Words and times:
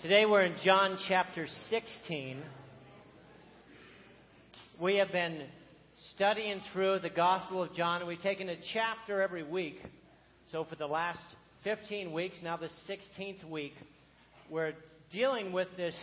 Today 0.00 0.26
we're 0.26 0.44
in 0.44 0.54
John 0.64 0.96
chapter 1.08 1.48
16. 1.70 2.40
We 4.80 4.94
have 4.98 5.10
been 5.10 5.42
studying 6.14 6.60
through 6.72 7.00
the 7.00 7.10
Gospel 7.10 7.64
of 7.64 7.74
John, 7.74 7.98
and 7.98 8.06
we've 8.06 8.20
taken 8.20 8.48
a 8.48 8.54
chapter 8.72 9.20
every 9.20 9.42
week. 9.42 9.80
So 10.52 10.64
for 10.70 10.76
the 10.76 10.86
last 10.86 11.18
15 11.64 12.12
weeks, 12.12 12.36
now 12.44 12.56
the 12.56 12.70
16th 12.88 13.42
week, 13.50 13.72
we're 14.48 14.74
dealing 15.10 15.50
with 15.50 15.66
this 15.76 15.96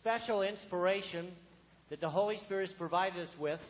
special 0.00 0.42
inspiration 0.42 1.28
that 1.90 2.00
the 2.00 2.10
Holy 2.10 2.38
Spirit 2.38 2.70
has 2.70 2.76
provided 2.76 3.28
us 3.28 3.34
with 3.38 3.60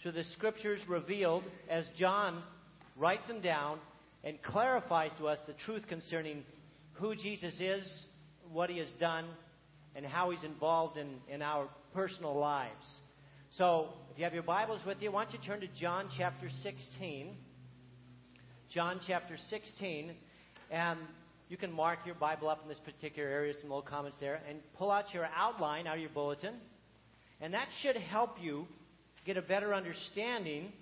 through 0.00 0.12
the 0.12 0.22
Scriptures 0.34 0.80
revealed 0.88 1.42
as 1.68 1.86
John 1.98 2.40
writes 2.96 3.26
them 3.26 3.40
down 3.40 3.80
and 4.22 4.40
clarifies 4.44 5.10
to 5.18 5.26
us 5.26 5.40
the 5.48 5.54
truth 5.66 5.88
concerning 5.88 6.44
who 6.92 7.16
Jesus 7.16 7.54
is 7.58 8.04
what 8.52 8.70
he 8.70 8.78
has 8.78 8.92
done 9.00 9.24
and 9.94 10.04
how 10.04 10.30
he's 10.30 10.44
involved 10.44 10.96
in, 10.96 11.08
in 11.28 11.42
our 11.42 11.68
personal 11.94 12.38
lives. 12.38 12.84
So, 13.56 13.88
if 14.10 14.18
you 14.18 14.24
have 14.24 14.34
your 14.34 14.42
Bibles 14.42 14.80
with 14.86 14.98
you, 15.00 15.12
why 15.12 15.24
don't 15.24 15.34
you 15.34 15.40
turn 15.46 15.60
to 15.60 15.68
John 15.78 16.08
chapter 16.16 16.48
16? 16.62 17.34
John 18.70 19.00
chapter 19.06 19.36
16. 19.50 20.12
And 20.70 20.98
you 21.48 21.56
can 21.58 21.70
mark 21.70 21.98
your 22.06 22.14
Bible 22.14 22.48
up 22.48 22.62
in 22.62 22.68
this 22.68 22.78
particular 22.78 23.28
area, 23.28 23.52
some 23.60 23.68
little 23.68 23.82
comments 23.82 24.16
there, 24.20 24.40
and 24.48 24.58
pull 24.78 24.90
out 24.90 25.12
your 25.12 25.28
outline 25.36 25.86
out 25.86 25.96
of 25.96 26.00
your 26.00 26.10
bulletin. 26.10 26.54
And 27.40 27.52
that 27.52 27.68
should 27.82 27.96
help 27.96 28.36
you 28.40 28.66
get 29.26 29.36
a 29.36 29.42
better 29.42 29.74
understanding 29.74 30.72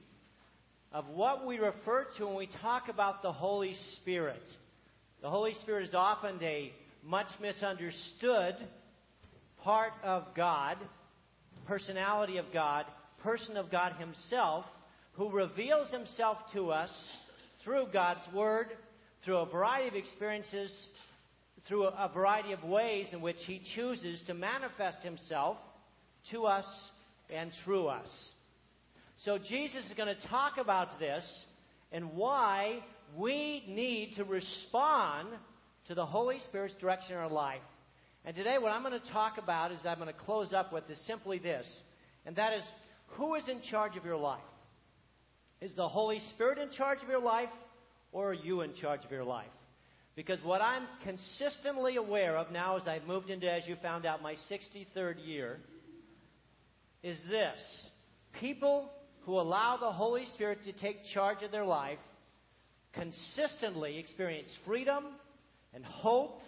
of 0.92 1.08
what 1.08 1.46
we 1.46 1.58
refer 1.58 2.06
to 2.18 2.26
when 2.26 2.36
we 2.36 2.48
talk 2.62 2.88
about 2.88 3.22
the 3.22 3.32
Holy 3.32 3.74
Spirit. 3.96 4.42
The 5.22 5.30
Holy 5.30 5.54
Spirit 5.54 5.88
is 5.88 5.94
often 5.94 6.38
a 6.42 6.72
much 7.04 7.28
misunderstood 7.40 8.56
part 9.62 9.92
of 10.02 10.24
God, 10.34 10.76
personality 11.66 12.36
of 12.38 12.46
God, 12.52 12.84
person 13.22 13.56
of 13.56 13.70
God 13.70 13.94
Himself, 13.98 14.64
who 15.12 15.30
reveals 15.30 15.90
Himself 15.90 16.38
to 16.54 16.70
us 16.70 16.90
through 17.64 17.86
God's 17.92 18.20
Word, 18.34 18.68
through 19.24 19.38
a 19.38 19.46
variety 19.46 19.88
of 19.88 19.94
experiences, 19.94 20.72
through 21.68 21.84
a 21.84 22.10
variety 22.12 22.52
of 22.52 22.64
ways 22.64 23.06
in 23.12 23.20
which 23.20 23.36
He 23.46 23.60
chooses 23.74 24.22
to 24.26 24.34
manifest 24.34 25.02
Himself 25.02 25.58
to 26.30 26.46
us 26.46 26.66
and 27.32 27.50
through 27.64 27.86
us. 27.86 28.08
So 29.24 29.36
Jesus 29.36 29.84
is 29.86 29.92
going 29.96 30.14
to 30.14 30.28
talk 30.28 30.56
about 30.58 30.98
this 30.98 31.24
and 31.92 32.12
why 32.12 32.78
we 33.16 33.64
need 33.68 34.14
to 34.16 34.24
respond 34.24 35.28
to 35.90 35.96
the 35.96 36.06
Holy 36.06 36.38
Spirit's 36.46 36.76
direction 36.76 37.14
in 37.14 37.18
our 37.18 37.28
life. 37.28 37.58
And 38.24 38.36
today, 38.36 38.58
what 38.58 38.70
I'm 38.70 38.84
going 38.84 38.98
to 38.98 39.10
talk 39.10 39.38
about 39.38 39.72
is 39.72 39.80
I'm 39.84 39.98
going 39.98 40.06
to 40.06 40.20
close 40.20 40.52
up 40.52 40.72
with 40.72 40.88
is 40.88 41.04
simply 41.04 41.40
this, 41.40 41.66
and 42.24 42.36
that 42.36 42.52
is 42.52 42.62
who 43.16 43.34
is 43.34 43.48
in 43.48 43.60
charge 43.60 43.96
of 43.96 44.04
your 44.04 44.16
life? 44.16 44.38
Is 45.60 45.74
the 45.74 45.88
Holy 45.88 46.20
Spirit 46.32 46.58
in 46.58 46.70
charge 46.70 47.02
of 47.02 47.08
your 47.08 47.20
life, 47.20 47.48
or 48.12 48.30
are 48.30 48.34
you 48.34 48.60
in 48.60 48.72
charge 48.74 49.04
of 49.04 49.10
your 49.10 49.24
life? 49.24 49.50
Because 50.14 50.38
what 50.44 50.62
I'm 50.62 50.86
consistently 51.02 51.96
aware 51.96 52.38
of 52.38 52.52
now 52.52 52.76
as 52.76 52.86
I've 52.86 53.08
moved 53.08 53.28
into, 53.28 53.50
as 53.50 53.66
you 53.66 53.74
found 53.82 54.06
out, 54.06 54.22
my 54.22 54.36
63rd 54.48 55.26
year, 55.26 55.58
is 57.02 57.20
this 57.28 57.58
people 58.38 58.92
who 59.22 59.40
allow 59.40 59.76
the 59.76 59.90
Holy 59.90 60.26
Spirit 60.34 60.58
to 60.66 60.72
take 60.72 60.98
charge 61.12 61.42
of 61.42 61.50
their 61.50 61.66
life 61.66 61.98
consistently 62.92 63.98
experience 63.98 64.50
freedom 64.64 65.06
and 65.74 65.84
hope 65.84 66.40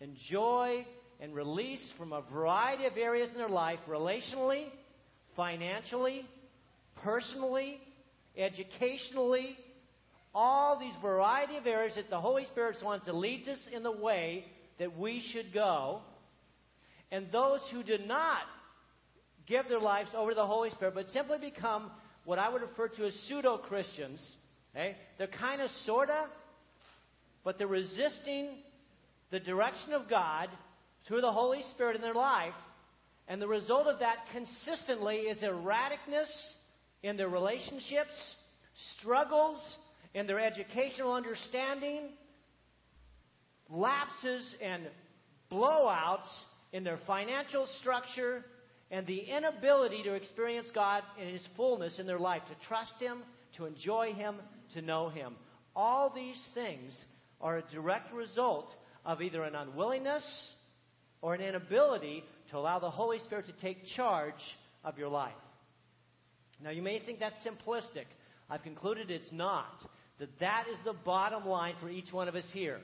and 0.00 0.16
joy 0.30 0.86
and 1.20 1.34
release 1.34 1.90
from 1.98 2.12
a 2.12 2.22
variety 2.32 2.84
of 2.84 2.96
areas 2.96 3.30
in 3.30 3.38
their 3.38 3.48
life 3.48 3.78
relationally, 3.88 4.66
financially, 5.34 6.26
personally, 7.02 7.80
educationally, 8.36 9.56
all 10.34 10.78
these 10.78 10.92
variety 11.00 11.56
of 11.56 11.66
areas 11.66 11.94
that 11.94 12.10
the 12.10 12.20
Holy 12.20 12.44
Spirit 12.46 12.76
wants 12.84 13.06
to 13.06 13.12
lead 13.12 13.48
us 13.48 13.58
in 13.72 13.82
the 13.82 13.92
way 13.92 14.44
that 14.78 14.98
we 14.98 15.22
should 15.32 15.52
go. 15.52 16.00
And 17.10 17.26
those 17.32 17.60
who 17.72 17.82
do 17.82 17.96
not 18.06 18.42
give 19.46 19.68
their 19.68 19.80
lives 19.80 20.10
over 20.14 20.32
to 20.32 20.34
the 20.34 20.46
Holy 20.46 20.70
Spirit, 20.70 20.94
but 20.94 21.08
simply 21.08 21.38
become 21.38 21.90
what 22.24 22.38
I 22.38 22.50
would 22.50 22.60
refer 22.60 22.88
to 22.88 23.06
as 23.06 23.14
pseudo 23.26 23.56
Christians, 23.58 24.20
okay? 24.74 24.90
Eh? 24.90 24.92
they're 25.16 25.26
kind 25.28 25.62
of, 25.62 25.70
sort 25.84 26.10
of, 26.10 26.28
but 27.46 27.58
they're 27.58 27.68
resisting 27.68 28.48
the 29.30 29.38
direction 29.38 29.92
of 29.92 30.10
God 30.10 30.48
through 31.06 31.20
the 31.20 31.30
Holy 31.30 31.62
Spirit 31.74 31.94
in 31.94 32.02
their 32.02 32.12
life. 32.12 32.52
And 33.28 33.40
the 33.40 33.46
result 33.46 33.86
of 33.86 34.00
that 34.00 34.16
consistently 34.32 35.18
is 35.18 35.44
erraticness 35.44 36.26
in 37.04 37.16
their 37.16 37.28
relationships, 37.28 38.10
struggles 38.98 39.62
in 40.12 40.26
their 40.26 40.40
educational 40.40 41.12
understanding, 41.12 42.08
lapses 43.70 44.56
and 44.60 44.82
blowouts 45.48 46.26
in 46.72 46.82
their 46.82 46.98
financial 47.06 47.68
structure, 47.80 48.44
and 48.90 49.06
the 49.06 49.20
inability 49.20 50.02
to 50.02 50.14
experience 50.14 50.66
God 50.74 51.04
in 51.16 51.28
His 51.28 51.46
fullness 51.56 52.00
in 52.00 52.08
their 52.08 52.18
life, 52.18 52.42
to 52.48 52.66
trust 52.66 52.94
Him, 52.98 53.18
to 53.56 53.66
enjoy 53.66 54.14
Him, 54.14 54.34
to 54.74 54.82
know 54.82 55.10
Him. 55.10 55.36
All 55.76 56.12
these 56.12 56.44
things 56.52 56.92
are 57.40 57.58
a 57.58 57.62
direct 57.72 58.12
result 58.12 58.74
of 59.04 59.22
either 59.22 59.42
an 59.42 59.54
unwillingness 59.54 60.24
or 61.22 61.34
an 61.34 61.40
inability 61.40 62.24
to 62.50 62.56
allow 62.56 62.78
the 62.78 62.90
Holy 62.90 63.18
Spirit 63.20 63.46
to 63.46 63.52
take 63.60 63.78
charge 63.96 64.34
of 64.84 64.98
your 64.98 65.08
life. 65.08 65.32
Now, 66.62 66.70
you 66.70 66.82
may 66.82 67.00
think 67.00 67.18
that's 67.18 67.36
simplistic. 67.44 68.06
I've 68.48 68.62
concluded 68.62 69.10
it's 69.10 69.30
not. 69.32 69.72
That 70.18 70.30
that 70.40 70.64
is 70.72 70.78
the 70.84 70.94
bottom 70.94 71.46
line 71.46 71.74
for 71.80 71.90
each 71.90 72.12
one 72.12 72.28
of 72.28 72.34
us 72.34 72.48
here. 72.52 72.78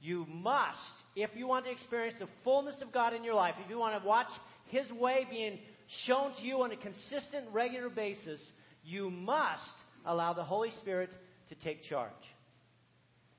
You 0.00 0.26
must, 0.28 0.78
if 1.16 1.30
you 1.34 1.48
want 1.48 1.64
to 1.64 1.72
experience 1.72 2.14
the 2.20 2.28
fullness 2.44 2.76
of 2.82 2.92
God 2.92 3.14
in 3.14 3.24
your 3.24 3.34
life, 3.34 3.54
if 3.64 3.68
you 3.68 3.78
want 3.78 4.00
to 4.00 4.06
watch 4.06 4.28
His 4.68 4.88
way 4.92 5.26
being 5.28 5.58
shown 6.06 6.32
to 6.36 6.42
you 6.42 6.62
on 6.62 6.70
a 6.70 6.76
consistent, 6.76 7.46
regular 7.52 7.88
basis, 7.88 8.40
you 8.84 9.10
must 9.10 9.62
allow 10.06 10.32
the 10.32 10.44
Holy 10.44 10.70
Spirit 10.80 11.10
to 11.48 11.56
take 11.56 11.82
charge. 11.84 12.12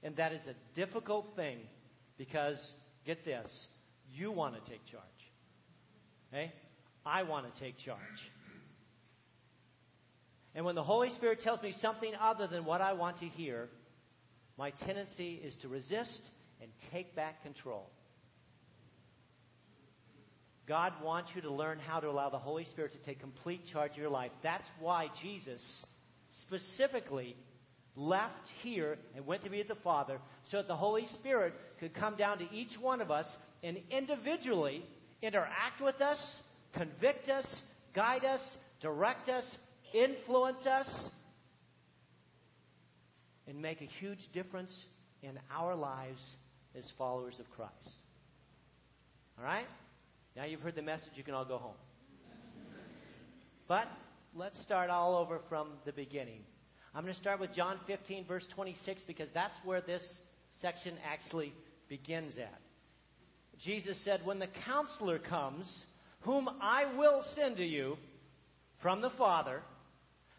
And 0.04 0.16
that 0.16 0.32
is 0.32 0.42
a 0.48 0.56
difficult 0.76 1.36
thing 1.36 1.60
because, 2.18 2.60
get 3.06 3.26
this, 3.26 3.50
you 4.14 4.32
want 4.32 4.56
to 4.56 4.72
take 4.72 4.86
charge. 4.86 5.04
Okay? 6.32 6.54
I 7.06 7.24
want 7.24 7.54
to 7.54 7.62
take 7.62 7.78
charge. 7.80 8.00
And 10.56 10.66
when 10.66 10.76
the 10.76 10.84
Holy 10.84 11.10
Spirit 11.12 11.42
tells 11.42 11.62
me 11.62 11.74
something 11.82 12.12
other 12.20 12.48
than 12.48 12.66
what 12.66 12.82
I 12.82 12.94
want 12.94 13.20
to 13.20 13.26
hear, 13.26 13.70
my 14.58 14.72
tendency 14.72 15.40
is 15.44 15.56
to 15.62 15.68
resist 15.68 16.22
and 16.62 16.70
take 16.92 17.16
back 17.16 17.44
control. 17.44 17.90
God 20.68 20.94
wants 21.04 21.32
you 21.34 21.42
to 21.42 21.52
learn 21.52 21.80
how 21.80 22.00
to 22.00 22.08
allow 22.10 22.30
the 22.30 22.38
Holy 22.38 22.66
Spirit 22.66 22.92
to 22.92 23.00
take 23.00 23.20
complete 23.20 23.62
charge 23.72 23.92
of 23.94 23.98
your 23.98 24.10
life. 24.10 24.32
That's 24.44 24.68
why 24.80 25.08
Jesus 25.22 25.62
specifically 26.44 27.36
left 28.00 28.48
here 28.64 28.98
and 29.16 29.28
went 29.28 29.44
to 29.44 29.50
be 29.50 29.58
with 29.58 29.68
the 29.68 29.76
Father 29.76 30.20
so 30.50 30.58
that 30.58 30.68
the 30.68 30.76
Holy 30.76 31.06
Spirit 31.20 31.54
could 31.80 31.94
come 31.94 32.16
down 32.16 32.40
to 32.40 32.46
each 32.52 32.72
one 32.80 33.02
of 33.02 33.12
us 33.12 33.28
and 33.62 33.78
individually 33.92 34.84
interact 35.22 35.82
with 35.84 36.00
us, 36.02 36.18
convict 36.74 37.28
us, 37.28 37.46
guide 37.94 38.24
us, 38.24 38.40
direct 38.82 39.28
us, 39.28 39.44
influence 39.94 40.66
us, 40.66 40.88
and 43.48 43.62
make 43.62 43.82
a 43.82 43.90
huge 44.00 44.20
difference 44.34 44.74
in 45.22 45.38
our 45.54 45.76
lives 45.76 46.24
as 46.78 46.86
followers 46.98 47.38
of 47.40 47.50
Christ. 47.52 47.74
All 49.38 49.44
right? 49.44 49.66
Now 50.38 50.46
you've 50.46 50.62
heard 50.62 50.76
the 50.76 50.82
message, 50.82 51.10
you 51.16 51.24
can 51.24 51.34
all 51.34 51.46
go 51.46 51.58
home. 51.58 51.76
But 53.68 53.88
let's 54.36 54.62
start 54.64 54.90
all 54.90 55.16
over 55.16 55.42
from 55.50 55.70
the 55.86 55.92
beginning. 55.92 56.42
I'm 57.00 57.06
going 57.06 57.16
to 57.16 57.22
start 57.22 57.40
with 57.40 57.54
John 57.54 57.80
15, 57.88 58.26
verse 58.26 58.46
26, 58.56 59.04
because 59.08 59.30
that's 59.34 59.54
where 59.64 59.80
this 59.80 60.04
section 60.62 60.96
actually 61.10 61.54
begins 61.88 62.38
at. 62.38 62.60
Jesus 63.64 63.98
said, 64.04 64.20
When 64.26 64.38
the 64.38 64.50
counselor 64.66 65.18
comes, 65.18 65.74
whom 66.24 66.50
I 66.62 66.98
will 66.98 67.24
send 67.38 67.56
to 67.56 67.64
you 67.64 67.96
from 68.82 69.00
the 69.00 69.12
Father, 69.12 69.62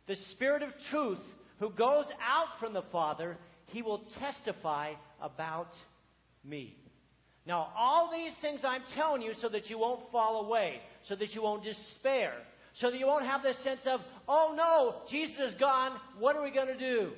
the 0.06 0.16
Spirit 0.32 0.62
of 0.62 0.68
truth 0.90 1.22
who 1.60 1.70
goes 1.70 2.04
out 2.22 2.48
from 2.60 2.74
the 2.74 2.84
Father, 2.92 3.38
he 3.68 3.80
will 3.80 4.02
testify 4.18 4.92
about 5.18 5.72
me. 6.44 6.76
Now, 7.46 7.72
all 7.74 8.10
these 8.12 8.34
things 8.42 8.60
I'm 8.64 8.82
telling 8.94 9.22
you 9.22 9.32
so 9.40 9.48
that 9.48 9.70
you 9.70 9.78
won't 9.78 10.12
fall 10.12 10.44
away, 10.44 10.82
so 11.08 11.16
that 11.16 11.30
you 11.30 11.40
won't 11.40 11.64
despair, 11.64 12.34
so 12.81 12.91
that 12.91 12.99
you 12.99 13.06
won't 13.06 13.27
have 13.27 13.43
this 13.43 13.62
sense 13.62 13.81
of, 13.87 14.00
oh 14.27 14.55
no, 14.56 15.03
Jesus 15.11 15.53
is 15.53 15.55
gone, 15.61 15.93
what 16.19 16.35
are 16.35 16.43
we 16.43 16.50
going 16.50 16.69
to 16.69 16.79
do? 16.79 17.11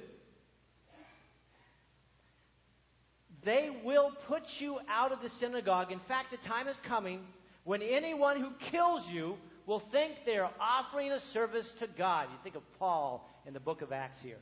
They 3.44 3.70
will 3.85 4.12
put 4.29 4.43
you 4.59 4.79
out 4.88 5.12
of 5.12 5.20
the 5.20 5.29
synagogue. 5.41 5.91
In 5.91 6.00
fact, 6.06 6.29
the 6.31 6.49
time 6.49 6.69
is 6.69 6.76
coming 6.87 7.20
when 7.64 7.82
anyone 7.82 8.41
who 8.41 8.50
kills 8.70 9.05
you 9.11 9.37
will 9.67 9.82
think 9.93 10.14
they 10.26 10.37
are 10.37 10.50
offering 10.61 11.12
a 11.12 11.20
service 11.32 11.70
to 11.81 11.87
God. 11.97 12.29
You 12.31 12.38
think 12.43 12.56
of 12.56 12.62
Paul 12.79 13.29
in 13.47 13.55
the 13.55 13.61
book 13.61 13.82
of 13.82 13.93
Acts 13.93 14.19
here. 14.23 14.38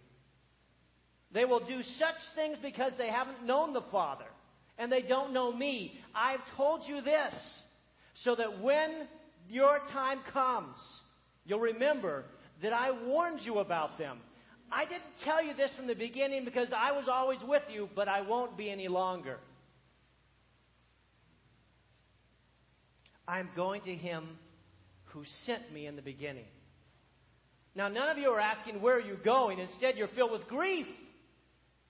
They 1.32 1.44
will 1.44 1.60
do 1.60 1.82
such 1.98 2.16
things 2.34 2.58
because 2.60 2.92
they 2.98 3.08
haven't 3.08 3.44
known 3.44 3.72
the 3.72 3.84
Father 3.92 4.24
and 4.78 4.90
they 4.90 5.02
don't 5.02 5.32
know 5.32 5.52
me. 5.52 5.98
I've 6.14 6.40
told 6.56 6.82
you 6.86 7.00
this 7.02 7.34
so 8.24 8.34
that 8.34 8.60
when 8.60 9.06
your 9.48 9.78
time 9.92 10.20
comes, 10.32 10.76
you'll 11.50 11.60
remember 11.60 12.24
that 12.62 12.72
I 12.72 12.92
warned 12.92 13.40
you 13.42 13.58
about 13.58 13.98
them. 13.98 14.18
I 14.70 14.84
didn't 14.84 15.02
tell 15.24 15.44
you 15.44 15.52
this 15.54 15.72
from 15.76 15.88
the 15.88 15.94
beginning 15.94 16.44
because 16.44 16.68
I 16.74 16.92
was 16.92 17.06
always 17.12 17.40
with 17.42 17.64
you, 17.68 17.88
but 17.96 18.06
I 18.06 18.20
won't 18.20 18.56
be 18.56 18.70
any 18.70 18.86
longer. 18.86 19.38
I'm 23.26 23.48
going 23.56 23.82
to 23.82 23.94
him 23.94 24.38
who 25.06 25.24
sent 25.44 25.72
me 25.72 25.88
in 25.88 25.96
the 25.96 26.02
beginning. 26.02 26.44
Now, 27.74 27.88
none 27.88 28.08
of 28.08 28.16
you 28.16 28.28
are 28.30 28.40
asking, 28.40 28.80
Where 28.80 28.96
are 28.96 29.00
you 29.00 29.16
going? 29.24 29.58
Instead, 29.58 29.96
you're 29.96 30.08
filled 30.08 30.30
with 30.30 30.46
grief 30.46 30.86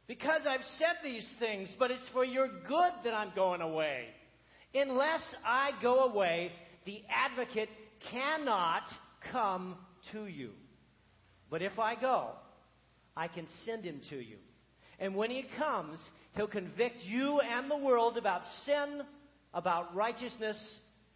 because 0.06 0.42
I've 0.48 0.64
said 0.78 0.96
these 1.04 1.28
things, 1.38 1.68
but 1.78 1.90
it's 1.90 2.08
for 2.14 2.24
your 2.24 2.48
good 2.48 2.92
that 3.04 3.12
I'm 3.12 3.32
going 3.34 3.60
away. 3.60 4.06
Unless 4.74 5.22
I 5.44 5.72
go 5.82 6.04
away, 6.04 6.52
the 6.86 7.02
advocate 7.10 7.68
cannot 8.10 8.84
come 9.32 9.76
to 10.12 10.26
you. 10.26 10.50
But 11.50 11.62
if 11.62 11.78
I 11.78 11.94
go, 11.94 12.28
I 13.16 13.28
can 13.28 13.46
send 13.64 13.84
him 13.84 14.00
to 14.10 14.16
you. 14.16 14.36
And 14.98 15.14
when 15.14 15.30
he 15.30 15.44
comes, 15.58 15.98
he'll 16.36 16.46
convict 16.46 16.98
you 17.04 17.40
and 17.40 17.70
the 17.70 17.76
world 17.76 18.16
about 18.16 18.42
sin, 18.64 19.02
about 19.52 19.94
righteousness, 19.94 20.56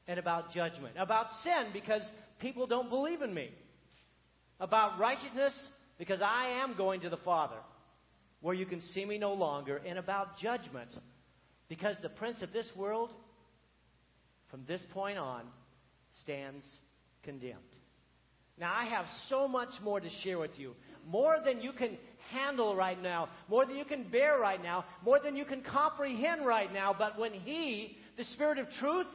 and 0.08 0.18
about 0.18 0.52
judgment. 0.52 0.94
About 0.98 1.26
sin, 1.42 1.68
because 1.72 2.02
people 2.40 2.66
don't 2.66 2.90
believe 2.90 3.22
in 3.22 3.32
me. 3.32 3.50
About 4.60 4.98
righteousness, 4.98 5.52
because 5.98 6.20
I 6.22 6.62
am 6.62 6.76
going 6.76 7.00
to 7.02 7.10
the 7.10 7.16
Father, 7.18 7.56
where 8.40 8.54
you 8.54 8.66
can 8.66 8.80
see 8.80 9.04
me 9.04 9.18
no 9.18 9.34
longer. 9.34 9.80
And 9.86 9.98
about 9.98 10.38
judgment, 10.38 10.90
because 11.68 11.96
the 12.02 12.08
prince 12.08 12.42
of 12.42 12.52
this 12.52 12.68
world, 12.76 13.10
from 14.50 14.64
this 14.66 14.82
point 14.92 15.18
on, 15.18 15.42
stands 16.22 16.64
condemned. 17.22 17.73
Now, 18.58 18.72
I 18.72 18.84
have 18.84 19.06
so 19.28 19.48
much 19.48 19.70
more 19.82 19.98
to 20.00 20.08
share 20.22 20.38
with 20.38 20.58
you. 20.58 20.74
More 21.06 21.36
than 21.44 21.60
you 21.60 21.72
can 21.72 21.98
handle 22.30 22.74
right 22.76 23.00
now, 23.00 23.28
more 23.48 23.66
than 23.66 23.76
you 23.76 23.84
can 23.84 24.04
bear 24.10 24.38
right 24.38 24.62
now, 24.62 24.84
more 25.04 25.18
than 25.18 25.36
you 25.36 25.44
can 25.44 25.62
comprehend 25.62 26.46
right 26.46 26.72
now. 26.72 26.94
But 26.96 27.18
when 27.18 27.32
He, 27.32 27.96
the 28.16 28.24
Spirit 28.24 28.58
of 28.58 28.66
truth, 28.80 29.06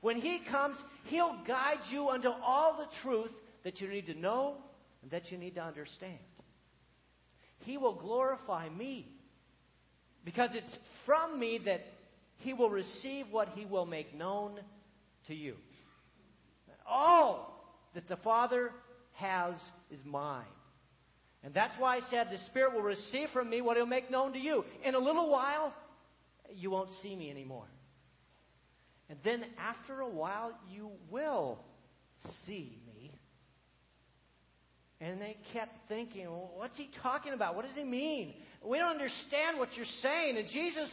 when 0.00 0.20
He 0.20 0.40
comes, 0.48 0.76
He'll 1.04 1.36
guide 1.46 1.80
you 1.90 2.08
unto 2.08 2.28
all 2.28 2.78
the 2.78 2.86
truth 3.02 3.32
that 3.64 3.80
you 3.80 3.88
need 3.88 4.06
to 4.06 4.14
know 4.14 4.54
and 5.02 5.10
that 5.10 5.30
you 5.30 5.38
need 5.38 5.56
to 5.56 5.62
understand. 5.62 6.18
He 7.60 7.76
will 7.76 7.94
glorify 7.94 8.68
me 8.68 9.08
because 10.24 10.50
it's 10.54 10.76
from 11.04 11.38
me 11.38 11.60
that 11.64 11.80
He 12.38 12.54
will 12.54 12.70
receive 12.70 13.26
what 13.30 13.48
He 13.48 13.66
will 13.66 13.86
make 13.86 14.16
known 14.16 14.60
to 15.26 15.34
you. 15.34 15.54
All 16.86 17.57
that 17.94 18.08
the 18.08 18.16
Father 18.16 18.70
has 19.14 19.54
is 19.90 20.00
mine. 20.04 20.44
And 21.42 21.54
that's 21.54 21.74
why 21.78 21.96
I 21.96 22.00
said 22.10 22.28
the 22.30 22.38
Spirit 22.46 22.74
will 22.74 22.82
receive 22.82 23.28
from 23.32 23.48
me 23.48 23.60
what 23.60 23.76
He'll 23.76 23.86
make 23.86 24.10
known 24.10 24.32
to 24.32 24.38
you. 24.38 24.64
In 24.84 24.94
a 24.94 24.98
little 24.98 25.30
while, 25.30 25.72
you 26.54 26.70
won't 26.70 26.90
see 27.02 27.14
me 27.14 27.30
anymore. 27.30 27.66
And 29.08 29.18
then 29.24 29.44
after 29.58 30.00
a 30.00 30.08
while, 30.08 30.52
you 30.70 30.90
will 31.10 31.58
see 32.46 32.78
me. 32.86 33.12
And 35.00 35.20
they 35.20 35.36
kept 35.52 35.72
thinking, 35.88 36.26
well, 36.26 36.50
what's 36.56 36.76
he 36.76 36.90
talking 37.02 37.32
about? 37.32 37.54
What 37.54 37.64
does 37.64 37.74
he 37.76 37.84
mean? 37.84 38.34
We 38.64 38.78
don't 38.78 38.90
understand 38.90 39.58
what 39.58 39.68
you're 39.76 39.86
saying. 40.02 40.36
And 40.36 40.48
Jesus 40.48 40.90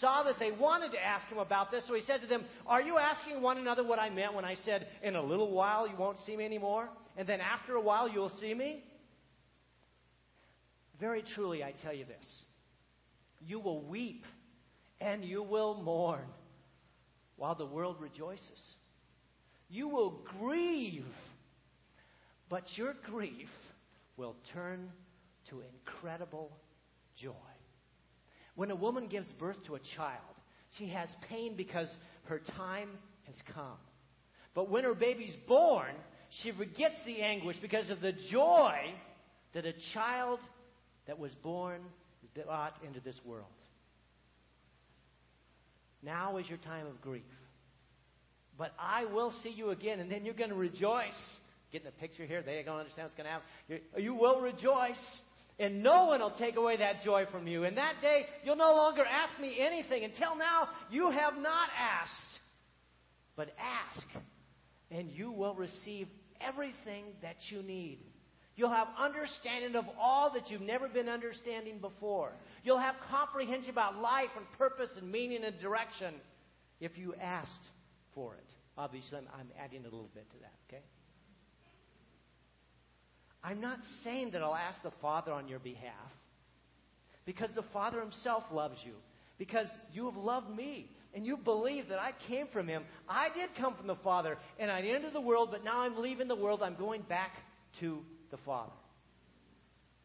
saw 0.00 0.22
that 0.24 0.38
they 0.38 0.50
wanted 0.50 0.92
to 0.92 1.02
ask 1.02 1.26
him 1.28 1.38
about 1.38 1.70
this, 1.70 1.84
so 1.86 1.94
he 1.94 2.02
said 2.02 2.20
to 2.22 2.26
them, 2.26 2.44
Are 2.66 2.80
you 2.80 2.98
asking 2.98 3.42
one 3.42 3.58
another 3.58 3.84
what 3.84 3.98
I 3.98 4.10
meant 4.10 4.34
when 4.34 4.44
I 4.44 4.54
said, 4.64 4.86
In 5.02 5.14
a 5.14 5.22
little 5.22 5.50
while 5.50 5.86
you 5.86 5.96
won't 5.96 6.18
see 6.26 6.36
me 6.36 6.44
anymore? 6.44 6.88
And 7.16 7.28
then 7.28 7.40
after 7.40 7.74
a 7.74 7.80
while 7.80 8.08
you'll 8.08 8.32
see 8.40 8.54
me? 8.54 8.82
Very 11.00 11.22
truly, 11.34 11.62
I 11.62 11.72
tell 11.82 11.92
you 11.92 12.04
this 12.04 12.44
you 13.46 13.60
will 13.60 13.82
weep 13.82 14.24
and 15.00 15.24
you 15.24 15.42
will 15.42 15.74
mourn 15.82 16.24
while 17.36 17.54
the 17.54 17.66
world 17.66 17.96
rejoices. 18.00 18.40
You 19.68 19.88
will 19.88 20.22
grieve, 20.38 21.04
but 22.48 22.64
your 22.76 22.94
grief 23.10 23.48
will 24.16 24.36
turn 24.52 24.90
to 25.50 25.60
incredible 25.60 26.56
joy. 27.20 27.32
When 28.54 28.70
a 28.70 28.76
woman 28.76 29.08
gives 29.08 29.26
birth 29.38 29.58
to 29.66 29.74
a 29.74 29.80
child, 29.96 30.20
she 30.78 30.88
has 30.88 31.08
pain 31.28 31.56
because 31.56 31.88
her 32.24 32.40
time 32.56 32.90
has 33.24 33.34
come. 33.54 33.78
But 34.54 34.70
when 34.70 34.84
her 34.84 34.94
baby's 34.94 35.36
born, 35.48 35.94
she 36.42 36.52
forgets 36.52 36.94
the 37.06 37.20
anguish 37.22 37.56
because 37.60 37.90
of 37.90 38.00
the 38.00 38.12
joy 38.30 38.76
that 39.54 39.64
a 39.66 39.74
child 39.92 40.40
that 41.06 41.18
was 41.18 41.32
born 41.42 41.80
brought 42.34 42.76
into 42.84 43.00
this 43.00 43.18
world. 43.24 43.46
Now 46.02 46.36
is 46.38 46.48
your 46.48 46.58
time 46.58 46.86
of 46.86 47.00
grief. 47.00 47.22
But 48.58 48.72
I 48.78 49.06
will 49.06 49.32
see 49.42 49.50
you 49.50 49.70
again, 49.70 50.00
and 50.00 50.10
then 50.10 50.24
you're 50.24 50.34
going 50.34 50.50
to 50.50 50.56
rejoice. 50.56 51.12
Getting 51.72 51.86
the 51.86 51.92
picture 51.92 52.24
here? 52.24 52.42
They 52.42 52.62
don't 52.64 52.78
understand 52.78 53.06
what's 53.06 53.16
going 53.16 53.26
to 53.26 53.32
happen. 53.32 54.02
You 54.02 54.14
will 54.14 54.40
rejoice, 54.40 55.00
and 55.58 55.82
no 55.82 56.06
one 56.06 56.20
will 56.20 56.32
take 56.32 56.56
away 56.56 56.76
that 56.78 57.02
joy 57.02 57.26
from 57.30 57.46
you. 57.46 57.64
And 57.64 57.76
that 57.76 57.94
day, 58.02 58.26
you'll 58.44 58.56
no 58.56 58.74
longer 58.74 59.04
ask 59.04 59.40
me 59.40 59.56
anything. 59.60 60.04
Until 60.04 60.36
now, 60.36 60.68
you 60.90 61.10
have 61.10 61.34
not 61.38 61.68
asked. 61.78 62.12
But 63.36 63.54
ask, 63.58 64.06
and 64.90 65.10
you 65.10 65.32
will 65.32 65.54
receive 65.54 66.08
everything 66.40 67.04
that 67.22 67.36
you 67.50 67.62
need. 67.62 67.98
You'll 68.56 68.70
have 68.70 68.86
understanding 68.96 69.74
of 69.74 69.84
all 70.00 70.32
that 70.34 70.50
you've 70.50 70.60
never 70.60 70.88
been 70.88 71.08
understanding 71.08 71.78
before. 71.80 72.32
You'll 72.62 72.78
have 72.78 72.94
comprehension 73.10 73.70
about 73.70 73.98
life 74.00 74.30
and 74.36 74.46
purpose 74.56 74.90
and 74.96 75.10
meaning 75.10 75.42
and 75.44 75.58
direction 75.60 76.14
if 76.80 76.96
you 76.96 77.14
asked 77.20 77.50
for 78.14 78.34
it. 78.34 78.46
Obviously, 78.78 79.18
I'm, 79.18 79.26
I'm 79.36 79.48
adding 79.58 79.80
a 79.80 79.84
little 79.84 80.10
bit 80.14 80.30
to 80.30 80.36
that, 80.38 80.52
okay? 80.68 80.82
I'm 83.44 83.60
not 83.60 83.78
saying 84.02 84.30
that 84.30 84.42
I'll 84.42 84.54
ask 84.54 84.82
the 84.82 84.92
Father 85.02 85.30
on 85.30 85.48
your 85.48 85.58
behalf 85.58 85.92
because 87.26 87.50
the 87.54 87.64
Father 87.74 88.00
Himself 88.00 88.44
loves 88.50 88.78
you, 88.84 88.94
because 89.38 89.66
you 89.92 90.06
have 90.06 90.16
loved 90.16 90.48
me 90.48 90.88
and 91.14 91.26
you 91.26 91.36
believe 91.36 91.88
that 91.90 91.98
I 91.98 92.12
came 92.26 92.46
from 92.52 92.66
Him. 92.66 92.84
I 93.06 93.28
did 93.34 93.50
come 93.60 93.76
from 93.76 93.86
the 93.86 93.96
Father 93.96 94.38
and 94.58 94.70
I 94.70 94.80
entered 94.80 95.12
the 95.12 95.20
world, 95.20 95.50
but 95.52 95.62
now 95.62 95.82
I'm 95.82 95.98
leaving 96.00 96.26
the 96.26 96.34
world. 96.34 96.62
I'm 96.62 96.76
going 96.76 97.02
back 97.02 97.32
to 97.80 97.98
the 98.30 98.38
Father. 98.38 98.72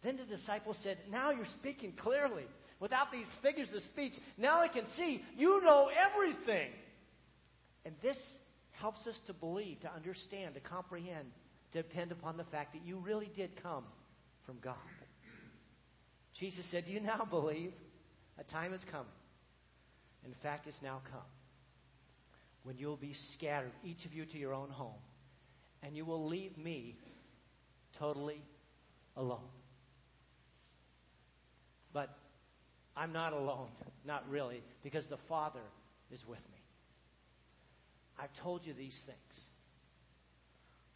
Then 0.04 0.18
the 0.18 0.26
disciples 0.26 0.78
said, 0.84 0.98
Now 1.10 1.32
you're 1.32 1.46
speaking 1.60 1.94
clearly. 1.94 2.46
Without 2.80 3.12
these 3.12 3.26
figures 3.42 3.70
of 3.76 3.82
speech, 3.84 4.14
now 4.38 4.62
I 4.62 4.70
can 4.70 4.86
see 4.96 5.22
you 5.38 5.62
know 5.64 5.90
everything. 5.90 6.70
And 7.84 7.94
this 8.02 8.18
helps 8.72 9.06
us 9.08 9.16
to 9.28 9.34
believe, 9.34 9.82
to 9.82 9.94
understand, 9.94 10.56
to 10.56 10.62
comprehend, 10.62 11.28
depend 11.74 12.12
upon 12.12 12.38
the 12.38 12.44
fact 12.46 12.74
that 12.74 12.86
you 12.86 12.98
really 12.98 13.32
did 13.36 13.62
come 13.62 13.84
from 14.46 14.58
God. 14.64 14.76
Jesus 16.40 16.66
said, 16.72 16.86
Do 16.86 16.92
you 16.92 17.00
now 17.02 17.28
believe? 17.30 17.74
A 18.40 18.44
time 18.52 18.74
is 18.74 18.82
coming. 18.90 19.08
In 20.26 20.34
fact, 20.42 20.66
it's 20.66 20.82
now 20.82 21.02
come 21.12 21.22
when 22.64 22.78
you'll 22.78 22.98
be 22.98 23.16
scattered, 23.36 23.72
each 23.84 24.06
of 24.06 24.14
you 24.14 24.26
to 24.26 24.38
your 24.38 24.54
own 24.54 24.70
home, 24.70 25.02
and 25.82 25.96
you 25.96 26.06
will 26.06 26.28
leave 26.28 26.58
me 26.58 26.96
totally 27.98 28.42
alone. 29.16 29.50
But 31.94 32.10
I'm 32.96 33.14
not 33.14 33.34
alone, 33.34 33.70
not 34.06 34.30
really, 34.30 34.62
because 34.84 35.08
the 35.08 35.18
Father 35.28 35.64
is 36.12 36.20
with 36.28 36.40
me. 36.52 36.62
I've 38.20 38.30
told 38.44 38.66
you 38.66 38.74
these 38.74 39.00
things 39.06 39.44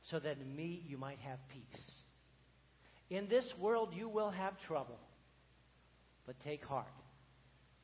so 0.10 0.20
that 0.20 0.38
in 0.38 0.56
me 0.56 0.84
you 0.88 0.98
might 0.98 1.20
have 1.20 1.40
peace. 1.50 1.92
In 3.10 3.28
this 3.28 3.46
world 3.60 3.94
you 3.94 4.10
will 4.10 4.32
have 4.32 4.54
trouble, 4.68 5.00
but 6.26 6.36
take 6.44 6.64
heart, 6.64 6.88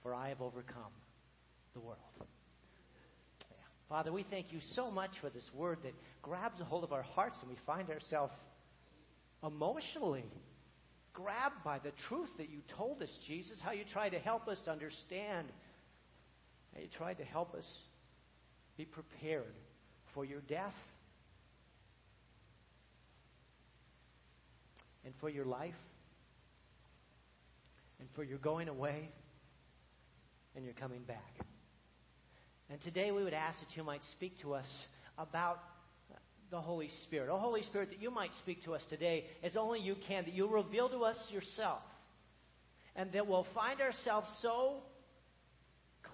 for 0.03 0.13
I 0.13 0.29
have 0.29 0.41
overcome 0.41 0.93
the 1.73 1.79
world. 1.79 1.99
Yeah. 2.19 3.57
Father, 3.87 4.11
we 4.11 4.25
thank 4.29 4.51
you 4.51 4.59
so 4.75 4.89
much 4.91 5.11
for 5.21 5.29
this 5.29 5.49
word 5.53 5.79
that 5.83 5.93
grabs 6.21 6.59
a 6.59 6.65
hold 6.65 6.83
of 6.83 6.91
our 6.91 7.03
hearts 7.03 7.37
and 7.41 7.49
we 7.49 7.57
find 7.65 7.89
ourselves 7.89 8.33
emotionally 9.43 10.25
grabbed 11.13 11.63
by 11.63 11.79
the 11.79 11.91
truth 12.07 12.29
that 12.37 12.49
you 12.49 12.59
told 12.77 13.01
us, 13.01 13.09
Jesus, 13.27 13.59
how 13.61 13.71
you 13.71 13.83
tried 13.91 14.09
to 14.09 14.19
help 14.19 14.47
us 14.47 14.59
understand 14.67 15.47
And 16.73 16.83
you 16.83 16.89
tried 16.97 17.17
to 17.17 17.25
help 17.25 17.55
us 17.55 17.65
be 18.77 18.85
prepared 18.85 19.53
for 20.13 20.25
your 20.25 20.41
death 20.41 20.73
and 25.05 25.13
for 25.19 25.29
your 25.29 25.45
life 25.45 25.73
and 27.99 28.07
for 28.15 28.23
your 28.23 28.37
going 28.37 28.67
away 28.67 29.09
and 30.55 30.65
your 30.65 30.73
coming 30.73 31.03
back. 31.03 31.33
And 32.69 32.79
today 32.81 33.11
we 33.11 33.23
would 33.23 33.33
ask 33.33 33.59
that 33.59 33.75
you 33.75 33.83
might 33.83 34.01
speak 34.13 34.39
to 34.41 34.53
us 34.53 34.67
about 35.17 35.59
the 36.51 36.59
Holy 36.59 36.89
Spirit. 37.03 37.29
Oh, 37.31 37.37
Holy 37.37 37.63
Spirit, 37.63 37.89
that 37.89 38.01
you 38.01 38.11
might 38.11 38.31
speak 38.41 38.63
to 38.65 38.73
us 38.73 38.83
today 38.89 39.25
as 39.43 39.55
only 39.55 39.79
you 39.79 39.95
can, 40.07 40.25
that 40.25 40.33
you'll 40.33 40.49
reveal 40.49 40.89
to 40.89 41.03
us 41.03 41.17
yourself, 41.29 41.81
and 42.95 43.11
that 43.13 43.27
we'll 43.27 43.47
find 43.53 43.81
ourselves 43.81 44.27
so 44.41 44.77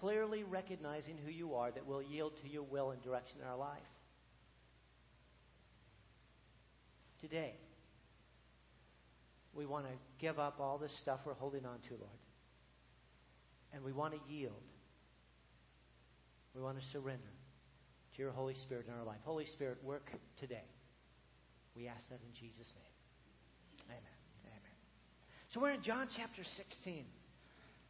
clearly 0.02 0.44
recognizing 0.44 1.18
who 1.24 1.32
you 1.32 1.56
are 1.56 1.72
that 1.72 1.86
we'll 1.86 2.02
yield 2.02 2.34
to 2.44 2.50
your 2.50 2.64
will 2.64 2.92
and 2.92 3.02
direction 3.02 3.38
in 3.42 3.48
our 3.48 3.58
life. 3.58 3.80
Today, 7.22 7.54
we 9.56 9.66
want 9.66 9.86
to 9.86 9.92
give 10.20 10.38
up 10.38 10.60
all 10.60 10.78
this 10.78 10.92
stuff 11.02 11.20
we're 11.26 11.34
holding 11.34 11.66
on 11.66 11.80
to, 11.88 11.92
Lord. 11.92 12.20
And 13.74 13.84
we 13.84 13.92
want 13.92 14.14
to 14.14 14.20
yield. 14.32 14.54
We 16.54 16.62
want 16.62 16.80
to 16.80 16.86
surrender 16.92 17.24
to 18.16 18.22
your 18.22 18.32
Holy 18.32 18.56
Spirit 18.64 18.86
in 18.88 18.94
our 18.94 19.04
life. 19.04 19.20
Holy 19.24 19.46
Spirit, 19.48 19.78
work 19.84 20.12
today. 20.40 20.64
We 21.76 21.88
ask 21.88 22.08
that 22.10 22.20
in 22.22 22.34
Jesus' 22.40 22.72
name. 22.76 23.90
Amen. 23.90 24.02
Amen. 24.46 24.76
So 25.54 25.60
we're 25.60 25.72
in 25.72 25.84
John 25.84 26.08
chapter 26.16 26.44
16. 26.58 27.06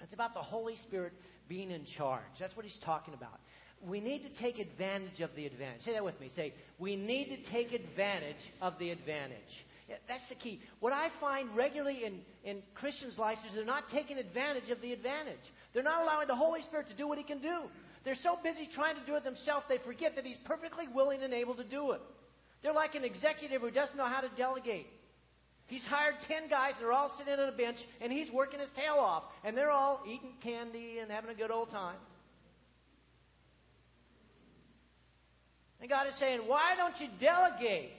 It's 0.02 0.14
about 0.14 0.34
the 0.34 0.42
Holy 0.42 0.76
Spirit 0.88 1.14
being 1.48 1.72
in 1.72 1.86
charge. 1.98 2.24
That's 2.40 2.56
what 2.56 2.66
he's 2.66 2.80
talking 2.84 3.14
about. 3.14 3.40
We 3.88 4.00
need 4.00 4.24
to 4.24 4.42
take 4.42 4.58
advantage 4.58 5.22
of 5.22 5.30
the 5.36 5.46
advantage. 5.46 5.84
Say 5.84 5.94
that 5.94 6.04
with 6.04 6.20
me. 6.20 6.32
Say, 6.36 6.54
we 6.80 6.96
need 6.96 7.26
to 7.26 7.52
take 7.52 7.72
advantage 7.72 8.42
of 8.62 8.74
the 8.80 8.90
advantage. 8.90 9.66
That's 9.88 10.28
the 10.30 10.36
key. 10.36 10.62
What 10.80 10.94
I 10.94 11.10
find 11.22 11.56
regularly 11.56 12.06
in, 12.06 12.20
in 12.44 12.64
Christians' 12.74 13.20
lives 13.20 13.42
is 13.48 13.54
they're 13.54 13.66
not 13.66 13.84
taking 13.92 14.18
advantage 14.18 14.70
of 14.72 14.82
the 14.82 14.94
advantage. 14.94 15.46
They're 15.74 15.84
not 15.84 16.02
allowing 16.02 16.28
the 16.28 16.36
Holy 16.36 16.62
Spirit 16.64 16.88
to 16.88 16.96
do 16.96 17.08
what 17.08 17.20
He 17.20 17.24
can 17.24 17.40
do. 17.40 17.64
They're 18.04 18.16
so 18.24 18.38
busy 18.42 18.68
trying 18.74 18.96
to 18.96 19.06
do 19.06 19.16
it 19.16 19.24
themselves, 19.24 19.66
they 19.70 19.78
forget 19.86 20.16
that 20.16 20.26
He's 20.26 20.40
perfectly 20.46 20.86
willing 20.88 21.22
and 21.22 21.34
able 21.34 21.56
to 21.56 21.64
do 21.64 21.92
it. 21.92 22.02
They're 22.64 22.74
like 22.74 22.96
an 22.96 23.04
executive 23.04 23.62
who 23.62 23.70
doesn't 23.70 23.96
know 23.96 24.06
how 24.06 24.22
to 24.22 24.30
delegate. 24.36 24.88
He's 25.68 25.84
hired 25.84 26.16
10 26.28 26.50
guys, 26.50 26.74
they're 26.80 26.92
all 26.92 27.12
sitting 27.18 27.34
on 27.34 27.50
a 27.50 27.56
bench, 27.56 27.78
and 28.02 28.12
he's 28.12 28.30
working 28.32 28.60
his 28.60 28.70
tail 28.76 28.96
off. 28.96 29.24
And 29.44 29.58
they're 29.58 29.72
all 29.72 30.02
eating 30.08 30.34
candy 30.42 31.00
and 31.00 31.12
having 31.12 31.30
a 31.30 31.36
good 31.36 31.52
old 31.52 31.70
time. 31.70 31.98
And 35.82 35.90
God 35.90 36.08
is 36.08 36.18
saying, 36.20 36.42
Why 36.46 36.74
don't 36.78 37.00
you 37.00 37.08
delegate? 37.20 37.92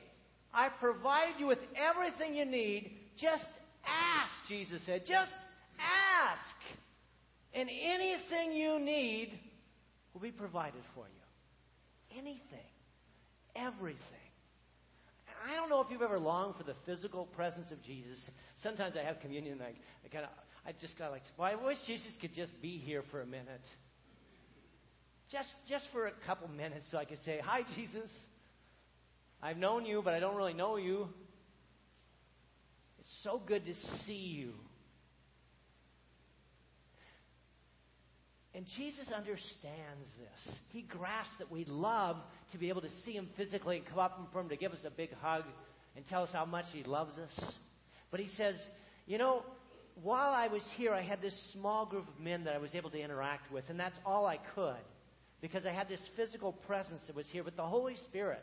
I 0.57 0.71
provide 0.71 1.35
you 1.39 1.47
with 1.47 1.59
everything 1.77 2.35
you 2.35 2.47
need. 2.47 2.91
Just 3.21 3.45
ask, 3.85 4.33
Jesus 4.49 4.81
said. 4.87 5.03
Just 5.07 5.33
ask. 5.79 6.57
And 7.53 7.69
anything 7.69 8.53
you 8.53 8.79
need 8.81 9.39
will 10.15 10.23
be 10.23 10.31
provided 10.31 10.81
for 10.95 11.05
you. 11.05 12.19
Anything. 12.19 12.41
Everything. 13.55 14.01
I 15.47 15.55
don't 15.55 15.69
know 15.69 15.83
if 15.83 15.89
you've 15.91 16.01
ever 16.01 16.19
longed 16.19 16.57
for 16.57 16.65
the 16.65 16.75
physical 16.87 17.27
presence 17.27 17.71
of 17.71 17.83
Jesus. 17.83 18.19
Sometimes 18.63 18.97
I 18.99 19.05
have 19.05 19.21
communion 19.21 19.55
and 19.55 19.63
I, 19.63 19.75
I 20.05 20.09
kind 20.11 20.25
of, 20.25 20.31
I 20.67 20.73
just 20.81 20.99
got 20.99 21.11
like, 21.11 21.23
well, 21.37 21.49
I 21.49 21.55
wish 21.63 21.77
Jesus 21.87 22.13
could 22.19 22.35
just 22.35 22.53
be 22.63 22.79
here 22.79 23.03
for 23.11 23.21
a 23.21 23.27
minute. 23.27 23.61
Just, 25.31 25.51
just 25.69 25.85
for 25.93 26.07
a 26.07 26.13
couple 26.27 26.49
minutes 26.49 26.87
so 26.91 26.97
I 26.97 27.05
could 27.05 27.19
say, 27.27 27.41
Hi, 27.45 27.61
Jesus. 27.75 28.09
I've 29.43 29.57
known 29.59 29.85
you, 29.85 30.03
but 30.05 30.15
I 30.15 30.21
don't 30.21 30.37
really 30.37 30.55
know 30.55 30.77
you. 30.77 31.09
It's 33.01 33.19
so 33.23 33.41
good 33.45 33.65
to 33.67 33.75
see 34.05 34.15
you. 34.15 34.53
And 38.55 38.65
Jesus 38.79 39.13
understands 39.15 40.07
this. 40.19 40.57
He 40.71 40.81
grasps 40.83 41.35
that 41.39 41.51
we 41.51 41.67
love 41.67 42.17
to 42.53 42.59
be 42.59 42.71
able 42.71 42.81
to 42.81 42.91
see 43.05 43.13
Him 43.13 43.29
physically 43.37 43.77
and 43.77 43.87
come 43.87 43.99
up 43.99 44.19
from 44.33 44.45
Him 44.45 44.49
to 44.49 44.57
give 44.57 44.73
us 44.73 44.81
a 44.87 44.91
big 44.91 45.13
hug 45.21 45.45
and 45.95 46.07
tell 46.07 46.23
us 46.23 46.31
how 46.33 46.47
much 46.47 46.65
He 46.73 46.83
loves 46.83 47.13
us. 47.19 47.53
But 48.11 48.21
He 48.21 48.29
says, 48.37 48.55
you 49.07 49.19
know, 49.19 49.43
while 50.03 50.33
I 50.33 50.49
was 50.49 50.63
here, 50.77 50.93
I 50.93 51.03
had 51.03 51.21
this 51.21 51.39
small 51.53 51.85
group 51.85 52.09
of 52.09 52.19
men 52.19 52.45
that 52.45 52.55
I 52.55 52.59
was 52.59 52.75
able 52.75 52.91
to 52.91 52.99
interact 53.01 53.53
with, 53.53 53.65
and 53.69 53.79
that's 53.79 53.99
all 54.07 54.27
I 54.27 54.39
could 54.55 54.75
because 55.41 55.67
I 55.67 55.73
had 55.73 55.89
this 55.89 56.01
physical 56.17 56.53
presence 56.53 57.03
that 57.07 57.17
was 57.17 57.29
here. 57.31 57.45
But 57.45 57.57
the 57.57 57.63
Holy 57.63 57.97
Spirit, 58.09 58.43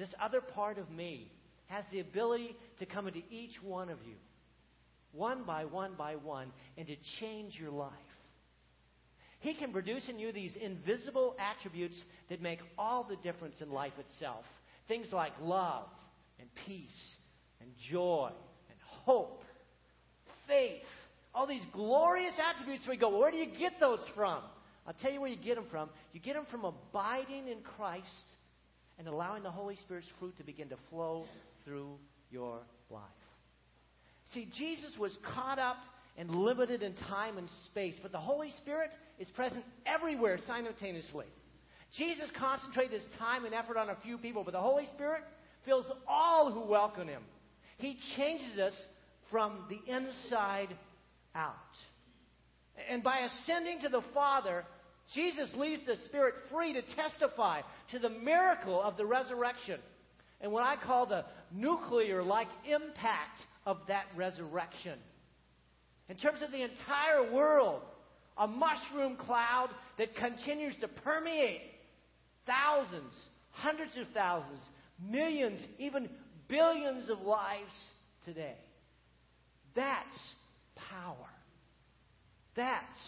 this 0.00 0.12
other 0.20 0.40
part 0.40 0.78
of 0.78 0.90
me, 0.90 1.30
has 1.66 1.84
the 1.92 2.00
ability 2.00 2.56
to 2.78 2.86
come 2.86 3.06
into 3.06 3.20
each 3.30 3.62
one 3.62 3.90
of 3.90 3.98
you, 4.04 4.16
one 5.12 5.44
by 5.44 5.66
one 5.66 5.92
by 5.96 6.16
one, 6.16 6.50
and 6.76 6.86
to 6.88 6.96
change 7.20 7.54
your 7.60 7.70
life. 7.70 7.92
He 9.40 9.54
can 9.54 9.72
produce 9.72 10.08
in 10.08 10.18
you 10.18 10.32
these 10.32 10.56
invisible 10.60 11.36
attributes 11.38 11.96
that 12.28 12.42
make 12.42 12.58
all 12.78 13.04
the 13.04 13.16
difference 13.16 13.56
in 13.60 13.70
life 13.70 13.92
itself. 13.98 14.44
Things 14.88 15.08
like 15.12 15.32
love 15.40 15.86
and 16.38 16.48
peace 16.66 17.14
and 17.60 17.70
joy 17.90 18.30
and 18.68 18.78
hope, 19.04 19.42
faith, 20.48 20.82
all 21.34 21.46
these 21.46 21.62
glorious 21.72 22.34
attributes. 22.50 22.84
We 22.88 22.96
go, 22.96 23.16
where 23.18 23.30
do 23.30 23.36
you 23.36 23.46
get 23.58 23.74
those 23.78 24.00
from? 24.14 24.42
I'll 24.86 24.94
tell 24.94 25.12
you 25.12 25.20
where 25.20 25.30
you 25.30 25.36
get 25.36 25.56
them 25.56 25.66
from. 25.70 25.90
You 26.12 26.20
get 26.20 26.34
them 26.34 26.46
from 26.50 26.64
abiding 26.64 27.48
in 27.48 27.58
Christ 27.76 28.06
and 29.00 29.08
allowing 29.08 29.42
the 29.42 29.50
Holy 29.50 29.76
Spirit's 29.76 30.06
fruit 30.18 30.36
to 30.36 30.44
begin 30.44 30.68
to 30.68 30.76
flow 30.90 31.24
through 31.64 31.96
your 32.30 32.58
life. 32.90 33.00
See, 34.34 34.46
Jesus 34.58 34.92
was 34.98 35.16
caught 35.34 35.58
up 35.58 35.78
and 36.18 36.30
limited 36.30 36.82
in 36.82 36.92
time 37.08 37.38
and 37.38 37.48
space, 37.64 37.94
but 38.02 38.12
the 38.12 38.18
Holy 38.18 38.50
Spirit 38.60 38.90
is 39.18 39.26
present 39.30 39.64
everywhere 39.86 40.38
simultaneously. 40.46 41.24
Jesus 41.96 42.30
concentrated 42.38 43.00
his 43.00 43.08
time 43.18 43.46
and 43.46 43.54
effort 43.54 43.78
on 43.78 43.88
a 43.88 43.96
few 44.04 44.18
people, 44.18 44.44
but 44.44 44.52
the 44.52 44.60
Holy 44.60 44.84
Spirit 44.94 45.22
fills 45.64 45.86
all 46.06 46.52
who 46.52 46.70
welcome 46.70 47.08
him. 47.08 47.22
He 47.78 47.96
changes 48.18 48.58
us 48.58 48.74
from 49.30 49.64
the 49.70 49.92
inside 49.92 50.76
out. 51.34 51.54
And 52.90 53.02
by 53.02 53.20
ascending 53.20 53.80
to 53.80 53.88
the 53.88 54.02
Father, 54.12 54.66
Jesus 55.14 55.50
leaves 55.56 55.82
the 55.86 55.96
Spirit 56.06 56.34
free 56.50 56.72
to 56.72 56.82
testify 56.82 57.62
to 57.90 57.98
the 57.98 58.08
miracle 58.08 58.80
of 58.80 58.96
the 58.96 59.06
resurrection 59.06 59.80
and 60.40 60.52
what 60.52 60.62
I 60.62 60.76
call 60.76 61.06
the 61.06 61.24
nuclear 61.52 62.22
like 62.22 62.48
impact 62.64 63.40
of 63.66 63.78
that 63.88 64.04
resurrection. 64.16 64.98
In 66.08 66.16
terms 66.16 66.40
of 66.42 66.50
the 66.50 66.62
entire 66.62 67.32
world, 67.32 67.82
a 68.38 68.46
mushroom 68.46 69.16
cloud 69.16 69.68
that 69.98 70.14
continues 70.16 70.74
to 70.80 70.88
permeate 70.88 71.60
thousands, 72.46 73.12
hundreds 73.50 73.96
of 73.96 74.06
thousands, 74.14 74.60
millions, 75.08 75.60
even 75.78 76.08
billions 76.48 77.10
of 77.10 77.20
lives 77.20 77.72
today. 78.24 78.56
That's 79.74 80.34
power. 80.74 81.28
That's 82.56 82.98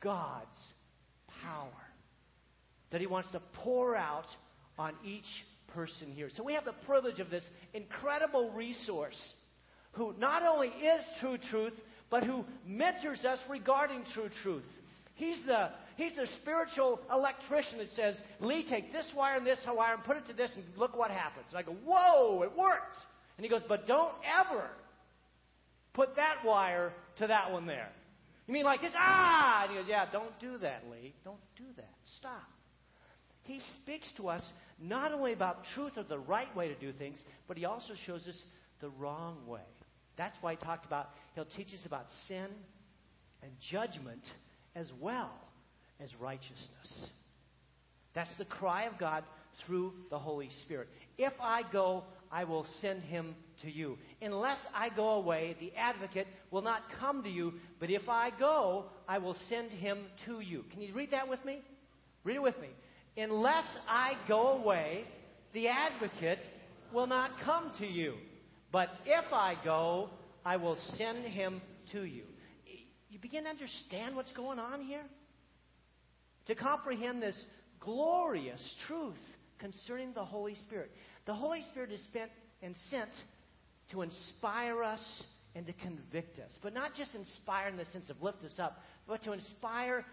God's 0.00 0.46
power 1.42 1.68
that 2.90 3.00
He 3.00 3.06
wants 3.06 3.30
to 3.32 3.40
pour 3.64 3.96
out 3.96 4.26
on 4.78 4.94
each 5.04 5.24
person 5.68 6.10
here. 6.12 6.28
So 6.36 6.42
we 6.42 6.54
have 6.54 6.64
the 6.64 6.74
privilege 6.86 7.20
of 7.20 7.30
this 7.30 7.44
incredible 7.74 8.50
resource 8.50 9.18
who 9.92 10.14
not 10.18 10.42
only 10.42 10.68
is 10.68 11.04
true 11.20 11.38
truth, 11.50 11.74
but 12.10 12.24
who 12.24 12.44
mentors 12.66 13.24
us 13.24 13.38
regarding 13.48 14.04
true 14.12 14.28
truth. 14.42 14.64
He's 15.14 15.44
the, 15.46 15.70
he's 15.96 16.16
the 16.16 16.26
spiritual 16.40 17.00
electrician 17.12 17.78
that 17.78 17.90
says, 17.90 18.14
Leigh, 18.40 18.64
take 18.64 18.92
this 18.92 19.06
wire 19.14 19.36
and 19.36 19.46
this 19.46 19.58
wire 19.66 19.94
and 19.94 20.04
put 20.04 20.16
it 20.16 20.26
to 20.28 20.32
this 20.32 20.50
and 20.54 20.64
look 20.76 20.96
what 20.96 21.10
happens. 21.10 21.46
And 21.50 21.58
I 21.58 21.62
go, 21.62 21.76
whoa, 21.84 22.42
it 22.42 22.56
worked. 22.56 22.96
And 23.36 23.44
he 23.44 23.50
goes, 23.50 23.62
but 23.68 23.86
don't 23.86 24.14
ever 24.40 24.64
put 25.92 26.16
that 26.16 26.36
wire 26.44 26.92
to 27.18 27.26
that 27.26 27.52
one 27.52 27.66
there. 27.66 27.90
You 28.50 28.54
mean 28.54 28.64
like 28.64 28.80
this? 28.80 28.90
Ah! 28.96 29.62
And 29.62 29.70
he 29.70 29.76
goes, 29.78 29.86
yeah, 29.88 30.06
don't 30.10 30.36
do 30.40 30.58
that, 30.58 30.82
Leigh. 30.90 31.14
Don't 31.22 31.38
do 31.56 31.62
that. 31.76 31.94
Stop. 32.18 32.48
He 33.44 33.60
speaks 33.80 34.08
to 34.16 34.26
us 34.26 34.44
not 34.82 35.12
only 35.12 35.32
about 35.32 35.58
truth 35.76 35.92
or 35.96 36.02
the 36.02 36.18
right 36.18 36.52
way 36.56 36.66
to 36.66 36.74
do 36.74 36.92
things, 36.92 37.16
but 37.46 37.56
he 37.56 37.64
also 37.64 37.92
shows 38.06 38.26
us 38.26 38.36
the 38.80 38.88
wrong 38.88 39.46
way. 39.46 39.60
That's 40.18 40.36
why 40.40 40.56
he 40.56 40.64
talked 40.64 40.84
about, 40.84 41.10
he'll 41.36 41.44
teach 41.44 41.68
us 41.68 41.86
about 41.86 42.06
sin 42.26 42.48
and 43.40 43.52
judgment 43.70 44.24
as 44.74 44.90
well 45.00 45.30
as 46.00 46.10
righteousness. 46.18 47.06
That's 48.16 48.36
the 48.36 48.46
cry 48.46 48.86
of 48.86 48.98
God 48.98 49.22
through 49.64 49.92
the 50.10 50.18
Holy 50.18 50.50
Spirit. 50.64 50.88
If 51.16 51.34
I 51.40 51.62
go, 51.72 52.02
I 52.30 52.44
will 52.44 52.66
send 52.80 53.02
him 53.02 53.34
to 53.62 53.70
you. 53.70 53.98
Unless 54.22 54.58
I 54.74 54.88
go 54.88 55.10
away, 55.10 55.56
the 55.60 55.72
advocate 55.76 56.26
will 56.50 56.62
not 56.62 56.82
come 56.98 57.22
to 57.24 57.28
you, 57.28 57.54
but 57.78 57.90
if 57.90 58.08
I 58.08 58.30
go, 58.38 58.86
I 59.08 59.18
will 59.18 59.36
send 59.48 59.70
him 59.70 59.98
to 60.26 60.40
you. 60.40 60.64
Can 60.70 60.80
you 60.82 60.94
read 60.94 61.10
that 61.10 61.28
with 61.28 61.44
me? 61.44 61.60
Read 62.24 62.36
it 62.36 62.42
with 62.42 62.58
me. 62.60 62.68
Unless 63.16 63.66
I 63.88 64.12
go 64.28 64.60
away, 64.62 65.04
the 65.52 65.68
advocate 65.68 66.38
will 66.92 67.06
not 67.06 67.32
come 67.44 67.72
to 67.78 67.86
you. 67.86 68.14
But 68.72 68.88
if 69.04 69.32
I 69.32 69.56
go, 69.64 70.10
I 70.44 70.56
will 70.56 70.78
send 70.96 71.24
him 71.24 71.60
to 71.92 72.04
you. 72.04 72.22
You 73.10 73.18
begin 73.18 73.44
to 73.44 73.50
understand 73.50 74.14
what's 74.14 74.32
going 74.32 74.58
on 74.60 74.82
here? 74.82 75.02
To 76.46 76.54
comprehend 76.54 77.20
this 77.22 77.44
glorious 77.80 78.62
truth 78.86 79.18
concerning 79.58 80.12
the 80.14 80.24
Holy 80.24 80.54
Spirit. 80.66 80.90
The 81.26 81.34
Holy 81.34 81.62
Spirit 81.70 81.92
is 81.92 82.02
spent 82.04 82.30
and 82.62 82.74
sent 82.90 83.10
to 83.92 84.02
inspire 84.02 84.82
us 84.82 85.22
and 85.54 85.66
to 85.66 85.72
convict 85.72 86.38
us. 86.38 86.50
But 86.62 86.74
not 86.74 86.94
just 86.94 87.14
inspire 87.14 87.68
in 87.68 87.76
the 87.76 87.84
sense 87.86 88.08
of 88.10 88.22
lift 88.22 88.44
us 88.44 88.58
up, 88.58 88.80
but 89.06 89.22
to 89.24 89.32
inspire 89.32 90.04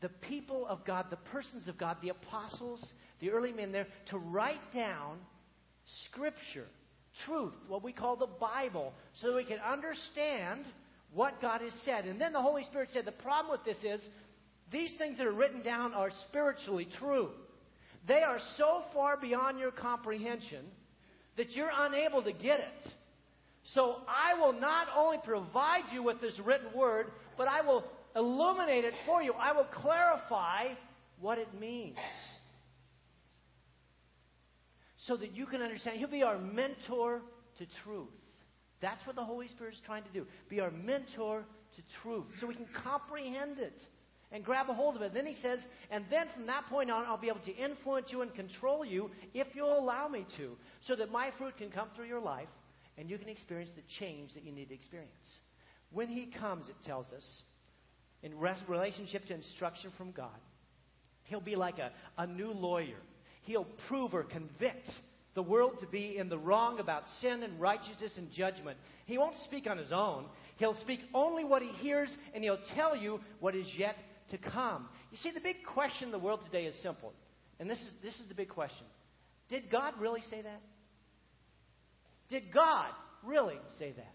the 0.00 0.08
people 0.08 0.66
of 0.66 0.84
God, 0.84 1.06
the 1.10 1.16
persons 1.16 1.68
of 1.68 1.78
God, 1.78 1.96
the 2.02 2.10
apostles, 2.10 2.84
the 3.20 3.30
early 3.30 3.52
men 3.52 3.72
there, 3.72 3.86
to 4.10 4.18
write 4.18 4.60
down 4.74 5.18
Scripture, 6.06 6.66
truth, 7.24 7.54
what 7.68 7.82
we 7.82 7.92
call 7.92 8.16
the 8.16 8.26
Bible, 8.26 8.92
so 9.20 9.28
that 9.28 9.36
we 9.36 9.44
can 9.44 9.58
understand 9.58 10.64
what 11.12 11.40
God 11.40 11.60
has 11.62 11.72
said. 11.84 12.04
And 12.04 12.20
then 12.20 12.32
the 12.32 12.42
Holy 12.42 12.64
Spirit 12.64 12.90
said, 12.92 13.04
the 13.04 13.12
problem 13.12 13.50
with 13.50 13.64
this 13.64 13.82
is 13.82 14.00
these 14.70 14.92
things 14.98 15.18
that 15.18 15.26
are 15.26 15.32
written 15.32 15.62
down 15.62 15.94
are 15.94 16.10
spiritually 16.28 16.88
true. 16.98 17.30
They 18.06 18.22
are 18.22 18.38
so 18.56 18.82
far 18.94 19.16
beyond 19.16 19.58
your 19.58 19.70
comprehension 19.70 20.64
that 21.36 21.52
you're 21.52 21.70
unable 21.74 22.22
to 22.22 22.32
get 22.32 22.60
it. 22.60 22.92
So 23.74 23.96
I 24.06 24.38
will 24.40 24.52
not 24.52 24.86
only 24.96 25.18
provide 25.24 25.84
you 25.92 26.02
with 26.02 26.20
this 26.20 26.38
written 26.38 26.68
word, 26.74 27.08
but 27.36 27.48
I 27.48 27.62
will 27.62 27.84
illuminate 28.14 28.84
it 28.84 28.94
for 29.04 29.22
you. 29.22 29.32
I 29.32 29.52
will 29.52 29.64
clarify 29.64 30.68
what 31.20 31.38
it 31.38 31.48
means. 31.58 31.96
So 35.06 35.16
that 35.16 35.32
you 35.32 35.46
can 35.46 35.62
understand. 35.62 35.98
He'll 35.98 36.08
be 36.08 36.22
our 36.22 36.38
mentor 36.38 37.22
to 37.58 37.66
truth. 37.84 38.08
That's 38.80 39.04
what 39.06 39.16
the 39.16 39.24
Holy 39.24 39.48
Spirit 39.48 39.74
is 39.74 39.80
trying 39.84 40.04
to 40.04 40.10
do. 40.10 40.26
Be 40.48 40.60
our 40.60 40.70
mentor 40.70 41.44
to 41.76 41.82
truth. 42.02 42.26
So 42.40 42.46
we 42.46 42.54
can 42.54 42.66
comprehend 42.84 43.58
it 43.58 43.80
and 44.32 44.44
grab 44.44 44.68
a 44.68 44.74
hold 44.74 44.96
of 44.96 45.02
it. 45.02 45.14
Then 45.14 45.26
he 45.26 45.34
says, 45.34 45.60
and 45.90 46.04
then 46.10 46.26
from 46.34 46.46
that 46.46 46.66
point 46.66 46.90
on, 46.90 47.04
I'll 47.06 47.16
be 47.16 47.28
able 47.28 47.40
to 47.40 47.54
influence 47.54 48.08
you 48.10 48.22
and 48.22 48.34
control 48.34 48.84
you 48.84 49.10
if 49.34 49.46
you'll 49.54 49.78
allow 49.78 50.08
me 50.08 50.26
to, 50.36 50.56
so 50.86 50.96
that 50.96 51.10
my 51.10 51.30
fruit 51.38 51.56
can 51.56 51.70
come 51.70 51.88
through 51.94 52.06
your 52.06 52.20
life 52.20 52.48
and 52.98 53.08
you 53.10 53.18
can 53.18 53.28
experience 53.28 53.70
the 53.76 53.82
change 53.98 54.34
that 54.34 54.44
you 54.44 54.52
need 54.52 54.68
to 54.68 54.74
experience. 54.74 55.12
When 55.92 56.08
he 56.08 56.26
comes, 56.26 56.68
it 56.68 56.76
tells 56.84 57.12
us, 57.12 57.24
in 58.22 58.32
relationship 58.38 59.26
to 59.26 59.34
instruction 59.34 59.92
from 59.96 60.10
God, 60.10 60.28
he'll 61.24 61.40
be 61.40 61.56
like 61.56 61.78
a, 61.78 61.92
a 62.18 62.26
new 62.26 62.50
lawyer. 62.50 62.96
He'll 63.42 63.66
prove 63.86 64.14
or 64.14 64.24
convict 64.24 64.88
the 65.34 65.42
world 65.42 65.74
to 65.80 65.86
be 65.86 66.16
in 66.16 66.28
the 66.28 66.38
wrong 66.38 66.80
about 66.80 67.02
sin 67.20 67.42
and 67.42 67.60
righteousness 67.60 68.12
and 68.16 68.32
judgment. 68.32 68.78
He 69.04 69.18
won't 69.18 69.36
speak 69.44 69.68
on 69.68 69.76
his 69.76 69.92
own. 69.92 70.24
He'll 70.56 70.80
speak 70.80 71.00
only 71.14 71.44
what 71.44 71.62
he 71.62 71.68
hears, 71.68 72.08
and 72.34 72.42
he'll 72.42 72.58
tell 72.74 72.96
you 72.96 73.20
what 73.38 73.54
is 73.54 73.68
yet 73.76 73.96
to 74.30 74.38
come. 74.38 74.88
You 75.10 75.18
see, 75.18 75.30
the 75.30 75.40
big 75.40 75.56
question 75.74 76.08
in 76.08 76.12
the 76.12 76.18
world 76.18 76.40
today 76.44 76.64
is 76.66 76.74
simple. 76.82 77.12
And 77.58 77.70
this 77.70 77.78
is, 77.78 77.90
this 78.02 78.14
is 78.14 78.28
the 78.28 78.34
big 78.34 78.48
question 78.48 78.86
Did 79.48 79.70
God 79.70 79.94
really 80.00 80.22
say 80.30 80.42
that? 80.42 80.60
Did 82.28 82.52
God 82.52 82.90
really 83.24 83.58
say 83.78 83.92
that? 83.92 84.14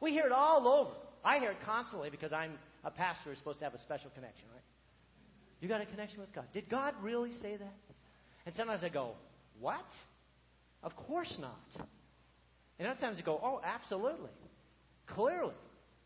We 0.00 0.12
hear 0.12 0.26
it 0.26 0.32
all 0.32 0.68
over. 0.68 0.90
I 1.24 1.38
hear 1.38 1.50
it 1.50 1.58
constantly 1.64 2.10
because 2.10 2.32
I'm 2.32 2.52
a 2.84 2.90
pastor 2.90 3.30
who's 3.30 3.38
supposed 3.38 3.58
to 3.58 3.64
have 3.64 3.74
a 3.74 3.80
special 3.80 4.10
connection, 4.10 4.44
right? 4.52 4.62
You 5.60 5.68
got 5.68 5.80
a 5.80 5.86
connection 5.86 6.20
with 6.20 6.32
God. 6.32 6.44
Did 6.52 6.68
God 6.68 6.94
really 7.02 7.32
say 7.42 7.56
that? 7.56 7.74
And 8.44 8.54
sometimes 8.54 8.84
I 8.84 8.88
go, 8.88 9.12
What? 9.60 9.86
Of 10.82 10.94
course 10.96 11.36
not. 11.40 11.86
And 12.78 12.86
other 12.86 13.00
times 13.00 13.16
I 13.18 13.22
go, 13.22 13.40
Oh, 13.42 13.60
absolutely. 13.64 14.30
Clearly. 15.08 15.54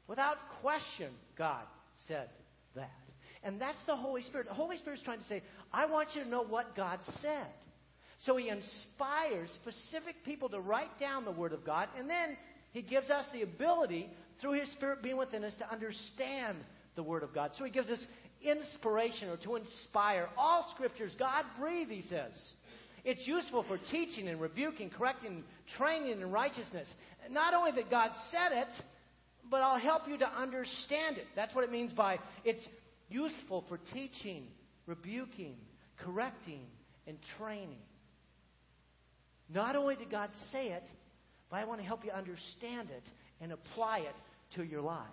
Without 0.07 0.37
question, 0.63 1.13
God 1.37 1.65
said 2.09 2.29
that. 2.77 2.91
And 3.43 3.61
that's 3.61 3.79
the 3.87 3.97
Holy 3.97 4.23
Spirit. 4.23 4.49
The 4.49 4.55
Holy 4.55 4.77
Spirit 4.77 4.99
is 4.99 5.05
trying 5.05 5.19
to 5.19 5.25
say, 5.25 5.43
I 5.73 5.87
want 5.87 6.11
you 6.15 6.23
to 6.25 6.29
know 6.29 6.43
what 6.43 6.77
God 6.77 6.99
said. 7.21 7.47
So 8.27 8.37
he 8.37 8.51
inspires 8.51 9.51
specific 9.63 10.17
people 10.25 10.51
to 10.51 10.61
write 10.61 11.01
down 11.01 11.25
the 11.25 11.31
Word 11.31 11.53
of 11.55 11.65
God, 11.65 11.89
and 11.99 12.09
then 12.09 12.37
he 12.73 12.83
gives 12.83 13.09
us 13.09 13.25
the 13.33 13.43
ability, 13.43 14.09
through 14.41 14.61
his 14.61 14.71
Spirit 14.73 15.03
being 15.03 15.17
within 15.17 15.43
us, 15.43 15.55
to 15.59 15.73
understand 15.73 16.59
the 16.97 17.03
Word 17.03 17.23
of 17.23 17.35
God. 17.35 17.53
So 17.57 17.65
he 17.65 17.71
gives 17.71 17.89
us 17.89 18.05
inspiration 18.43 19.31
or 19.31 19.39
to 19.39 19.57
inspire. 19.57 20.29
All 20.37 20.71
Scriptures, 20.75 21.15
God 21.19 21.45
breathed, 21.59 21.91
he 21.91 22.03
says. 22.03 22.33
It's 23.05 23.27
useful 23.27 23.63
for 23.63 23.79
teaching 23.91 24.29
and 24.29 24.39
rebuking, 24.39 24.91
correcting, 24.91 25.43
training 25.79 26.21
in 26.21 26.31
righteousness. 26.31 26.87
Not 27.31 27.55
only 27.55 27.71
that 27.73 27.91
God 27.91 28.11
said 28.31 28.53
it, 28.53 28.69
but 29.51 29.63
I'll 29.63 29.81
help 29.81 30.03
you 30.07 30.19
to 30.19 30.29
understand 30.29 31.17
it. 31.17 31.25
That's 31.35 31.55
what 31.55 31.65
it 31.65 31.73
means 31.73 31.93
by 31.93 32.19
it's 32.45 32.65
useful 33.11 33.65
for 33.69 33.79
teaching, 33.93 34.47
rebuking, 34.87 35.57
correcting, 36.05 36.63
and 37.07 37.19
training. 37.39 37.79
Not 39.53 39.77
only 39.77 39.97
did 39.97 40.11
God 40.11 40.31
say 40.53 40.69
it, 40.69 40.85
but 41.51 41.57
I 41.57 41.65
want 41.65 41.81
to 41.81 41.87
help 41.87 42.05
you 42.05 42.13
understand 42.13 42.91
it 42.91 43.03
and 43.41 43.53
apply 43.53 43.99
it 44.01 44.15
to 44.57 44.63
your 44.63 44.81
lives. 44.81 45.09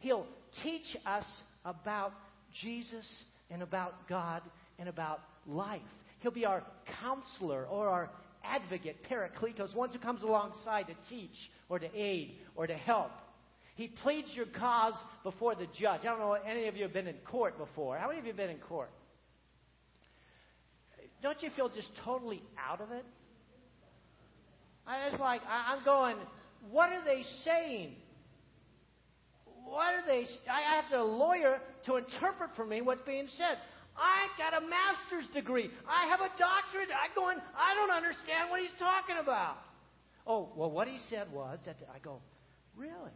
He'll 0.00 0.26
teach 0.62 0.96
us 1.06 1.24
about 1.64 2.12
Jesus 2.62 3.06
and 3.50 3.62
about 3.62 4.08
God 4.08 4.42
and 4.78 4.88
about 4.88 5.20
life. 5.46 5.80
He'll 6.20 6.32
be 6.32 6.44
our 6.44 6.62
counselor 7.00 7.64
or 7.66 7.88
our 7.88 8.10
advocate, 8.42 8.96
parakletos, 9.08 9.74
one 9.74 9.90
who 9.90 9.98
comes 9.98 10.22
alongside 10.22 10.86
to 10.86 10.94
teach 11.08 11.36
or 11.68 11.78
to 11.78 11.88
aid 11.94 12.38
or 12.56 12.66
to 12.66 12.74
help. 12.74 13.10
He 13.80 13.88
pleads 13.88 14.28
your 14.34 14.44
cause 14.44 14.92
before 15.22 15.54
the 15.54 15.64
judge. 15.64 16.02
I 16.02 16.04
don't 16.04 16.18
know 16.18 16.34
any 16.34 16.68
of 16.68 16.76
you 16.76 16.82
have 16.82 16.92
been 16.92 17.06
in 17.06 17.14
court 17.24 17.56
before. 17.56 17.96
How 17.96 18.08
many 18.08 18.18
of 18.18 18.26
you 18.26 18.32
have 18.32 18.36
been 18.36 18.50
in 18.50 18.58
court? 18.58 18.90
Don't 21.22 21.42
you 21.42 21.48
feel 21.56 21.70
just 21.70 21.88
totally 22.04 22.42
out 22.58 22.82
of 22.82 22.92
it? 22.92 23.06
I 24.86 25.08
was 25.08 25.18
like, 25.18 25.40
I, 25.48 25.74
am 25.78 25.82
going, 25.82 26.16
what 26.70 26.92
are 26.92 27.02
they 27.02 27.22
saying? 27.42 27.94
What 29.64 29.94
are 29.94 30.06
they? 30.06 30.26
I 30.50 30.82
have 30.82 31.00
a 31.00 31.02
lawyer 31.02 31.58
to 31.86 31.96
interpret 31.96 32.50
for 32.56 32.66
me 32.66 32.82
what's 32.82 33.00
being 33.06 33.28
said. 33.38 33.56
I 33.96 34.28
got 34.36 34.62
a 34.62 34.66
master's 34.66 35.32
degree. 35.32 35.70
I 35.88 36.06
have 36.08 36.20
a 36.20 36.28
doctorate. 36.38 36.90
I 36.92 37.14
going, 37.14 37.38
I 37.56 37.74
don't 37.76 37.90
understand 37.90 38.50
what 38.50 38.60
he's 38.60 38.78
talking 38.78 39.16
about. 39.18 39.56
Oh, 40.26 40.50
well, 40.54 40.70
what 40.70 40.86
he 40.86 40.98
said 41.08 41.32
was 41.32 41.58
that 41.64 41.76
I 41.94 41.98
go, 41.98 42.20
really? 42.76 43.12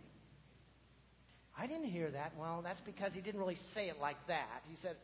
I 1.59 1.67
didn't 1.67 1.87
hear 1.87 2.11
that. 2.11 2.33
Well, 2.39 2.61
that's 2.63 2.81
because 2.81 3.13
he 3.13 3.21
didn't 3.21 3.41
really 3.41 3.59
say 3.75 3.89
it 3.89 3.97
like 4.01 4.17
that. 4.27 4.63
He 4.69 4.77
said, 4.83 4.97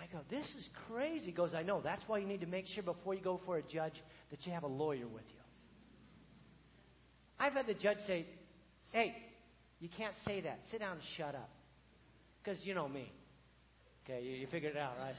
I 0.00 0.06
go, 0.12 0.20
this 0.30 0.46
is 0.56 0.68
crazy. 0.88 1.26
He 1.26 1.32
goes, 1.32 1.54
I 1.54 1.62
know. 1.62 1.80
That's 1.80 2.02
why 2.06 2.18
you 2.18 2.26
need 2.26 2.40
to 2.40 2.46
make 2.46 2.66
sure 2.66 2.82
before 2.82 3.14
you 3.14 3.20
go 3.20 3.40
for 3.44 3.58
a 3.58 3.62
judge 3.62 3.94
that 4.30 4.46
you 4.46 4.52
have 4.52 4.62
a 4.62 4.68
lawyer 4.68 5.06
with 5.06 5.24
you. 5.28 5.40
I've 7.38 7.52
had 7.52 7.66
the 7.66 7.74
judge 7.74 7.98
say, 8.06 8.26
hey, 8.92 9.14
you 9.80 9.88
can't 9.96 10.14
say 10.24 10.40
that. 10.42 10.60
Sit 10.70 10.80
down 10.80 10.92
and 10.92 11.00
shut 11.16 11.34
up. 11.34 11.50
Because 12.42 12.58
you 12.64 12.74
know 12.74 12.88
me. 12.88 13.10
Okay, 14.04 14.22
you, 14.22 14.32
you 14.32 14.46
figured 14.50 14.76
it 14.76 14.78
out, 14.78 14.92
right? 15.00 15.14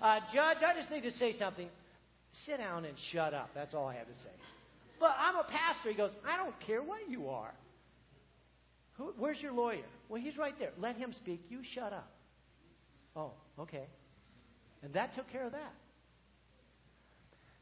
Uh, 0.00 0.20
judge, 0.32 0.58
I 0.62 0.78
just 0.78 0.90
need 0.90 1.02
to 1.02 1.12
say 1.12 1.36
something. 1.36 1.68
Sit 2.46 2.58
down 2.58 2.84
and 2.84 2.96
shut 3.12 3.34
up. 3.34 3.50
That's 3.54 3.74
all 3.74 3.86
I 3.86 3.94
have 3.94 4.06
to 4.06 4.14
say. 4.14 4.30
But 5.00 5.14
I'm 5.18 5.36
a 5.36 5.44
pastor. 5.44 5.90
He 5.90 5.96
goes, 5.96 6.10
I 6.26 6.36
don't 6.36 6.54
care 6.60 6.82
what 6.82 7.08
you 7.08 7.28
are. 7.28 7.52
Who, 8.98 9.14
where's 9.16 9.40
your 9.40 9.52
lawyer? 9.52 9.86
Well, 10.08 10.20
he's 10.20 10.36
right 10.36 10.54
there. 10.58 10.72
Let 10.78 10.96
him 10.96 11.12
speak. 11.12 11.40
You 11.48 11.60
shut 11.74 11.92
up. 11.92 12.10
Oh, 13.16 13.32
okay. 13.58 13.86
And 14.82 14.92
that 14.94 15.14
took 15.14 15.30
care 15.30 15.46
of 15.46 15.52
that. 15.52 15.74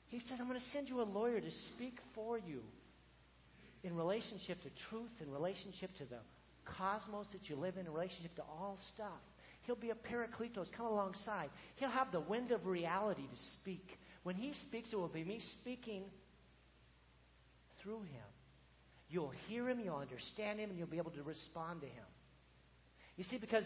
He 0.09 0.20
says, 0.20 0.38
I'm 0.40 0.49
going 0.49 0.59
to 0.59 0.66
send 0.72 0.88
you 0.88 1.01
a 1.01 1.05
lawyer 1.05 1.40
to 1.40 1.51
speak 1.75 1.99
for 2.14 2.38
you 2.38 2.62
in 3.83 3.94
relationship 3.96 4.62
to 4.62 4.70
truth, 4.88 5.11
in 5.20 5.31
relationship 5.31 5.90
to 5.99 6.05
the 6.05 6.18
cosmos 6.64 7.27
that 7.33 7.49
you 7.49 7.57
live 7.57 7.77
in, 7.77 7.87
in 7.87 7.92
relationship 7.92 8.35
to 8.37 8.42
all 8.42 8.79
stuff. 8.94 9.20
He'll 9.62 9.77
be 9.77 9.90
a 9.90 9.94
parakletos, 9.94 10.70
come 10.77 10.87
alongside. 10.87 11.51
He'll 11.77 11.90
have 11.90 12.12
the 12.12 12.20
wind 12.20 12.53
of 12.53 12.66
reality 12.66 13.22
to 13.22 13.42
speak. 13.61 13.99
When 14.22 14.37
he 14.37 14.53
speaks, 14.68 14.92
it 14.92 14.96
will 14.96 15.09
be 15.09 15.25
me 15.25 15.40
speaking 15.61 16.05
through 17.83 18.03
him. 18.03 18.25
You'll 19.08 19.32
hear 19.48 19.68
him, 19.68 19.80
you'll 19.80 19.96
understand 19.96 20.58
him, 20.58 20.70
and 20.70 20.78
you'll 20.78 20.88
be 20.88 20.98
able 20.98 21.12
to 21.12 21.22
respond 21.22 21.80
to 21.82 21.86
him. 21.86 22.04
You 23.16 23.24
see, 23.24 23.38
because 23.38 23.64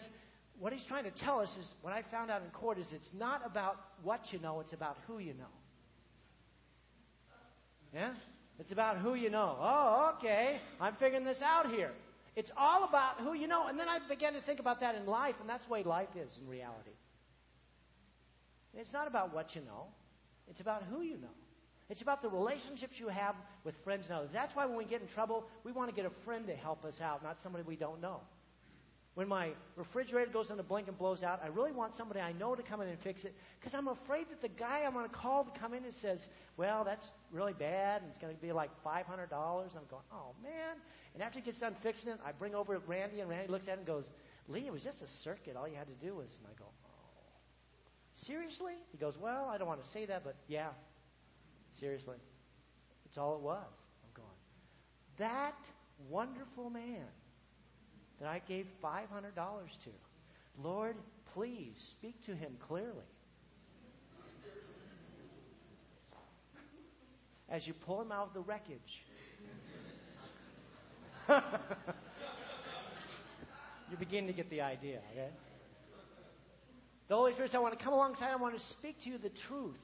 what 0.59 0.71
he's 0.71 0.83
trying 0.83 1.05
to 1.05 1.11
tell 1.11 1.39
us 1.39 1.49
is 1.59 1.67
what 1.81 1.93
I 1.93 2.03
found 2.11 2.29
out 2.29 2.41
in 2.43 2.49
court 2.51 2.77
is 2.77 2.87
it's 2.93 3.09
not 3.17 3.41
about 3.45 3.77
what 4.03 4.21
you 4.31 4.39
know, 4.39 4.59
it's 4.59 4.73
about 4.73 4.97
who 5.07 5.19
you 5.19 5.33
know. 5.33 5.51
Yeah? 7.93 8.13
It's 8.59 8.71
about 8.71 8.99
who 8.99 9.15
you 9.15 9.29
know. 9.29 9.57
Oh, 9.59 10.13
okay. 10.17 10.59
I'm 10.79 10.95
figuring 10.95 11.25
this 11.25 11.41
out 11.43 11.69
here. 11.71 11.91
It's 12.35 12.51
all 12.55 12.83
about 12.83 13.19
who 13.19 13.33
you 13.33 13.47
know. 13.47 13.67
And 13.67 13.77
then 13.77 13.89
I 13.89 13.99
began 14.07 14.33
to 14.33 14.41
think 14.41 14.59
about 14.59 14.79
that 14.81 14.95
in 14.95 15.05
life, 15.05 15.35
and 15.41 15.49
that's 15.49 15.63
the 15.65 15.71
way 15.71 15.83
life 15.83 16.09
is 16.15 16.31
in 16.41 16.47
reality. 16.47 16.91
It's 18.73 18.93
not 18.93 19.07
about 19.07 19.33
what 19.33 19.53
you 19.55 19.61
know, 19.61 19.87
it's 20.49 20.61
about 20.61 20.83
who 20.83 21.01
you 21.01 21.17
know. 21.17 21.27
It's 21.91 22.01
about 22.01 22.21
the 22.21 22.29
relationships 22.29 22.93
you 22.95 23.09
have 23.09 23.35
with 23.65 23.75
friends 23.83 24.05
and 24.07 24.17
others. 24.17 24.29
That's 24.31 24.55
why 24.55 24.65
when 24.65 24.77
we 24.77 24.85
get 24.85 25.01
in 25.01 25.09
trouble, 25.09 25.43
we 25.65 25.73
want 25.73 25.89
to 25.89 25.95
get 25.95 26.05
a 26.05 26.23
friend 26.23 26.47
to 26.47 26.55
help 26.55 26.85
us 26.85 26.95
out, 27.03 27.21
not 27.21 27.35
somebody 27.43 27.65
we 27.67 27.75
don't 27.75 27.99
know. 27.99 28.21
When 29.15 29.27
my 29.27 29.49
refrigerator 29.75 30.31
goes 30.31 30.49
into 30.51 30.63
blink 30.63 30.87
and 30.87 30.97
blows 30.97 31.21
out, 31.21 31.41
I 31.43 31.47
really 31.47 31.73
want 31.73 31.97
somebody 31.97 32.21
I 32.21 32.31
know 32.31 32.55
to 32.55 32.63
come 32.63 32.79
in 32.79 32.87
and 32.87 32.97
fix 33.01 33.25
it 33.25 33.35
because 33.59 33.77
I'm 33.77 33.89
afraid 33.89 34.27
that 34.29 34.41
the 34.41 34.47
guy 34.47 34.83
I'm 34.87 34.93
going 34.93 35.07
to 35.07 35.13
call 35.13 35.43
to 35.43 35.59
come 35.59 35.73
in 35.73 35.83
and 35.83 35.93
says, 36.01 36.21
Well, 36.55 36.85
that's 36.85 37.03
really 37.29 37.51
bad 37.51 38.03
and 38.03 38.09
it's 38.09 38.19
going 38.19 38.33
to 38.33 38.41
be 38.41 38.53
like 38.53 38.69
$500. 38.85 39.03
And 39.03 39.19
I'm 39.27 39.89
going, 39.89 40.07
Oh, 40.13 40.31
man. 40.41 40.77
And 41.13 41.21
after 41.21 41.39
he 41.39 41.45
gets 41.45 41.59
done 41.59 41.75
fixing 41.83 42.13
it, 42.13 42.19
I 42.25 42.31
bring 42.31 42.55
over 42.55 42.79
Randy 42.87 43.19
and 43.19 43.29
Randy 43.29 43.51
looks 43.51 43.67
at 43.67 43.73
it 43.73 43.77
and 43.79 43.85
goes, 43.85 44.05
Leigh, 44.47 44.67
it 44.67 44.71
was 44.71 44.81
just 44.81 45.01
a 45.01 45.07
circuit. 45.25 45.57
All 45.57 45.67
you 45.67 45.75
had 45.75 45.87
to 45.87 46.05
do 46.05 46.15
was. 46.15 46.29
And 46.37 46.47
I 46.47 46.57
go, 46.57 46.69
Oh, 46.69 48.25
seriously? 48.25 48.75
He 48.93 48.97
goes, 48.97 49.15
Well, 49.21 49.49
I 49.51 49.57
don't 49.57 49.67
want 49.67 49.83
to 49.83 49.89
say 49.89 50.05
that, 50.05 50.23
but 50.23 50.37
yeah, 50.47 50.69
seriously. 51.79 52.17
It's 53.05 53.17
all 53.17 53.35
it 53.35 53.41
was. 53.41 53.57
I'm 54.03 54.13
going, 54.15 54.29
That 55.17 55.57
wonderful 56.09 56.69
man 56.69 57.07
that 58.19 58.29
I 58.29 58.41
gave 58.47 58.67
$500 58.83 59.03
to. 59.33 59.89
Lord, 60.61 60.95
please 61.33 61.75
speak 61.97 62.23
to 62.25 62.35
him 62.35 62.53
clearly. 62.67 63.05
As 67.49 67.67
you 67.67 67.73
pull 67.73 68.01
him 68.01 68.11
out 68.11 68.27
of 68.27 68.33
the 68.33 68.39
wreckage. 68.39 68.79
you 73.91 73.97
begin 73.99 74.27
to 74.27 74.33
get 74.33 74.49
the 74.49 74.61
idea, 74.61 74.99
okay? 75.11 75.29
The 77.09 77.15
Holy 77.15 77.33
Spirit 77.33 77.51
says, 77.51 77.57
I 77.57 77.59
want 77.59 77.77
to 77.77 77.83
come 77.83 77.93
alongside, 77.93 78.31
I 78.31 78.37
want 78.37 78.57
to 78.57 78.63
speak 78.79 79.01
to 79.03 79.09
you 79.09 79.17
the 79.17 79.31
truth. 79.49 79.75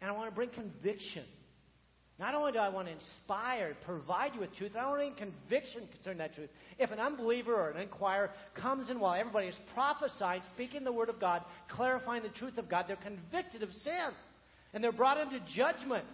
And 0.00 0.10
I 0.10 0.14
want 0.14 0.30
to 0.30 0.34
bring 0.34 0.50
conviction. 0.50 1.24
Not 2.20 2.34
only 2.34 2.52
do 2.52 2.58
I 2.58 2.68
want 2.68 2.86
to 2.86 2.92
inspire, 2.92 3.74
provide 3.86 4.34
you 4.34 4.40
with 4.40 4.54
truth, 4.54 4.72
I 4.78 4.86
want 4.86 5.00
any 5.00 5.14
conviction 5.14 5.88
concerning 5.90 6.18
that 6.18 6.34
truth. 6.34 6.50
If 6.78 6.90
an 6.90 7.00
unbeliever 7.00 7.54
or 7.54 7.70
an 7.70 7.80
inquirer 7.80 8.30
comes 8.54 8.90
in 8.90 9.00
while 9.00 9.18
everybody 9.18 9.46
is 9.46 9.54
prophesying, 9.72 10.42
speaking 10.54 10.84
the 10.84 10.92
word 10.92 11.08
of 11.08 11.18
God, 11.18 11.42
clarifying 11.70 12.22
the 12.22 12.28
truth 12.28 12.58
of 12.58 12.68
God, 12.68 12.84
they're 12.86 12.96
convicted 12.96 13.62
of 13.62 13.72
sin. 13.72 14.10
And 14.74 14.84
they're 14.84 14.92
brought 14.92 15.16
into 15.16 15.40
judgment. 15.56 16.04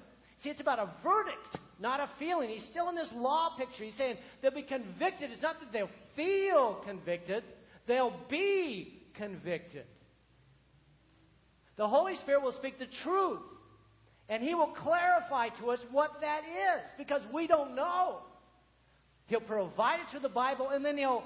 See, 0.43 0.49
it's 0.49 0.61
about 0.61 0.79
a 0.79 0.91
verdict, 1.03 1.59
not 1.81 1.99
a 1.99 2.09
feeling. 2.21 2.51
He's 2.51 2.69
still 2.71 2.89
in 2.89 2.95
this 2.95 3.11
law 3.13 3.57
picture. 3.59 3.83
He's 3.83 3.97
saying 3.97 4.17
they'll 4.43 4.55
be 4.55 4.63
convicted. 4.63 5.33
It's 5.33 5.43
not 5.43 5.59
that 5.59 5.73
they'll 5.73 5.91
feel 6.15 6.83
convicted, 6.87 7.43
they'll 7.89 8.15
be 8.31 9.03
convicted. 9.15 9.87
The 11.77 11.89
Holy 11.89 12.15
Spirit 12.17 12.43
will 12.43 12.53
speak 12.53 12.79
the 12.79 12.87
truth. 13.03 13.41
And 14.29 14.43
He 14.43 14.55
will 14.55 14.69
clarify 14.69 15.49
to 15.61 15.71
us 15.71 15.81
what 15.91 16.21
that 16.21 16.43
is 16.45 16.91
because 16.99 17.23
we 17.33 17.47
don't 17.47 17.75
know. 17.75 18.19
He'll 19.27 19.41
provide 19.41 20.01
it 20.01 20.13
to 20.13 20.21
the 20.21 20.29
Bible 20.29 20.71
and 20.71 20.85
then 20.85 20.97
He'll 20.97 21.25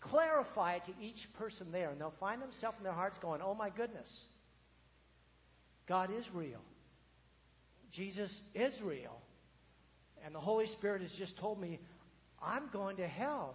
clarify 0.00 0.74
it 0.74 0.82
to 0.86 0.92
each 1.04 1.26
person 1.38 1.68
there. 1.72 1.90
And 1.90 2.00
they'll 2.00 2.14
find 2.20 2.40
themselves 2.40 2.78
in 2.78 2.84
their 2.84 2.92
hearts 2.92 3.16
going, 3.20 3.40
oh 3.42 3.54
my 3.54 3.70
goodness, 3.70 4.08
God 5.88 6.10
is 6.16 6.24
real. 6.32 6.60
Jesus 7.92 8.30
is 8.54 8.72
real. 8.82 9.16
And 10.24 10.34
the 10.34 10.40
Holy 10.40 10.66
Spirit 10.66 11.02
has 11.02 11.10
just 11.18 11.36
told 11.38 11.60
me, 11.60 11.80
I'm 12.42 12.68
going 12.72 12.96
to 12.96 13.06
hell 13.06 13.54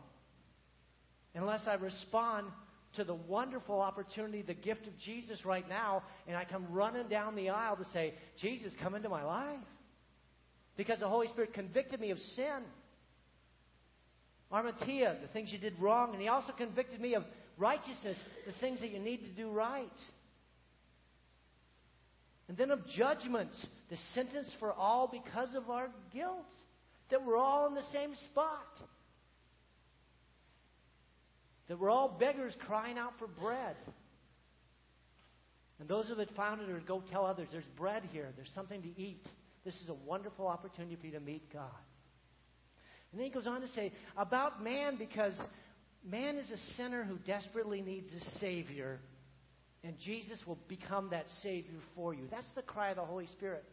unless 1.36 1.62
I 1.68 1.76
respond 1.76 2.48
to 2.96 3.04
the 3.04 3.16
wonderful 3.16 3.80
opportunity, 3.80 4.42
the 4.42 4.54
gift 4.54 4.86
of 4.88 4.98
Jesus 5.00 5.46
right 5.46 5.68
now, 5.68 6.04
and 6.28 6.36
I 6.36 6.46
come 6.46 6.66
running 6.72 7.08
down 7.08 7.36
the 7.36 7.50
aisle 7.50 7.78
to 7.78 7.86
say, 7.94 8.14
Jesus, 8.40 8.74
come 8.82 8.96
into 8.96 9.10
my 9.10 9.24
life. 9.24 9.60
Because 10.78 11.00
the 11.00 11.08
Holy 11.08 11.28
Spirit 11.28 11.54
convicted 11.54 12.00
me 12.00 12.12
of 12.12 12.20
sin. 12.36 12.62
Hamartia, 14.52 15.22
the 15.22 15.28
things 15.32 15.52
you 15.52 15.58
did 15.58 15.80
wrong, 15.80 16.12
and 16.14 16.22
He 16.22 16.28
also 16.28 16.52
convicted 16.52 17.00
me 17.00 17.16
of 17.16 17.24
righteousness, 17.58 18.18
the 18.46 18.54
things 18.60 18.82
that 18.82 18.90
you 18.90 19.00
need 19.00 19.20
to 19.20 19.30
do 19.30 19.50
right. 19.50 19.88
And 22.50 22.58
then 22.58 22.72
of 22.72 22.86
judgment, 22.98 23.52
the 23.90 23.98
sentence 24.14 24.54
for 24.60 24.74
all 24.74 25.08
because 25.08 25.56
of 25.56 25.70
our 25.70 25.90
guilt, 26.14 26.46
that 27.10 27.26
we're 27.26 27.38
all 27.38 27.68
in 27.68 27.76
the 27.76 27.84
same 27.94 28.14
spot 28.32 28.68
that 31.72 31.80
we're 31.80 31.90
all 31.90 32.18
beggars 32.20 32.54
crying 32.68 32.98
out 32.98 33.14
for 33.18 33.28
bread. 33.28 33.78
And 35.80 35.88
those 35.88 36.12
of 36.12 36.20
it 36.20 36.30
found 36.36 36.60
it 36.60 36.70
or 36.70 36.82
go 36.82 37.02
tell 37.10 37.26
others, 37.26 37.48
there's 37.50 37.64
bread 37.78 38.04
here, 38.12 38.28
there's 38.36 38.52
something 38.54 38.82
to 38.82 38.90
eat. 39.02 39.26
This 39.64 39.76
is 39.76 39.88
a 39.88 39.94
wonderful 39.94 40.48
opportunity 40.48 40.98
for 41.00 41.06
you 41.06 41.14
to 41.14 41.22
meet 41.22 41.50
God. 41.54 41.70
And 43.12 43.22
then 43.22 43.26
he 43.26 43.32
goes 43.32 43.48
on 43.48 43.62
to 43.62 43.70
say 43.70 43.94
about 44.18 44.62
man, 44.62 44.98
because 44.98 45.32
man 46.04 46.36
is 46.36 46.52
a 46.52 46.58
sinner 46.76 47.06
who 47.06 47.16
desperately 47.20 47.82
needs 47.82 48.10
a 48.12 48.40
Savior, 48.40 49.00
and 49.86 49.98
Jesus 50.04 50.40
will 50.46 50.60
become 50.68 51.12
that 51.12 51.28
Savior 51.42 51.80
for 51.96 52.14
you. 52.14 52.28
That's 52.30 52.52
the 52.54 52.64
cry 52.64 52.90
of 52.90 52.98
the 52.98 53.06
Holy 53.06 53.28
Spirit. 53.28 53.64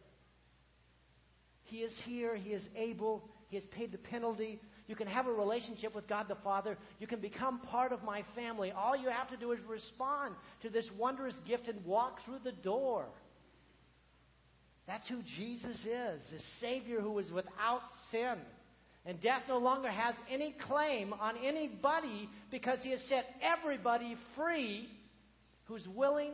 He 1.63 1.79
is 1.79 1.91
here, 2.05 2.37
He 2.37 2.51
is 2.51 2.63
able, 2.77 3.25
He 3.49 3.57
has 3.57 3.65
paid 3.71 3.91
the 3.91 3.97
penalty 3.97 4.61
you 4.89 4.95
can 4.95 5.05
have 5.05 5.27
a 5.27 5.31
relationship 5.31 5.93
with 5.93 6.07
God 6.07 6.25
the 6.27 6.37
Father. 6.43 6.75
You 6.99 7.05
can 7.05 7.19
become 7.21 7.59
part 7.59 7.93
of 7.93 8.03
my 8.03 8.23
family. 8.35 8.71
All 8.71 8.97
you 8.97 9.09
have 9.09 9.29
to 9.29 9.37
do 9.37 9.51
is 9.51 9.59
respond 9.67 10.33
to 10.63 10.69
this 10.69 10.89
wondrous 10.97 11.35
gift 11.47 11.67
and 11.67 11.85
walk 11.85 12.17
through 12.25 12.39
the 12.43 12.51
door. 12.51 13.05
That's 14.87 15.07
who 15.07 15.21
Jesus 15.37 15.77
is, 15.77 16.21
the 16.31 16.41
Savior 16.59 17.01
who 17.01 17.19
is 17.19 17.29
without 17.29 17.81
sin. 18.09 18.37
And 19.05 19.21
death 19.21 19.43
no 19.47 19.59
longer 19.59 19.91
has 19.91 20.15
any 20.27 20.55
claim 20.67 21.13
on 21.13 21.35
anybody 21.37 22.27
because 22.49 22.79
he 22.81 22.89
has 22.89 23.01
set 23.03 23.25
everybody 23.43 24.17
free 24.35 24.89
who's 25.65 25.87
willing 25.95 26.31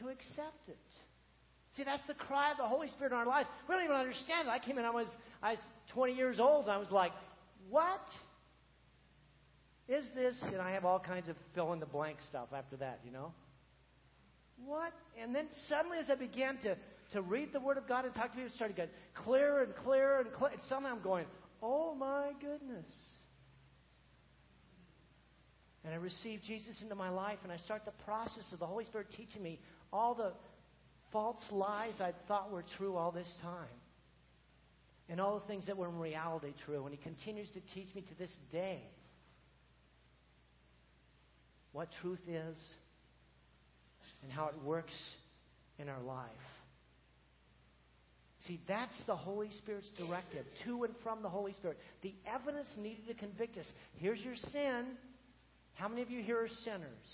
to 0.00 0.08
accept 0.08 0.68
it. 0.68 0.76
See, 1.76 1.84
that's 1.84 2.04
the 2.08 2.14
cry 2.14 2.50
of 2.50 2.56
the 2.56 2.66
Holy 2.66 2.88
Spirit 2.88 3.12
in 3.12 3.18
our 3.18 3.26
lives. 3.26 3.48
We 3.68 3.74
don't 3.76 3.84
even 3.84 3.94
understand 3.94 4.48
it. 4.48 4.50
I 4.50 4.58
came 4.58 4.78
in, 4.78 4.84
I 4.84 4.90
was, 4.90 5.06
I 5.40 5.52
was 5.52 5.60
20 5.94 6.14
years 6.14 6.40
old, 6.40 6.64
and 6.64 6.72
I 6.72 6.78
was 6.78 6.90
like, 6.90 7.12
what 7.68 8.06
is 9.88 10.04
this? 10.14 10.34
And 10.52 10.60
I 10.60 10.72
have 10.72 10.84
all 10.84 11.00
kinds 11.00 11.28
of 11.28 11.36
fill 11.54 11.72
in 11.72 11.80
the 11.80 11.86
blank 11.86 12.18
stuff 12.28 12.48
after 12.54 12.76
that, 12.76 13.00
you 13.04 13.12
know? 13.12 13.32
What? 14.64 14.92
And 15.20 15.34
then 15.34 15.48
suddenly, 15.68 15.98
as 15.98 16.10
I 16.10 16.14
began 16.14 16.58
to, 16.58 16.76
to 17.12 17.22
read 17.22 17.52
the 17.52 17.60
Word 17.60 17.78
of 17.78 17.88
God 17.88 18.04
and 18.04 18.14
talk 18.14 18.30
to 18.30 18.32
people, 18.32 18.46
it 18.46 18.52
started 18.52 18.76
getting 18.76 18.94
clearer 19.14 19.62
and 19.62 19.74
clearer 19.76 20.20
and 20.20 20.32
clearer. 20.32 20.52
And 20.52 20.62
suddenly 20.68 20.90
I'm 20.90 21.02
going, 21.02 21.26
oh 21.62 21.94
my 21.94 22.32
goodness. 22.40 22.90
And 25.84 25.94
I 25.94 25.96
received 25.96 26.44
Jesus 26.44 26.82
into 26.82 26.94
my 26.94 27.08
life, 27.08 27.38
and 27.44 27.52
I 27.52 27.56
start 27.58 27.84
the 27.84 28.04
process 28.04 28.44
of 28.52 28.58
the 28.58 28.66
Holy 28.66 28.84
Spirit 28.84 29.06
teaching 29.16 29.42
me 29.42 29.60
all 29.92 30.14
the 30.14 30.32
false 31.12 31.40
lies 31.50 31.94
I 32.00 32.12
thought 32.26 32.50
were 32.50 32.64
true 32.76 32.96
all 32.96 33.10
this 33.10 33.32
time 33.40 33.77
and 35.08 35.20
all 35.20 35.38
the 35.38 35.46
things 35.46 35.66
that 35.66 35.76
were 35.76 35.88
in 35.88 35.98
reality 35.98 36.52
true. 36.66 36.84
And 36.84 36.94
He 36.94 37.02
continues 37.02 37.48
to 37.50 37.60
teach 37.74 37.94
me 37.94 38.02
to 38.02 38.14
this 38.18 38.36
day 38.52 38.82
what 41.72 41.88
truth 42.02 42.20
is 42.28 42.56
and 44.22 44.32
how 44.32 44.46
it 44.48 44.54
works 44.64 44.92
in 45.78 45.88
our 45.88 46.00
life. 46.02 46.26
See, 48.46 48.60
that's 48.66 49.04
the 49.06 49.16
Holy 49.16 49.50
Spirit's 49.58 49.90
directive 49.98 50.46
to 50.64 50.84
and 50.84 50.94
from 51.02 51.22
the 51.22 51.28
Holy 51.28 51.52
Spirit. 51.52 51.78
The 52.02 52.14
evidence 52.26 52.68
needed 52.78 53.06
to 53.08 53.14
convict 53.14 53.58
us. 53.58 53.66
Here's 53.96 54.20
your 54.20 54.36
sin. 54.36 54.86
How 55.74 55.88
many 55.88 56.02
of 56.02 56.10
you 56.10 56.22
here 56.22 56.40
are 56.40 56.48
sinners? 56.64 57.06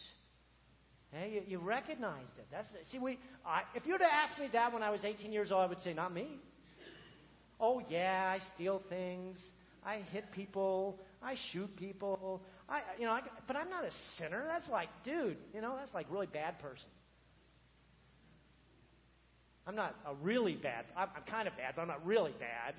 Hey, 1.11 1.33
you, 1.35 1.43
you 1.47 1.59
recognized 1.59 2.39
it. 2.39 2.47
That's 2.51 2.69
see, 2.91 2.99
we. 2.99 3.19
I, 3.47 3.63
if 3.75 3.87
you'd 3.87 4.01
have 4.01 4.11
asked 4.11 4.39
me 4.39 4.49
that 4.53 4.73
when 4.73 4.83
I 4.83 4.91
was 4.91 5.05
18 5.05 5.33
years 5.33 5.53
old, 5.53 5.63
I 5.63 5.67
would 5.67 5.81
say, 5.81 5.93
not 5.93 6.13
me. 6.13 6.39
Oh, 7.61 7.83
yeah, 7.89 8.37
I 8.37 8.45
steal 8.55 8.83
things. 8.89 9.39
I 9.85 9.99
hit 10.13 10.31
people. 10.33 10.99
I 11.23 11.37
shoot 11.53 11.75
people. 11.77 12.43
I, 12.69 12.81
you 12.99 13.05
know, 13.07 13.13
I, 13.13 13.21
but 13.47 13.57
I'm 13.57 13.71
not 13.71 13.85
a 13.85 13.91
sinner. 14.19 14.45
That's 14.47 14.69
like, 14.71 14.89
dude, 15.05 15.37
you 15.55 15.61
know, 15.61 15.77
that's 15.79 15.93
like 15.95 16.07
really 16.11 16.27
bad 16.27 16.59
person. 16.59 16.87
I'm 19.67 19.77
not 19.77 19.95
a 20.07 20.15
really 20.15 20.55
bad. 20.55 20.85
I'm, 20.97 21.09
I'm 21.17 21.23
kind 21.31 21.49
of 21.49 21.57
bad, 21.57 21.75
but 21.77 21.83
I'm 21.83 21.89
not 21.89 22.05
really 22.05 22.33
bad. 22.39 22.75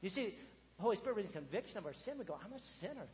You 0.00 0.10
see, 0.10 0.34
the 0.76 0.82
Holy 0.82 0.96
Spirit 0.96 1.14
brings 1.14 1.30
conviction 1.30 1.78
of 1.78 1.86
our 1.86 1.94
sin. 2.04 2.14
We 2.18 2.24
go, 2.24 2.38
I'm 2.42 2.52
a 2.52 2.60
sinner. 2.80 3.06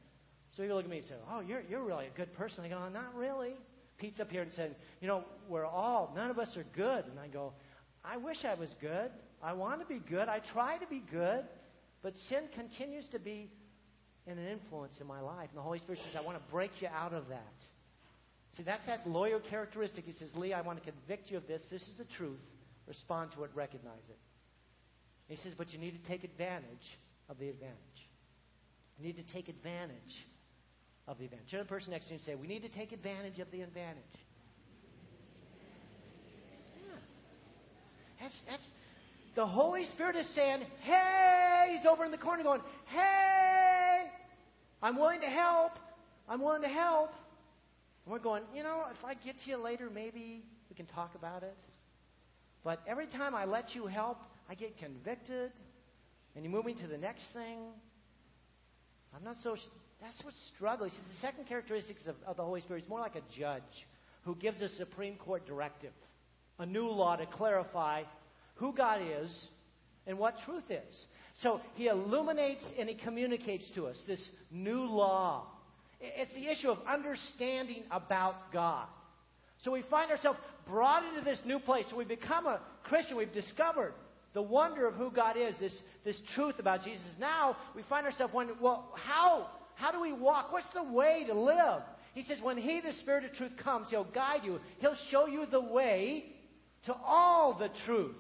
So 0.57 0.62
you 0.62 0.74
look 0.74 0.85
at 0.85 0.90
me 0.90 0.98
and 0.98 1.07
say, 1.07 1.14
Oh, 1.31 1.40
you're 1.40 1.62
you're 1.68 1.85
really 1.85 2.07
a 2.07 2.16
good 2.16 2.33
person. 2.35 2.64
I 2.64 2.68
go, 2.68 2.88
Not 2.88 3.14
really. 3.14 3.54
Pete's 3.98 4.20
up 4.20 4.31
here 4.31 4.42
and 4.42 4.52
said, 4.52 4.76
You 5.00 5.09
know, 5.09 5.24
we're 5.48 5.66
all 5.66 6.12
none 6.14 6.31
of 6.31 6.38
us 6.38 6.57
are 6.57 6.64
good. 6.74 7.04
And 7.04 7.18
I 7.18 7.28
go, 7.28 7.52
I 8.04 8.16
wish 8.16 8.38
I 8.44 8.54
was 8.54 8.68
good. 8.81 9.11
I 9.42 9.53
want 9.53 9.81
to 9.81 9.87
be 9.87 10.01
good. 10.01 10.29
I 10.29 10.40
try 10.53 10.79
to 10.79 10.87
be 10.87 11.03
good. 11.11 11.44
But 12.03 12.16
sin 12.29 12.44
continues 12.55 13.09
to 13.09 13.18
be 13.18 13.51
an 14.27 14.38
influence 14.38 14.94
in 15.01 15.07
my 15.07 15.20
life. 15.20 15.48
And 15.48 15.59
the 15.59 15.62
Holy 15.62 15.79
Spirit 15.79 16.01
says, 16.05 16.16
I 16.16 16.24
want 16.24 16.38
to 16.38 16.53
break 16.53 16.70
you 16.81 16.88
out 16.88 17.12
of 17.12 17.29
that. 17.29 17.55
See, 18.57 18.62
that's 18.62 18.87
that 18.87 19.09
lawyer 19.09 19.40
characteristic. 19.40 20.05
He 20.05 20.12
says, 20.12 20.29
Leigh, 20.35 20.53
I 20.53 20.61
want 20.61 20.83
to 20.83 20.90
convict 20.90 21.31
you 21.31 21.37
of 21.37 21.46
this. 21.46 21.62
This 21.70 21.83
is 21.83 21.94
the 21.98 22.07
truth. 22.16 22.38
Respond 22.87 23.33
to 23.37 23.44
it, 23.44 23.51
recognize 23.55 24.03
it. 24.09 24.18
He 25.29 25.37
says, 25.37 25.53
but 25.57 25.72
you 25.72 25.79
need 25.79 26.03
to 26.03 26.09
take 26.09 26.24
advantage 26.24 26.98
of 27.29 27.38
the 27.38 27.51
advantage. 27.51 27.77
You 28.98 29.07
need 29.07 29.16
to 29.16 29.33
take 29.33 29.48
advantage 29.48 30.24
of 31.07 31.18
the 31.18 31.24
advantage. 31.24 31.51
Turn 31.51 31.61
to 31.61 31.64
the 31.64 31.68
person 31.68 31.90
next 31.92 32.07
to 32.07 32.12
you 32.12 32.16
and 32.16 32.24
say, 32.24 32.35
we 32.35 32.46
need 32.46 32.62
to 32.62 32.70
take 32.70 32.92
advantage 32.92 33.38
of 33.38 33.51
the 33.51 33.61
advantage. 33.61 34.03
Yeah. 36.81 36.96
That's, 38.20 38.37
that's, 38.48 38.62
the 39.38 39.46
Holy 39.46 39.85
Spirit 39.94 40.16
is 40.16 40.27
saying, 40.35 40.62
hey, 40.81 41.77
he's 41.77 41.87
over 41.87 42.05
in 42.05 42.11
the 42.11 42.18
corner 42.18 42.42
going, 42.42 42.61
hey, 42.87 44.11
I'm 44.83 44.98
willing 44.98 45.20
to 45.20 45.29
help. 45.29 45.79
I'm 46.29 46.42
willing 46.42 46.62
to 46.62 46.68
help. 46.68 47.12
And 48.05 48.12
we're 48.12 48.18
going, 48.18 48.42
you 48.53 48.64
know, 48.64 48.83
if 48.90 49.05
I 49.05 49.14
get 49.14 49.37
to 49.44 49.51
you 49.51 49.57
later, 49.57 49.90
maybe 49.94 50.42
we 50.68 50.74
can 50.74 50.87
talk 50.87 51.14
about 51.14 51.44
it. 51.44 51.57
But 52.64 52.81
every 52.85 53.07
time 53.07 53.37
I 53.37 53.44
let 53.44 53.77
you 53.77 53.87
help, 53.87 54.18
I 54.51 54.57
get 54.57 54.77
convicted, 54.77 55.53
and 56.35 56.44
you 56.44 56.51
move 56.51 56.64
me 56.64 56.74
to 56.74 56.88
the 56.88 56.98
next 56.98 57.22
thing. 57.33 57.61
I'm 59.14 59.22
not 59.22 59.37
so. 59.44 59.57
That's 60.01 60.20
what's 60.24 60.51
struggling. 60.57 60.90
See, 60.90 60.96
the 61.14 61.20
second 61.20 61.46
characteristics 61.46 62.09
of, 62.09 62.16
of 62.27 62.38
the 62.38 62.42
Holy 62.42 62.61
Spirit 62.62 62.83
is 62.83 62.88
more 62.88 62.98
like 62.98 63.14
a 63.14 63.38
judge 63.38 63.62
who 64.24 64.35
gives 64.35 64.61
a 64.61 64.68
Supreme 64.68 65.14
Court 65.14 65.46
directive, 65.46 65.92
a 66.59 66.66
new 66.66 66.88
law 66.88 67.14
to 67.14 67.27
clarify 67.27 68.03
who 68.59 68.73
God 68.73 69.01
is 69.23 69.35
and 70.07 70.18
what 70.18 70.35
truth 70.44 70.71
is. 70.71 71.05
So 71.42 71.61
he 71.75 71.87
illuminates 71.87 72.64
and 72.79 72.88
he 72.88 72.94
communicates 72.94 73.64
to 73.75 73.87
us 73.87 74.03
this 74.07 74.27
new 74.51 74.83
law 74.83 75.47
it's 76.01 76.33
the 76.35 76.49
issue 76.49 76.71
of 76.71 76.79
understanding 76.87 77.83
about 77.90 78.53
God. 78.53 78.87
So 79.62 79.73
we 79.73 79.83
find 79.90 80.11
ourselves 80.11 80.38
brought 80.66 81.05
into 81.05 81.23
this 81.23 81.40
new 81.44 81.59
place. 81.59 81.87
So 81.90 81.97
we 81.97 82.05
become 82.05 82.47
a 82.47 82.61
Christian. 82.85 83.16
We've 83.16 83.33
discovered 83.33 83.94
the 84.35 84.42
wonder 84.42 84.87
of 84.87 84.94
who 84.94 85.11
God 85.11 85.37
is, 85.37 85.59
this, 85.59 85.77
this 86.05 86.21
truth 86.35 86.61
about 86.61 86.85
Jesus. 86.85 87.07
Now 87.18 87.57
we 87.75 87.83
find 87.88 88.07
ourselves 88.07 88.33
wondering, 88.33 88.61
well, 88.61 88.92
how? 88.94 89.49
How 89.75 89.90
do 89.90 90.01
we 90.01 90.12
walk? 90.12 90.53
What's 90.53 90.73
the 90.73 90.85
way 90.85 91.25
to 91.27 91.35
live? 91.35 91.83
He 92.14 92.23
says, 92.25 92.38
when 92.42 92.57
He, 92.57 92.81
the 92.81 92.92
Spirit 92.94 93.25
of 93.25 93.33
truth, 93.33 93.53
comes, 93.62 93.88
He'll 93.90 94.05
guide 94.05 94.42
you. 94.44 94.61
He'll 94.79 94.97
show 95.11 95.27
you 95.27 95.47
the 95.51 95.61
way 95.61 96.27
to 96.87 96.94
all 97.05 97.55
the 97.59 97.71
truth. 97.87 98.14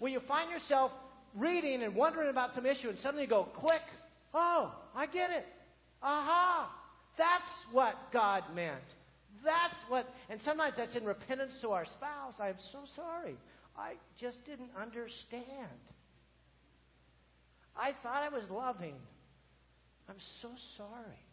When 0.00 0.12
you 0.12 0.20
find 0.26 0.50
yourself 0.50 0.90
reading 1.36 1.82
and 1.82 1.94
wondering 1.94 2.30
about 2.30 2.54
some 2.54 2.66
issue, 2.66 2.88
and 2.88 2.98
suddenly 2.98 3.26
go, 3.26 3.44
click, 3.60 3.82
oh, 4.34 4.74
I 4.96 5.06
get 5.06 5.30
it. 5.30 5.46
Aha! 6.02 6.70
That's 7.16 7.72
what 7.72 7.94
God 8.12 8.42
meant. 8.54 8.82
That's 9.44 9.76
what, 9.88 10.06
and 10.28 10.40
sometimes 10.42 10.74
that's 10.76 10.96
in 10.96 11.04
repentance 11.04 11.52
to 11.60 11.70
our 11.70 11.84
spouse. 11.84 12.34
I'm 12.40 12.56
so 12.72 12.80
sorry. 12.96 13.36
I 13.76 13.92
just 14.18 14.44
didn't 14.46 14.70
understand. 14.76 15.44
I 17.76 17.92
thought 18.02 18.22
I 18.22 18.30
was 18.30 18.44
loving. 18.50 18.94
I'm 20.08 20.16
so 20.42 20.48
sorry. 20.76 21.24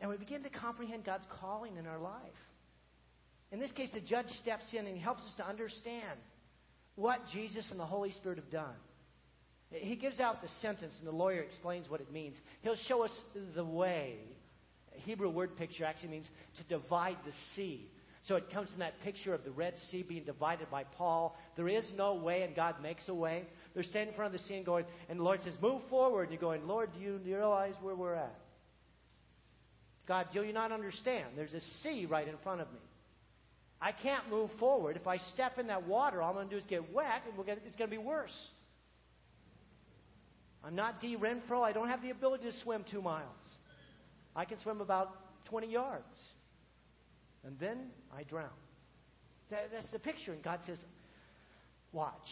And 0.00 0.10
we 0.10 0.16
begin 0.16 0.42
to 0.42 0.50
comprehend 0.50 1.04
God's 1.04 1.26
calling 1.40 1.76
in 1.76 1.86
our 1.86 1.98
life. 1.98 2.22
In 3.52 3.60
this 3.60 3.72
case, 3.72 3.90
the 3.92 4.00
judge 4.00 4.28
steps 4.42 4.64
in 4.72 4.86
and 4.86 4.96
he 4.96 5.02
helps 5.02 5.22
us 5.22 5.34
to 5.36 5.46
understand 5.46 6.18
what 6.96 7.20
Jesus 7.32 7.66
and 7.70 7.80
the 7.80 7.86
Holy 7.86 8.12
Spirit 8.12 8.38
have 8.38 8.50
done. 8.50 8.74
He 9.70 9.94
gives 9.94 10.18
out 10.18 10.42
the 10.42 10.48
sentence, 10.60 10.94
and 10.98 11.06
the 11.06 11.12
lawyer 11.12 11.40
explains 11.40 11.88
what 11.88 12.00
it 12.00 12.12
means. 12.12 12.36
He'll 12.62 12.76
show 12.88 13.04
us 13.04 13.12
the 13.54 13.64
way. 13.64 14.16
A 14.96 15.00
Hebrew 15.00 15.30
word 15.30 15.56
picture 15.56 15.84
actually 15.84 16.10
means 16.10 16.28
to 16.56 16.64
divide 16.64 17.16
the 17.24 17.32
sea. 17.54 17.88
So 18.26 18.36
it 18.36 18.52
comes 18.52 18.68
from 18.70 18.80
that 18.80 19.00
picture 19.02 19.32
of 19.32 19.44
the 19.44 19.50
Red 19.50 19.74
Sea 19.90 20.04
being 20.06 20.24
divided 20.24 20.70
by 20.70 20.84
Paul. 20.84 21.38
There 21.56 21.68
is 21.68 21.90
no 21.96 22.14
way, 22.14 22.42
and 22.42 22.54
God 22.54 22.82
makes 22.82 23.08
a 23.08 23.14
way. 23.14 23.44
They're 23.72 23.84
standing 23.84 24.08
in 24.08 24.16
front 24.16 24.34
of 24.34 24.40
the 24.40 24.46
sea 24.46 24.56
and 24.56 24.66
going, 24.66 24.84
and 25.08 25.20
the 25.20 25.22
Lord 25.22 25.40
says, 25.42 25.54
Move 25.62 25.82
forward. 25.88 26.24
And 26.24 26.32
you're 26.32 26.40
going, 26.40 26.66
Lord, 26.66 26.90
do 26.92 27.00
you 27.00 27.20
realize 27.24 27.74
where 27.80 27.94
we're 27.94 28.14
at? 28.14 28.38
God, 30.06 30.26
do 30.34 30.42
you 30.42 30.52
not 30.52 30.72
understand? 30.72 31.28
There's 31.36 31.54
a 31.54 31.60
sea 31.82 32.06
right 32.06 32.26
in 32.26 32.34
front 32.42 32.60
of 32.60 32.70
me. 32.72 32.80
I 33.80 33.92
can't 33.92 34.28
move 34.30 34.50
forward. 34.58 34.96
If 34.96 35.06
I 35.06 35.18
step 35.18 35.58
in 35.58 35.68
that 35.68 35.86
water, 35.86 36.20
all 36.20 36.30
I'm 36.30 36.36
going 36.36 36.48
to 36.48 36.54
do 36.54 36.58
is 36.58 36.66
get 36.66 36.92
wet, 36.92 37.22
and 37.26 37.48
it's 37.66 37.76
going 37.76 37.90
to 37.90 37.96
be 37.96 38.02
worse. 38.02 38.36
I'm 40.62 40.74
not 40.74 41.00
D. 41.00 41.16
Renfro. 41.16 41.62
I 41.62 41.72
don't 41.72 41.88
have 41.88 42.02
the 42.02 42.10
ability 42.10 42.44
to 42.44 42.52
swim 42.62 42.84
two 42.90 43.00
miles. 43.00 43.26
I 44.36 44.44
can 44.44 44.58
swim 44.60 44.80
about 44.80 45.08
20 45.46 45.68
yards. 45.68 46.04
And 47.44 47.58
then 47.58 47.78
I 48.14 48.24
drown. 48.24 48.48
That, 49.50 49.70
that's 49.72 49.90
the 49.90 49.98
picture. 49.98 50.32
And 50.32 50.42
God 50.42 50.60
says, 50.66 50.78
Watch. 51.92 52.28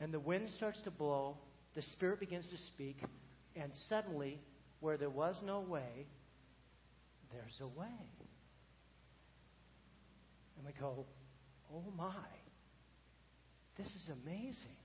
And 0.00 0.12
the 0.12 0.20
wind 0.20 0.50
starts 0.56 0.80
to 0.82 0.90
blow. 0.90 1.36
The 1.74 1.82
Spirit 1.82 2.20
begins 2.20 2.48
to 2.50 2.58
speak. 2.74 2.98
And 3.56 3.72
suddenly, 3.88 4.38
where 4.80 4.96
there 4.96 5.10
was 5.10 5.36
no 5.44 5.60
way, 5.60 6.06
there's 7.32 7.60
a 7.60 7.66
way. 7.78 7.86
And 10.62 10.66
we 10.66 10.80
go, 10.80 11.06
Oh 11.74 11.84
my. 11.96 12.28
This 13.76 13.88
is 13.88 14.10
amazing 14.24 14.76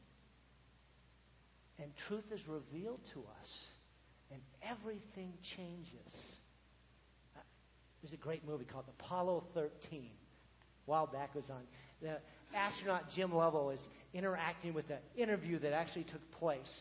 and 1.80 1.92
truth 2.08 2.24
is 2.34 2.42
revealed 2.48 3.00
to 3.14 3.20
us, 3.20 3.50
and 4.32 4.42
everything 4.64 5.34
changes. 5.56 6.14
Uh, 7.36 7.40
there's 8.02 8.14
a 8.14 8.18
great 8.18 8.46
movie 8.46 8.66
called 8.66 8.86
Apollo 9.00 9.46
13. 9.54 10.02
A 10.02 10.10
while 10.86 11.08
back 11.08 11.36
was 11.36 11.46
on. 11.50 11.62
The 12.02 12.18
astronaut 12.56 13.04
Jim 13.16 13.34
Lovell 13.34 13.72
is 13.72 13.82
interacting 14.14 14.74
with 14.74 14.90
an 14.90 15.00
interview 15.16 15.60
that 15.60 15.74
actually 15.74 16.06
took 16.06 16.32
place. 16.32 16.74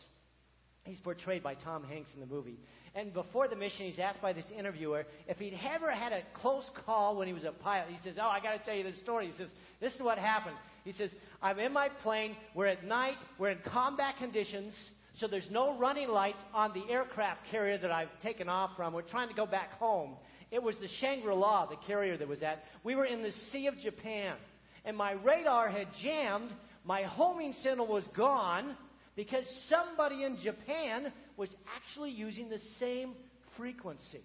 He's 0.83 0.99
portrayed 0.99 1.43
by 1.43 1.55
Tom 1.55 1.83
Hanks 1.83 2.11
in 2.13 2.19
the 2.19 2.25
movie. 2.25 2.57
And 2.97 3.13
before 3.13 3.47
the 3.47 3.55
mission, 3.55 3.85
he's 3.85 3.99
asked 3.99 4.23
by 4.23 4.33
this 4.33 4.47
interviewer 4.57 5.05
if 5.27 5.37
he'd 5.37 5.57
ever 5.71 5.91
had 5.91 6.11
a 6.11 6.23
close 6.33 6.67
call 6.83 7.15
when 7.15 7.27
he 7.27 7.33
was 7.33 7.43
a 7.43 7.51
pilot. 7.51 7.89
He 7.89 7.99
says, 8.03 8.15
Oh, 8.19 8.27
I 8.27 8.39
got 8.39 8.53
to 8.53 8.65
tell 8.65 8.73
you 8.73 8.83
this 8.83 8.97
story. 8.97 9.27
He 9.27 9.37
says, 9.37 9.49
This 9.79 9.93
is 9.93 10.01
what 10.01 10.17
happened. 10.17 10.55
He 10.83 10.93
says, 10.93 11.11
I'm 11.39 11.59
in 11.59 11.71
my 11.71 11.89
plane. 12.01 12.35
We're 12.55 12.65
at 12.65 12.83
night. 12.83 13.17
We're 13.37 13.51
in 13.51 13.59
combat 13.71 14.15
conditions. 14.17 14.73
So 15.19 15.27
there's 15.27 15.47
no 15.51 15.77
running 15.77 16.09
lights 16.09 16.39
on 16.55 16.71
the 16.73 16.91
aircraft 16.91 17.41
carrier 17.51 17.77
that 17.77 17.91
I've 17.91 18.09
taken 18.23 18.49
off 18.49 18.71
from. 18.75 18.93
We're 18.93 19.03
trying 19.03 19.29
to 19.29 19.35
go 19.35 19.45
back 19.45 19.73
home. 19.73 20.15
It 20.49 20.63
was 20.63 20.75
the 20.81 20.87
Shangri 20.99 21.35
La, 21.35 21.67
the 21.67 21.75
carrier 21.85 22.17
that 22.17 22.27
was 22.27 22.41
at. 22.41 22.63
We 22.83 22.95
were 22.95 23.05
in 23.05 23.21
the 23.21 23.31
Sea 23.51 23.67
of 23.67 23.77
Japan. 23.77 24.37
And 24.85 24.97
my 24.97 25.11
radar 25.11 25.69
had 25.69 25.87
jammed. 26.01 26.49
My 26.83 27.03
homing 27.03 27.53
signal 27.61 27.85
was 27.85 28.05
gone 28.15 28.75
because 29.15 29.45
somebody 29.69 30.23
in 30.23 30.37
Japan 30.41 31.11
was 31.37 31.49
actually 31.75 32.11
using 32.11 32.49
the 32.49 32.59
same 32.79 33.13
frequency. 33.55 34.23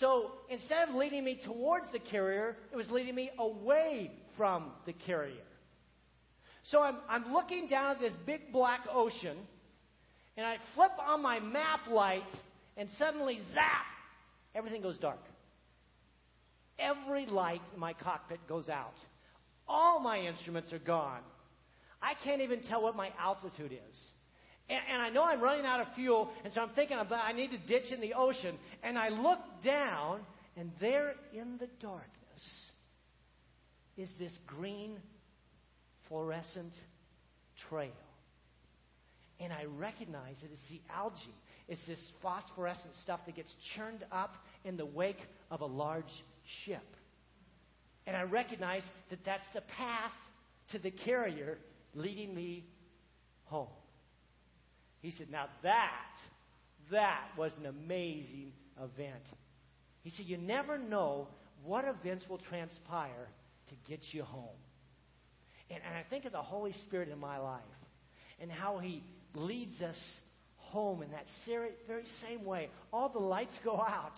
So 0.00 0.32
instead 0.48 0.88
of 0.88 0.94
leading 0.94 1.22
me 1.24 1.38
towards 1.44 1.90
the 1.92 2.00
carrier, 2.00 2.56
it 2.72 2.76
was 2.76 2.90
leading 2.90 3.14
me 3.14 3.30
away 3.38 4.10
from 4.36 4.72
the 4.86 4.92
carrier. 4.92 5.44
So 6.64 6.80
I'm, 6.80 6.96
I'm 7.08 7.32
looking 7.32 7.68
down 7.68 7.92
at 7.92 8.00
this 8.00 8.12
big 8.26 8.52
black 8.52 8.80
ocean, 8.92 9.36
and 10.36 10.46
I 10.46 10.56
flip 10.74 10.90
on 10.98 11.22
my 11.22 11.38
map 11.38 11.80
light, 11.90 12.22
and 12.76 12.88
suddenly, 12.98 13.38
zap, 13.52 13.84
everything 14.54 14.82
goes 14.82 14.98
dark. 14.98 15.20
Every 16.78 17.26
light 17.26 17.62
in 17.72 17.78
my 17.78 17.92
cockpit 17.92 18.40
goes 18.48 18.68
out. 18.68 18.94
All 19.68 20.00
my 20.00 20.20
instruments 20.20 20.72
are 20.72 20.78
gone. 20.78 21.20
I 22.02 22.14
can't 22.24 22.40
even 22.40 22.62
tell 22.62 22.82
what 22.82 22.96
my 22.96 23.10
altitude 23.18 23.72
is. 23.72 24.00
And, 24.68 24.80
and, 24.92 25.02
I 25.02 25.10
know 25.10 25.24
I'm 25.24 25.40
running 25.40 25.66
out 25.66 25.80
of 25.80 25.88
fuel, 25.94 26.30
and 26.42 26.52
so 26.52 26.60
I'm 26.62 26.70
thinking 26.70 26.98
about 26.98 27.22
I 27.22 27.32
need 27.32 27.50
to 27.50 27.58
ditch 27.58 27.92
in 27.92 28.00
the 28.00 28.14
ocean. 28.14 28.56
And 28.82 28.98
I 28.98 29.10
look 29.10 29.38
down, 29.62 30.20
and 30.56 30.70
there 30.80 31.14
in 31.34 31.58
the 31.58 31.68
darkness 31.80 32.10
is 33.96 34.08
this 34.18 34.32
green 34.46 34.98
fluorescent 36.08 36.72
trail. 37.68 37.90
And 39.40 39.52
I 39.52 39.64
recognize 39.76 40.36
it 40.42 40.50
as 40.52 40.58
the 40.70 40.80
algae. 40.92 41.34
It's 41.68 41.80
this 41.86 41.98
phosphorescent 42.22 42.94
stuff 43.02 43.20
that 43.26 43.36
gets 43.36 43.54
churned 43.76 44.04
up 44.12 44.34
in 44.64 44.76
the 44.76 44.86
wake 44.86 45.20
of 45.50 45.60
a 45.60 45.66
large 45.66 46.04
ship. 46.64 46.84
And 48.06 48.16
I 48.16 48.22
recognize 48.22 48.82
that 49.10 49.18
that's 49.24 49.46
the 49.54 49.62
path 49.62 50.12
to 50.72 50.78
the 50.78 50.90
carrier 50.90 51.58
leading 51.94 52.34
me 52.34 52.64
home. 53.44 53.68
He 55.04 55.10
said, 55.10 55.30
Now 55.30 55.48
that, 55.62 56.16
that 56.90 57.26
was 57.36 57.52
an 57.58 57.66
amazing 57.66 58.52
event. 58.78 59.22
He 60.00 60.08
said, 60.16 60.24
You 60.24 60.38
never 60.38 60.78
know 60.78 61.28
what 61.62 61.84
events 61.84 62.24
will 62.26 62.38
transpire 62.38 63.28
to 63.68 63.74
get 63.86 64.00
you 64.12 64.22
home. 64.22 64.56
And, 65.68 65.80
and 65.86 65.94
I 65.94 66.08
think 66.08 66.24
of 66.24 66.32
the 66.32 66.40
Holy 66.40 66.72
Spirit 66.86 67.10
in 67.10 67.18
my 67.18 67.36
life 67.36 67.60
and 68.40 68.50
how 68.50 68.78
He 68.78 69.04
leads 69.34 69.82
us 69.82 69.98
home 70.56 71.02
in 71.02 71.10
that 71.10 71.26
very 71.46 72.04
same 72.26 72.42
way. 72.42 72.70
All 72.90 73.10
the 73.10 73.18
lights 73.18 73.58
go 73.62 73.76
out. 73.76 74.16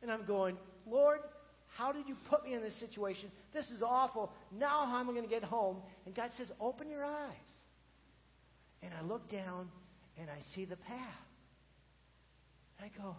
And 0.00 0.12
I'm 0.12 0.26
going, 0.26 0.58
Lord, 0.86 1.18
how 1.76 1.90
did 1.90 2.06
you 2.06 2.14
put 2.30 2.44
me 2.44 2.54
in 2.54 2.62
this 2.62 2.78
situation? 2.78 3.32
This 3.52 3.68
is 3.70 3.82
awful. 3.82 4.30
Now, 4.56 4.86
how 4.86 5.00
am 5.00 5.10
I 5.10 5.12
going 5.12 5.24
to 5.24 5.28
get 5.28 5.42
home? 5.42 5.78
And 6.06 6.14
God 6.14 6.30
says, 6.38 6.52
Open 6.60 6.88
your 6.88 7.04
eyes. 7.04 7.34
And 8.82 8.92
I 8.94 9.02
look 9.02 9.30
down 9.30 9.68
and 10.18 10.28
I 10.30 10.38
see 10.54 10.64
the 10.64 10.76
path. 10.76 11.26
I 12.80 12.90
go, 12.96 13.16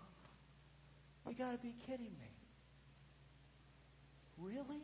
You 1.28 1.36
got 1.36 1.52
to 1.52 1.58
be 1.58 1.76
kidding 1.86 2.06
me. 2.06 2.32
Really? 4.38 4.84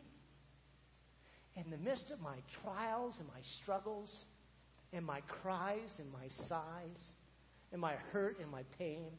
In 1.56 1.70
the 1.70 1.78
midst 1.78 2.10
of 2.10 2.20
my 2.20 2.36
trials 2.62 3.14
and 3.18 3.28
my 3.28 3.40
struggles, 3.62 4.12
and 4.92 5.04
my 5.04 5.20
cries 5.42 5.90
and 5.98 6.10
my 6.12 6.28
sighs, 6.48 6.98
and 7.72 7.80
my 7.80 7.94
hurt 8.12 8.38
and 8.40 8.50
my 8.50 8.62
pain, 8.78 9.10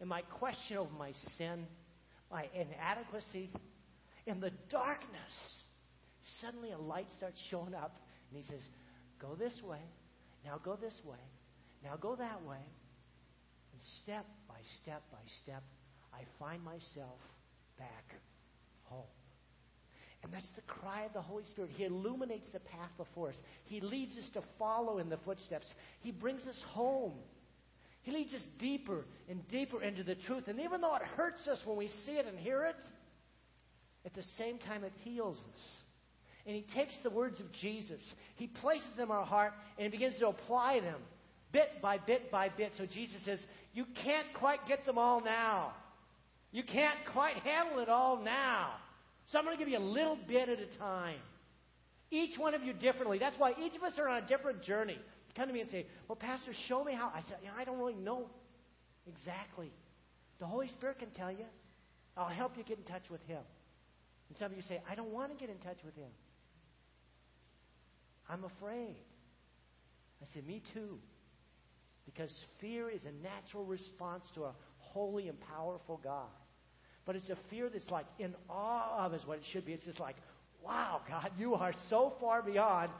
and 0.00 0.08
my 0.08 0.22
question 0.22 0.78
of 0.78 0.90
my 0.98 1.12
sin, 1.36 1.66
my 2.30 2.46
inadequacy, 2.54 3.50
in 4.26 4.40
the 4.40 4.50
darkness, 4.70 5.60
suddenly 6.40 6.72
a 6.72 6.78
light 6.78 7.06
starts 7.18 7.40
showing 7.50 7.74
up, 7.74 7.96
and 8.30 8.42
he 8.42 8.50
says, 8.50 8.62
Go 9.20 9.34
this 9.34 9.52
way, 9.62 9.80
now 10.44 10.60
go 10.62 10.76
this 10.76 10.94
way, 11.04 11.18
now 11.84 11.96
go 11.96 12.16
that 12.16 12.42
way. 12.44 12.64
And 13.72 13.82
step 14.02 14.26
by 14.48 14.58
step 14.82 15.02
by 15.10 15.18
step, 15.42 15.62
I 16.12 16.22
find 16.38 16.62
myself 16.62 17.18
back 17.78 18.14
home. 18.84 19.04
And 20.22 20.32
that's 20.32 20.50
the 20.54 20.62
cry 20.62 21.04
of 21.04 21.12
the 21.14 21.22
Holy 21.22 21.44
Spirit. 21.50 21.70
He 21.76 21.84
illuminates 21.84 22.48
the 22.52 22.60
path 22.60 22.90
before 22.98 23.30
us. 23.30 23.36
He 23.64 23.80
leads 23.80 24.16
us 24.18 24.28
to 24.34 24.42
follow 24.58 24.98
in 24.98 25.08
the 25.08 25.16
footsteps. 25.18 25.66
He 26.00 26.10
brings 26.10 26.46
us 26.46 26.58
home. 26.68 27.14
He 28.02 28.12
leads 28.12 28.34
us 28.34 28.42
deeper 28.58 29.04
and 29.28 29.46
deeper 29.48 29.82
into 29.82 30.02
the 30.02 30.14
truth. 30.14 30.44
And 30.48 30.60
even 30.60 30.80
though 30.80 30.94
it 30.96 31.02
hurts 31.16 31.46
us 31.48 31.58
when 31.64 31.76
we 31.76 31.88
see 32.04 32.12
it 32.12 32.26
and 32.26 32.38
hear 32.38 32.64
it, 32.64 32.76
at 34.04 34.14
the 34.14 34.22
same 34.36 34.58
time 34.58 34.84
it 34.84 34.92
heals 35.04 35.38
us. 35.38 35.60
And 36.46 36.56
He 36.56 36.64
takes 36.74 36.94
the 37.02 37.10
words 37.10 37.40
of 37.40 37.52
Jesus, 37.60 38.00
He 38.36 38.46
places 38.46 38.88
them 38.96 39.10
in 39.10 39.16
our 39.16 39.24
heart, 39.24 39.52
and 39.78 39.84
He 39.84 39.96
begins 39.96 40.18
to 40.18 40.28
apply 40.28 40.80
them 40.80 41.00
bit 41.52 41.82
by 41.82 41.98
bit 41.98 42.30
by 42.30 42.48
bit. 42.48 42.72
So 42.78 42.86
Jesus 42.86 43.16
says, 43.24 43.38
You 43.74 43.84
can't 44.04 44.26
quite 44.34 44.66
get 44.66 44.86
them 44.86 44.98
all 44.98 45.22
now. 45.22 45.72
You 46.52 46.62
can't 46.64 46.98
quite 47.12 47.36
handle 47.36 47.78
it 47.80 47.88
all 47.88 48.20
now. 48.22 48.72
So 49.30 49.38
I'm 49.38 49.44
going 49.44 49.56
to 49.56 49.64
give 49.64 49.70
you 49.70 49.78
a 49.78 49.80
little 49.80 50.18
bit 50.26 50.48
at 50.48 50.58
a 50.58 50.78
time. 50.78 51.18
Each 52.10 52.36
one 52.36 52.54
of 52.54 52.62
you 52.64 52.72
differently. 52.72 53.18
That's 53.18 53.38
why 53.38 53.52
each 53.64 53.76
of 53.76 53.84
us 53.84 53.92
are 53.98 54.08
on 54.08 54.24
a 54.24 54.26
different 54.26 54.62
journey. 54.62 54.94
You 54.96 55.34
come 55.36 55.46
to 55.46 55.54
me 55.54 55.60
and 55.60 55.70
say, 55.70 55.86
Well, 56.08 56.16
Pastor, 56.16 56.52
show 56.68 56.82
me 56.82 56.92
how. 56.92 57.12
I 57.14 57.22
said, 57.28 57.38
yeah, 57.42 57.50
I 57.56 57.64
don't 57.64 57.78
really 57.78 57.94
know 57.94 58.26
exactly. 59.06 59.70
The 60.40 60.46
Holy 60.46 60.68
Spirit 60.68 60.98
can 60.98 61.10
tell 61.10 61.30
you. 61.30 61.44
I'll 62.16 62.28
help 62.28 62.56
you 62.56 62.64
get 62.64 62.78
in 62.78 62.84
touch 62.84 63.08
with 63.10 63.22
Him. 63.26 63.42
And 64.28 64.38
some 64.38 64.50
of 64.50 64.56
you 64.56 64.62
say, 64.62 64.80
I 64.90 64.94
don't 64.94 65.12
want 65.12 65.30
to 65.30 65.38
get 65.38 65.48
in 65.48 65.58
touch 65.58 65.78
with 65.84 65.94
Him. 65.94 66.10
I'm 68.30 68.44
afraid. 68.44 68.96
I 70.22 70.26
said, 70.32 70.46
Me 70.46 70.62
too. 70.74 70.98
Because 72.06 72.30
fear 72.60 72.90
is 72.90 73.02
a 73.04 73.12
natural 73.22 73.64
response 73.64 74.24
to 74.34 74.44
a 74.44 74.54
holy 74.78 75.28
and 75.28 75.38
powerful 75.40 76.00
God. 76.02 76.26
But 77.06 77.16
it's 77.16 77.28
a 77.28 77.36
fear 77.50 77.68
that's 77.72 77.88
like 77.90 78.06
in 78.18 78.34
awe 78.48 79.04
of 79.04 79.14
is 79.14 79.22
what 79.26 79.38
it 79.38 79.44
should 79.52 79.64
be. 79.64 79.72
It's 79.72 79.84
just 79.84 80.00
like, 80.00 80.16
wow, 80.64 81.00
God, 81.08 81.30
you 81.38 81.54
are 81.54 81.72
so 81.88 82.14
far 82.20 82.42
beyond. 82.42 82.90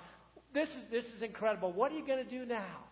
This 0.54 0.68
is, 0.68 0.82
this 0.90 1.04
is 1.16 1.22
incredible. 1.22 1.72
What 1.72 1.92
are 1.92 1.96
you 1.96 2.06
going 2.06 2.24
to 2.24 2.30
do 2.30 2.44
now? 2.44 2.84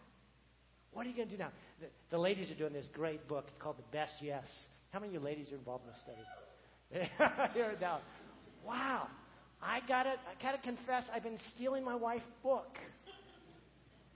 What 0.93 1.07
are 1.07 1.09
you 1.09 1.17
going 1.17 1.29
to 1.29 1.37
do 1.37 1.43
now? 1.43 1.51
The, 1.81 1.87
the, 2.11 2.19
ladies 2.19 2.51
are 2.51 2.55
doing 2.55 2.73
this 2.73 2.87
great 2.93 3.27
book. 3.29 3.45
It's 3.49 3.63
called 3.63 3.79
The 3.79 3.97
Best 3.97 4.15
Yes. 4.21 4.47
How 4.91 5.01
many 5.01 5.15
of 5.15 5.23
you 5.23 5.27
ladies 5.27 5.53
are 5.53 5.57
involved 5.57 5.85
in 5.87 5.93
the 5.93 7.09
study? 7.09 7.53
Here 7.55 7.75
now. 7.81 8.01
Wow. 8.67 9.09
I 9.63 9.81
gotta, 9.89 10.11
I 10.11 10.43
gotta 10.43 10.59
confess, 10.59 11.05
I've 11.13 11.23
been 11.23 11.39
stealing 11.55 11.85
my 11.85 11.97
wife's 11.97 12.25
book. 12.43 12.77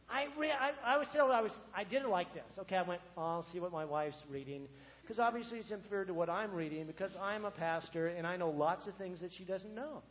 I, 0.09 0.27
re- 0.39 0.51
I, 0.51 0.95
I 0.95 0.99
was 0.99 1.07
still, 1.09 1.33
I 1.33 1.41
was, 1.41 1.53
I 1.75 1.85
didn't 1.85 2.11
like 2.11 2.33
this. 2.35 2.45
Okay, 2.59 2.77
I 2.77 2.83
went, 2.83 3.01
oh, 3.17 3.23
I'll 3.23 3.47
see 3.53 3.61
what 3.61 3.73
my 3.73 3.85
wife's 3.85 4.23
reading 4.31 4.69
because 5.03 5.19
obviously 5.19 5.59
it's 5.59 5.71
inferior 5.71 6.05
to 6.05 6.15
what 6.15 6.29
I'm 6.29 6.53
reading 6.53 6.87
because 6.87 7.11
I'm 7.21 7.45
a 7.45 7.51
pastor 7.51 8.09
and 8.09 8.27
I 8.27 8.37
know 8.37 8.51
lots 8.51 8.87
of 8.87 8.95
things 8.97 9.21
that 9.21 9.31
she 9.37 9.45
doesn't 9.45 9.75
know. 9.75 10.03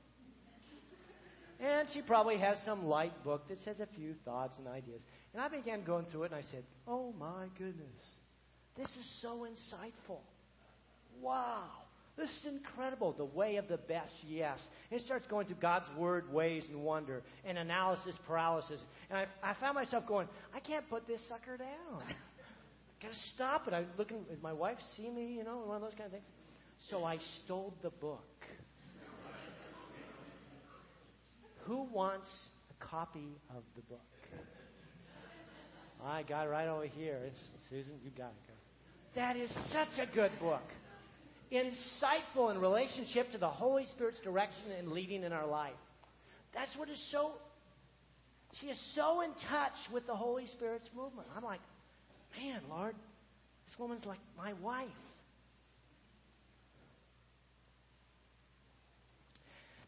And 1.59 1.87
she 1.93 2.01
probably 2.01 2.39
has 2.39 2.57
some 2.65 2.85
light 2.85 3.23
book 3.23 3.47
that 3.49 3.59
says 3.59 3.79
a 3.79 3.87
few 3.95 4.15
thoughts 4.25 4.57
and 4.57 4.67
ideas. 4.67 5.01
And 5.33 5.41
I 5.41 5.47
began 5.47 5.83
going 5.83 6.05
through 6.11 6.23
it 6.23 6.31
and 6.31 6.35
I 6.35 6.41
said, 6.49 6.63
Oh 6.87 7.13
my 7.19 7.45
goodness, 7.57 8.03
this 8.75 8.89
is 8.89 9.21
so 9.21 9.45
insightful. 9.45 10.19
Wow. 11.21 11.65
This 12.17 12.29
is 12.29 12.53
incredible. 12.53 13.13
The 13.13 13.25
way 13.25 13.55
of 13.55 13.67
the 13.67 13.77
best, 13.77 14.13
yes. 14.27 14.59
It 14.89 15.01
starts 15.01 15.25
going 15.27 15.47
through 15.47 15.57
God's 15.61 15.85
word, 15.97 16.31
ways, 16.31 16.65
and 16.69 16.83
wonder, 16.83 17.23
and 17.45 17.57
analysis 17.57 18.17
paralysis. 18.27 18.79
And 19.09 19.19
I, 19.19 19.51
I 19.51 19.55
found 19.59 19.75
myself 19.75 20.05
going, 20.05 20.27
I 20.53 20.59
can't 20.59 20.87
put 20.89 21.07
this 21.07 21.21
sucker 21.29 21.57
down. 21.57 22.01
I 22.01 22.13
Gotta 23.01 23.15
stop 23.33 23.67
it. 23.67 23.73
I'm 23.73 23.87
looking, 23.97 24.25
my 24.43 24.53
wife 24.53 24.77
see 24.95 25.09
me, 25.09 25.33
you 25.33 25.43
know, 25.43 25.63
one 25.65 25.77
of 25.77 25.81
those 25.81 25.93
kind 25.93 26.05
of 26.05 26.11
things. 26.11 26.25
So 26.89 27.03
I 27.03 27.17
stole 27.43 27.73
the 27.81 27.89
book. 27.89 28.23
Who 31.65 31.87
wants 31.91 32.29
a 32.69 32.85
copy 32.85 33.37
of 33.49 33.63
the 33.75 33.81
book? 33.83 34.01
I 36.03 36.23
got 36.23 36.47
it 36.47 36.49
right 36.49 36.67
over 36.67 36.85
here. 36.85 37.19
It's, 37.27 37.39
Susan, 37.69 37.93
you 38.03 38.11
got 38.11 38.31
it. 38.47 38.55
That 39.15 39.35
is 39.35 39.51
such 39.71 39.99
a 39.99 40.13
good 40.13 40.31
book. 40.39 40.61
Insightful 41.51 42.51
in 42.51 42.59
relationship 42.59 43.31
to 43.31 43.37
the 43.37 43.49
Holy 43.49 43.85
Spirit's 43.91 44.19
direction 44.19 44.71
and 44.77 44.89
leading 44.89 45.23
in 45.23 45.33
our 45.33 45.47
life. 45.47 45.73
That's 46.53 46.75
what 46.77 46.89
is 46.89 47.11
so. 47.11 47.31
She 48.59 48.67
is 48.67 48.79
so 48.95 49.21
in 49.21 49.31
touch 49.49 49.73
with 49.93 50.07
the 50.07 50.15
Holy 50.15 50.47
Spirit's 50.47 50.89
movement. 50.95 51.27
I'm 51.35 51.43
like, 51.43 51.61
Man, 52.37 52.61
Lord, 52.69 52.95
this 53.67 53.79
woman's 53.79 54.05
like 54.05 54.19
my 54.37 54.53
wife. 54.53 54.87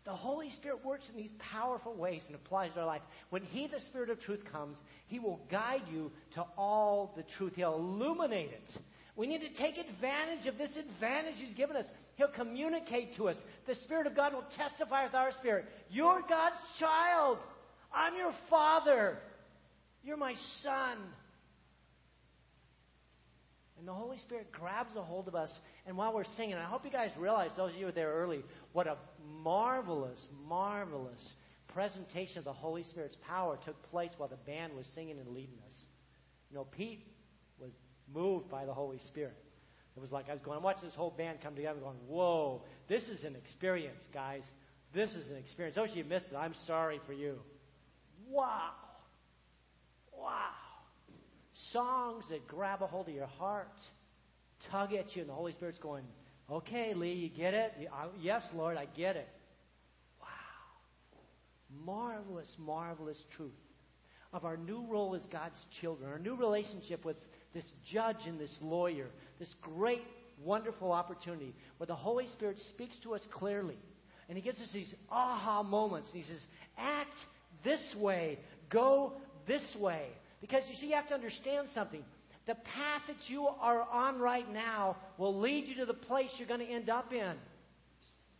The 0.06 0.12
Holy 0.12 0.52
Spirit 0.52 0.84
works 0.84 1.06
in 1.10 1.16
these 1.16 1.32
powerful 1.40 1.96
ways 1.96 2.24
and 2.28 2.36
applies 2.36 2.74
to 2.74 2.82
our 2.82 2.86
life. 2.86 3.02
When 3.30 3.44
He, 3.44 3.68
the 3.68 3.80
Spirit 3.88 4.10
of 4.10 4.20
truth, 4.20 4.42
comes, 4.52 4.76
He 5.08 5.20
will 5.20 5.40
guide 5.50 5.84
you 5.90 6.12
to 6.36 6.46
all 6.58 7.14
the 7.16 7.24
truth. 7.38 7.54
He'll 7.56 7.76
illuminate 7.76 8.50
it. 8.52 8.82
We 9.16 9.28
need 9.28 9.42
to 9.42 9.54
take 9.62 9.76
advantage 9.78 10.48
of 10.48 10.58
this 10.58 10.76
advantage 10.76 11.36
He's 11.38 11.56
given 11.56 11.76
us. 11.76 11.86
He'll 12.16 12.30
communicate 12.30 13.16
to 13.18 13.30
us. 13.30 13.38
The 13.68 13.76
Spirit 13.76 14.08
of 14.08 14.16
God 14.16 14.34
will 14.34 14.46
testify 14.58 15.06
with 15.06 15.14
our 15.14 15.32
spirit. 15.40 15.66
You're 15.90 16.22
God's 16.28 16.56
child. 16.80 17.38
I'm 17.94 18.16
your 18.16 18.34
father. 18.50 19.18
You're 20.04 20.18
my 20.18 20.34
son. 20.64 20.98
And 23.78 23.88
the 23.88 23.94
Holy 23.94 24.18
Spirit 24.20 24.52
grabs 24.52 24.96
a 24.96 25.02
hold 25.02 25.28
of 25.28 25.36
us. 25.36 25.52
And 25.86 25.98
while 25.98 26.14
we're 26.14 26.24
singing, 26.38 26.56
I 26.56 26.64
hope 26.64 26.86
you 26.86 26.92
guys 26.92 27.12
realize, 27.18 27.52
those 27.58 27.72
of 27.72 27.76
you 27.76 27.82
who 27.82 27.86
were 27.88 27.92
there 27.92 28.14
early, 28.14 28.44
what 28.72 28.88
a 28.88 28.98
marvelous, 29.44 30.20
marvelous 30.48 31.34
presentation 31.68 32.38
of 32.38 32.46
the 32.46 32.54
Holy 32.54 32.84
Spirit's 32.84 33.18
power 33.28 33.60
took 33.66 33.82
place 33.90 34.12
while 34.18 34.30
the 34.30 34.38
band 34.38 34.74
was 34.74 34.86
singing 34.96 35.20
and 35.20 35.28
leading 35.30 35.58
us. 35.68 35.74
You 36.50 36.58
know, 36.58 36.66
Pete 36.66 37.06
moved 38.14 38.50
by 38.50 38.66
the 38.66 38.74
Holy 38.74 39.00
Spirit. 39.08 39.38
It 39.96 40.00
was 40.00 40.12
like 40.12 40.30
I 40.30 40.34
was 40.34 40.42
going, 40.42 40.58
I'm 40.58 40.64
watching 40.64 40.86
this 40.86 40.96
whole 40.96 41.12
band 41.12 41.40
come 41.44 41.56
together, 41.56 41.80
going, 41.80 41.98
whoa, 42.08 42.64
this 42.90 43.04
is 43.04 43.24
an 43.24 43.36
experience, 43.36 44.02
guys. 44.12 44.42
This 44.94 45.10
is 45.12 45.30
an 45.30 45.38
experience. 45.38 45.78
Of 45.78 45.96
you 45.96 46.04
missed 46.04 46.28
it, 46.32 46.36
I'm 46.36 46.56
sorry 46.66 47.00
for 47.06 47.14
you. 47.14 47.38
Wow. 48.30 48.72
Wow 50.18 50.50
songs 51.72 52.26
that 52.30 52.48
grab 52.48 52.82
a 52.82 52.88
hold 52.88 53.08
of 53.08 53.14
your 53.14 53.28
heart, 53.28 53.72
tug 54.72 54.94
at 54.94 55.16
you, 55.16 55.22
and 55.22 55.30
the 55.30 55.34
Holy 55.34 55.54
Spirit's 55.54 55.80
going, 55.80 56.04
Okay, 56.52 56.94
Leigh, 56.94 57.14
you 57.14 57.30
get 57.30 57.54
it? 57.54 57.74
Yes, 58.20 58.42
Lord, 58.54 58.78
I 58.78 58.86
get 58.86 59.16
it. 59.16 59.30
Wow. 60.20 60.28
Marvelous, 61.86 62.54
marvelous 62.60 63.22
truth 63.38 63.52
of 64.34 64.46
our 64.46 64.58
new 64.58 64.86
role 64.90 65.16
as 65.16 65.26
God's 65.32 65.60
children, 65.80 66.10
our 66.10 66.20
new 66.20 66.36
relationship 66.36 67.06
with 67.06 67.18
this 67.54 67.70
judge 67.92 68.18
and 68.26 68.40
this 68.40 68.56
lawyer, 68.62 69.08
this 69.40 69.54
great, 69.62 70.04
wonderful 70.44 70.92
opportunity 70.92 71.54
where 71.78 71.88
the 71.88 71.96
Holy 71.96 72.28
Spirit 72.30 72.58
speaks 72.74 72.98
to 73.04 73.14
us 73.14 73.22
clearly. 73.32 73.78
And 74.28 74.38
He 74.38 74.44
gives 74.44 74.60
us 74.60 74.70
these 74.74 74.94
aha 75.12 75.64
moments. 75.64 76.10
And 76.14 76.24
He 76.24 76.30
says, 76.30 76.42
Act 76.78 77.16
this 77.64 77.82
way, 78.00 78.40
go 78.70 79.14
this 79.48 79.64
way. 79.80 80.08
Because 80.42 80.64
you 80.70 80.76
see, 80.76 80.88
you 80.88 80.96
have 80.96 81.08
to 81.10 81.14
understand 81.14 81.68
something. 81.74 82.04
The 82.46 82.56
path 82.56 83.04
that 83.08 83.30
you 83.30 83.48
are 83.48 83.84
on 83.84 84.20
right 84.20 84.52
now 84.52 84.98
will 85.18 85.40
lead 85.40 85.68
you 85.68 85.76
to 85.76 85.86
the 85.86 85.94
place 85.94 86.30
you're 86.38 86.48
going 86.48 86.60
to 86.60 86.66
end 86.66 86.90
up 86.90 87.14
in. 87.14 87.36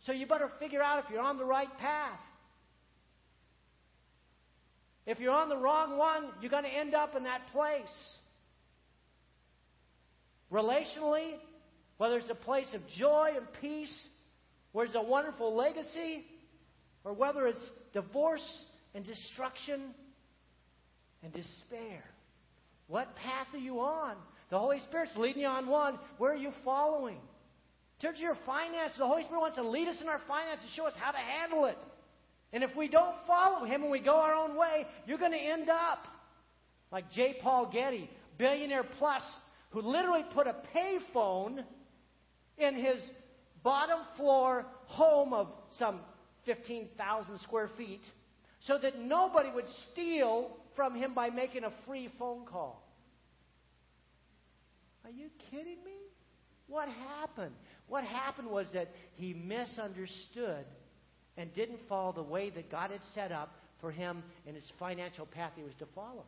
So 0.02 0.12
you 0.12 0.26
better 0.26 0.50
figure 0.58 0.82
out 0.82 1.02
if 1.02 1.10
you're 1.10 1.22
on 1.22 1.38
the 1.38 1.44
right 1.46 1.74
path. 1.78 2.20
if 5.06 5.20
you're 5.20 5.32
on 5.32 5.48
the 5.48 5.56
wrong 5.56 5.98
one, 5.98 6.28
you're 6.40 6.50
going 6.50 6.64
to 6.64 6.70
end 6.70 6.94
up 6.94 7.14
in 7.14 7.24
that 7.24 7.42
place. 7.52 8.18
Relationally, 10.50 11.32
whether 11.96 12.16
it's 12.16 12.30
a 12.30 12.34
place 12.34 12.72
of 12.74 12.80
joy 12.96 13.32
and 13.36 13.46
peace, 13.60 14.06
where 14.72 14.84
it's 14.84 14.94
a 14.94 15.02
wonderful 15.02 15.54
legacy, 15.54 16.24
or 17.04 17.12
whether 17.12 17.46
it's 17.46 17.70
divorce 17.92 18.62
and 18.94 19.04
destruction 19.04 19.94
and 21.22 21.32
despair. 21.32 22.02
What 22.86 23.14
path 23.16 23.46
are 23.52 23.58
you 23.58 23.80
on? 23.80 24.16
The 24.50 24.58
Holy 24.58 24.80
Spirit's 24.80 25.16
leading 25.16 25.42
you 25.42 25.48
on 25.48 25.66
one. 25.66 25.98
Where 26.18 26.32
are 26.32 26.36
you 26.36 26.50
following? 26.64 27.16
In 27.16 28.02
terms 28.02 28.18
of 28.18 28.22
your 28.22 28.38
finances, 28.44 28.98
the 28.98 29.06
Holy 29.06 29.24
Spirit 29.24 29.40
wants 29.40 29.56
to 29.56 29.66
lead 29.66 29.88
us 29.88 30.00
in 30.00 30.08
our 30.08 30.20
finances, 30.28 30.64
and 30.64 30.74
show 30.74 30.86
us 30.86 30.94
how 30.98 31.12
to 31.12 31.18
handle 31.18 31.64
it. 31.66 31.78
And 32.52 32.62
if 32.62 32.76
we 32.76 32.88
don't 32.88 33.16
follow 33.26 33.64
Him 33.64 33.82
and 33.82 33.90
we 33.90 34.00
go 34.00 34.14
our 34.14 34.34
own 34.34 34.56
way, 34.56 34.86
you're 35.06 35.18
going 35.18 35.32
to 35.32 35.38
end 35.38 35.68
up 35.70 36.06
like 36.92 37.10
J. 37.12 37.36
Paul 37.42 37.70
Getty, 37.72 38.08
billionaire 38.38 38.84
plus, 38.98 39.22
who 39.74 39.82
literally 39.82 40.24
put 40.32 40.46
a 40.46 40.54
payphone 40.74 41.64
in 42.56 42.76
his 42.76 43.00
bottom 43.64 43.98
floor 44.16 44.64
home 44.86 45.34
of 45.34 45.48
some 45.78 45.98
15,000 46.46 47.40
square 47.40 47.68
feet 47.76 48.02
so 48.60 48.78
that 48.78 49.00
nobody 49.00 49.50
would 49.50 49.68
steal 49.90 50.50
from 50.76 50.94
him 50.94 51.12
by 51.12 51.28
making 51.28 51.64
a 51.64 51.72
free 51.86 52.08
phone 52.20 52.46
call. 52.46 52.88
Are 55.04 55.10
you 55.10 55.28
kidding 55.50 55.82
me? 55.84 55.98
What 56.68 56.88
happened? 56.88 57.54
What 57.88 58.04
happened 58.04 58.48
was 58.48 58.68
that 58.74 58.90
he 59.16 59.34
misunderstood 59.34 60.64
and 61.36 61.52
didn't 61.52 61.80
follow 61.88 62.12
the 62.12 62.22
way 62.22 62.50
that 62.50 62.70
God 62.70 62.92
had 62.92 63.02
set 63.12 63.32
up 63.32 63.56
for 63.80 63.90
him 63.90 64.22
in 64.46 64.54
his 64.54 64.70
financial 64.78 65.26
path 65.26 65.52
he 65.56 65.64
was 65.64 65.74
to 65.80 65.86
follow. 65.94 66.24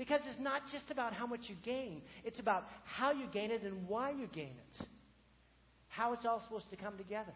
Because 0.00 0.22
it's 0.30 0.40
not 0.40 0.62
just 0.72 0.90
about 0.90 1.12
how 1.12 1.26
much 1.26 1.40
you 1.48 1.56
gain, 1.62 2.00
it's 2.24 2.40
about 2.40 2.64
how 2.84 3.12
you 3.12 3.26
gain 3.30 3.50
it 3.50 3.62
and 3.64 3.86
why 3.86 4.08
you 4.08 4.28
gain 4.32 4.54
it. 4.56 4.86
How 5.88 6.14
it's 6.14 6.24
all 6.24 6.40
supposed 6.40 6.70
to 6.70 6.76
come 6.76 6.96
together. 6.96 7.34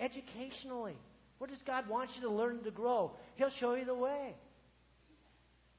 Educationally, 0.00 0.96
what 1.36 1.50
does 1.50 1.60
God 1.66 1.86
want 1.86 2.08
you 2.16 2.22
to 2.22 2.30
learn 2.30 2.64
to 2.64 2.70
grow? 2.70 3.12
He'll 3.36 3.50
show 3.50 3.74
you 3.74 3.84
the 3.84 3.94
way. 3.94 4.34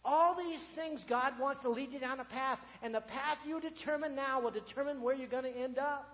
All 0.06 0.38
these 0.38 0.62
things, 0.76 1.04
God 1.10 1.34
wants 1.40 1.64
to 1.64 1.70
lead 1.72 1.92
you 1.92 2.00
down 2.00 2.20
a 2.20 2.26
path, 2.26 2.60
and 2.84 2.94
the 2.94 3.02
path 3.02 3.40
you 3.48 3.60
determine 3.60 4.14
now 4.14 4.40
will 4.40 4.52
determine 4.52 5.02
where 5.02 5.16
you're 5.16 5.28
going 5.28 5.52
to 5.52 5.60
end 5.60 5.80
up. 5.80 6.08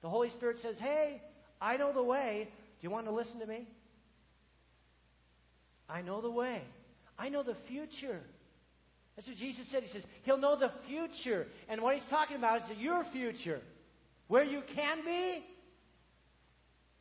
The 0.00 0.08
Holy 0.08 0.30
Spirit 0.30 0.58
says, 0.62 0.78
Hey, 0.78 1.20
I 1.60 1.76
know 1.76 1.92
the 1.92 2.04
way. 2.04 2.46
Do 2.52 2.86
you 2.86 2.90
want 2.90 3.06
to 3.06 3.12
listen 3.12 3.40
to 3.40 3.46
me? 3.46 3.66
I 5.88 6.02
know 6.02 6.20
the 6.20 6.30
way. 6.30 6.62
I 7.18 7.30
know 7.30 7.42
the 7.42 7.56
future. 7.66 8.20
That's 9.16 9.28
what 9.28 9.36
Jesus 9.36 9.66
said. 9.70 9.82
He 9.82 9.92
says, 9.92 10.02
He'll 10.22 10.38
know 10.38 10.58
the 10.58 10.72
future. 10.88 11.46
And 11.68 11.82
what 11.82 11.94
He's 11.94 12.08
talking 12.10 12.36
about 12.36 12.62
is 12.62 12.78
your 12.78 13.04
future. 13.12 13.60
Where 14.28 14.44
you 14.44 14.62
can 14.74 15.04
be 15.04 15.44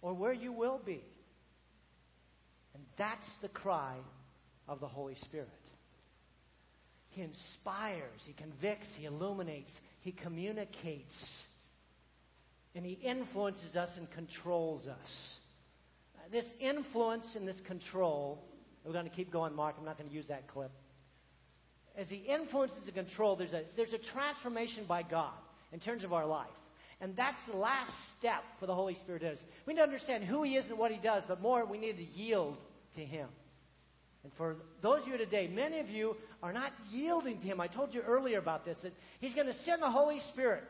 or 0.01 0.13
where 0.13 0.33
you 0.33 0.51
will 0.51 0.79
be. 0.85 1.03
And 2.75 2.83
that's 2.97 3.27
the 3.41 3.47
cry 3.47 3.95
of 4.67 4.79
the 4.79 4.87
Holy 4.87 5.15
Spirit. 5.23 5.49
He 7.09 7.21
inspires, 7.21 8.21
He 8.25 8.33
convicts, 8.33 8.87
He 8.97 9.05
illuminates, 9.05 9.69
He 10.01 10.11
communicates, 10.11 11.13
and 12.75 12.85
He 12.85 12.93
influences 12.93 13.75
us 13.75 13.89
and 13.97 14.09
controls 14.11 14.87
us. 14.87 15.35
Uh, 16.17 16.31
this 16.31 16.45
influence 16.59 17.25
and 17.35 17.47
this 17.47 17.59
control, 17.67 18.43
we're 18.83 18.93
going 18.93 19.09
to 19.09 19.15
keep 19.15 19.31
going, 19.31 19.55
Mark. 19.55 19.75
I'm 19.77 19.85
not 19.85 19.97
going 19.97 20.09
to 20.09 20.15
use 20.15 20.27
that 20.27 20.47
clip. 20.47 20.71
As 21.97 22.09
He 22.09 22.17
influences 22.17 22.79
and 22.85 22.93
control, 22.93 23.35
there's 23.35 23.53
a, 23.53 23.63
there's 23.75 23.93
a 23.93 23.99
transformation 24.13 24.85
by 24.87 25.03
God 25.03 25.33
in 25.71 25.79
terms 25.79 26.03
of 26.03 26.13
our 26.13 26.25
life. 26.25 26.47
And 27.01 27.15
that's 27.15 27.37
the 27.51 27.57
last 27.57 27.91
step 28.17 28.43
for 28.59 28.65
the 28.65 28.73
Holy 28.73 28.95
Spirit 28.95 29.23
is. 29.23 29.39
We 29.65 29.73
need 29.73 29.79
to 29.79 29.83
understand 29.83 30.23
who 30.23 30.43
He 30.43 30.55
is 30.55 30.69
and 30.69 30.77
what 30.77 30.91
He 30.91 30.97
does, 30.97 31.23
but 31.27 31.41
more, 31.41 31.65
we 31.65 31.77
need 31.77 31.97
to 31.97 32.03
yield 32.03 32.57
to 32.95 33.01
Him. 33.01 33.27
And 34.23 34.31
for 34.37 34.55
those 34.81 35.01
of 35.01 35.09
you 35.09 35.17
today, 35.17 35.47
many 35.53 35.79
of 35.79 35.89
you 35.89 36.15
are 36.41 36.53
not 36.53 36.71
yielding 36.89 37.39
to 37.39 37.45
Him. 37.45 37.59
I 37.59 37.67
told 37.67 37.93
you 37.93 38.01
earlier 38.01 38.39
about 38.39 38.65
this 38.65 38.77
that 38.83 38.93
He's 39.19 39.33
going 39.33 39.47
to 39.47 39.53
send 39.65 39.81
the 39.81 39.91
Holy 39.91 40.21
Spirit. 40.31 40.63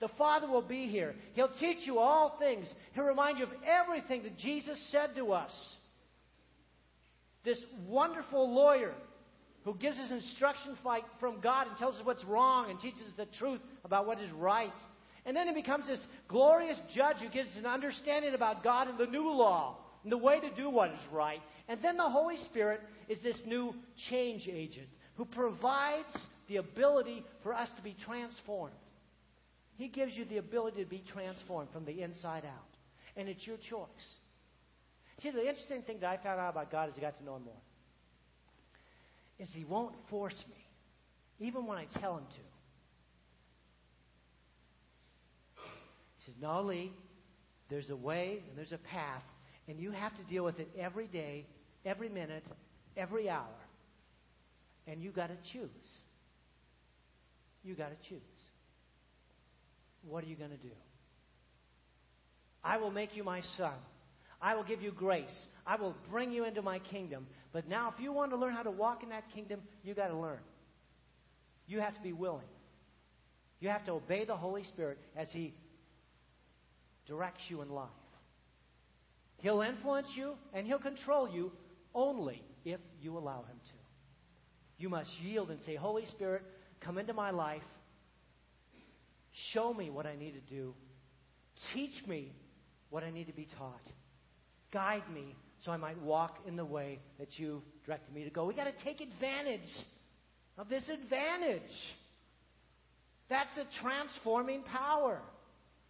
The 0.00 0.08
Father 0.18 0.46
will 0.46 0.62
be 0.62 0.88
here. 0.88 1.14
He'll 1.34 1.52
teach 1.60 1.86
you 1.86 1.98
all 1.98 2.36
things. 2.38 2.66
He'll 2.94 3.04
remind 3.04 3.38
you 3.38 3.44
of 3.44 3.50
everything 3.64 4.24
that 4.24 4.36
Jesus 4.36 4.78
said 4.90 5.14
to 5.16 5.32
us. 5.32 5.52
This 7.44 7.60
wonderful 7.86 8.52
lawyer 8.52 8.92
who 9.66 9.74
gives 9.74 9.98
us 9.98 10.12
instruction 10.12 10.78
from 11.18 11.40
God 11.40 11.66
and 11.66 11.76
tells 11.76 11.96
us 11.96 12.00
what's 12.04 12.24
wrong 12.24 12.70
and 12.70 12.78
teaches 12.78 13.00
us 13.00 13.12
the 13.16 13.26
truth 13.36 13.60
about 13.84 14.06
what 14.06 14.20
is 14.20 14.30
right. 14.30 14.72
And 15.26 15.36
then 15.36 15.48
he 15.48 15.54
becomes 15.54 15.88
this 15.88 16.00
glorious 16.28 16.78
judge 16.94 17.16
who 17.16 17.28
gives 17.28 17.48
us 17.48 17.56
an 17.58 17.66
understanding 17.66 18.32
about 18.32 18.62
God 18.62 18.86
and 18.86 18.96
the 18.96 19.06
new 19.06 19.28
law 19.28 19.78
and 20.04 20.12
the 20.12 20.18
way 20.18 20.38
to 20.38 20.50
do 20.54 20.70
what 20.70 20.90
is 20.90 21.00
right. 21.10 21.40
And 21.66 21.82
then 21.82 21.96
the 21.96 22.08
Holy 22.08 22.36
Spirit 22.44 22.80
is 23.08 23.18
this 23.24 23.36
new 23.44 23.74
change 24.08 24.48
agent 24.48 24.86
who 25.16 25.24
provides 25.24 26.16
the 26.46 26.58
ability 26.58 27.24
for 27.42 27.52
us 27.52 27.68
to 27.76 27.82
be 27.82 27.96
transformed. 28.04 28.72
He 29.78 29.88
gives 29.88 30.14
you 30.14 30.26
the 30.26 30.36
ability 30.36 30.84
to 30.84 30.88
be 30.88 31.02
transformed 31.12 31.70
from 31.72 31.84
the 31.84 32.02
inside 32.02 32.44
out. 32.44 32.76
And 33.16 33.28
it's 33.28 33.44
your 33.44 33.56
choice. 33.68 33.88
See, 35.22 35.32
the 35.32 35.40
interesting 35.40 35.82
thing 35.82 35.98
that 36.02 36.08
I 36.08 36.22
found 36.22 36.38
out 36.38 36.50
about 36.50 36.70
God 36.70 36.88
as 36.90 36.94
I 36.96 37.00
got 37.00 37.18
to 37.18 37.24
know 37.24 37.34
Him 37.34 37.42
more 37.46 37.54
is 39.38 39.48
He 39.52 39.64
won't 39.64 39.94
force 40.10 40.42
me, 40.48 41.46
even 41.46 41.66
when 41.66 41.78
I 41.78 41.86
tell 42.00 42.18
Him 42.18 42.24
to. 42.24 42.40
He 46.16 46.24
says, 46.26 46.34
No, 46.40 46.62
Leigh, 46.62 46.92
there's 47.68 47.90
a 47.90 47.96
way 47.96 48.42
and 48.48 48.58
there's 48.58 48.72
a 48.72 48.78
path, 48.78 49.22
and 49.68 49.78
you 49.78 49.90
have 49.90 50.14
to 50.16 50.22
deal 50.24 50.44
with 50.44 50.58
it 50.58 50.68
every 50.78 51.06
day 51.06 51.46
every 51.86 52.08
minute, 52.08 52.44
every 52.96 53.30
hour. 53.30 53.46
And 54.86 55.02
you 55.02 55.10
got 55.10 55.28
to 55.28 55.36
choose. 55.52 55.70
You 57.62 57.74
got 57.74 57.88
to 57.88 58.08
choose. 58.08 58.20
What 60.06 60.24
are 60.24 60.26
you 60.26 60.36
going 60.36 60.50
to 60.50 60.56
do? 60.56 60.70
I 62.62 62.76
will 62.76 62.90
make 62.90 63.16
you 63.16 63.24
my 63.24 63.42
son. 63.56 63.74
I 64.42 64.54
will 64.54 64.64
give 64.64 64.82
you 64.82 64.90
grace. 64.90 65.34
I 65.66 65.76
will 65.76 65.94
bring 66.10 66.32
you 66.32 66.44
into 66.44 66.62
my 66.62 66.78
kingdom. 66.78 67.26
But 67.56 67.70
now, 67.70 67.90
if 67.96 68.02
you 68.02 68.12
want 68.12 68.32
to 68.32 68.36
learn 68.36 68.52
how 68.52 68.64
to 68.64 68.70
walk 68.70 69.02
in 69.02 69.08
that 69.08 69.24
kingdom, 69.34 69.60
you 69.82 69.94
got 69.94 70.08
to 70.08 70.16
learn. 70.18 70.40
You 71.66 71.80
have 71.80 71.94
to 71.94 72.02
be 72.02 72.12
willing. 72.12 72.44
You 73.60 73.70
have 73.70 73.82
to 73.86 73.92
obey 73.92 74.26
the 74.26 74.36
Holy 74.36 74.62
Spirit 74.64 74.98
as 75.16 75.30
He 75.30 75.54
directs 77.08 77.40
you 77.48 77.62
in 77.62 77.70
life. 77.70 77.88
He'll 79.38 79.62
influence 79.62 80.08
you 80.14 80.34
and 80.52 80.66
He'll 80.66 80.78
control 80.78 81.30
you 81.30 81.50
only 81.94 82.42
if 82.66 82.78
you 83.00 83.16
allow 83.16 83.38
Him 83.38 83.56
to. 83.68 83.78
You 84.76 84.90
must 84.90 85.08
yield 85.22 85.50
and 85.50 85.58
say, 85.64 85.76
Holy 85.76 86.04
Spirit, 86.04 86.42
come 86.82 86.98
into 86.98 87.14
my 87.14 87.30
life. 87.30 87.62
Show 89.54 89.72
me 89.72 89.88
what 89.88 90.04
I 90.04 90.14
need 90.14 90.32
to 90.32 90.54
do. 90.54 90.74
Teach 91.72 92.06
me 92.06 92.32
what 92.90 93.02
I 93.02 93.10
need 93.10 93.28
to 93.28 93.32
be 93.32 93.48
taught. 93.58 93.80
Guide 94.74 95.10
me 95.10 95.34
so 95.66 95.72
I 95.72 95.76
might 95.76 96.00
walk 96.00 96.38
in 96.46 96.54
the 96.54 96.64
way 96.64 97.00
that 97.18 97.28
you've 97.38 97.62
directed 97.84 98.14
me 98.14 98.22
to 98.22 98.30
go. 98.30 98.44
We've 98.46 98.56
got 98.56 98.64
to 98.64 98.84
take 98.84 99.00
advantage 99.00 99.68
of 100.56 100.68
this 100.68 100.88
advantage. 100.88 101.60
That's 103.28 103.52
the 103.56 103.64
transforming 103.82 104.62
power. 104.62 105.20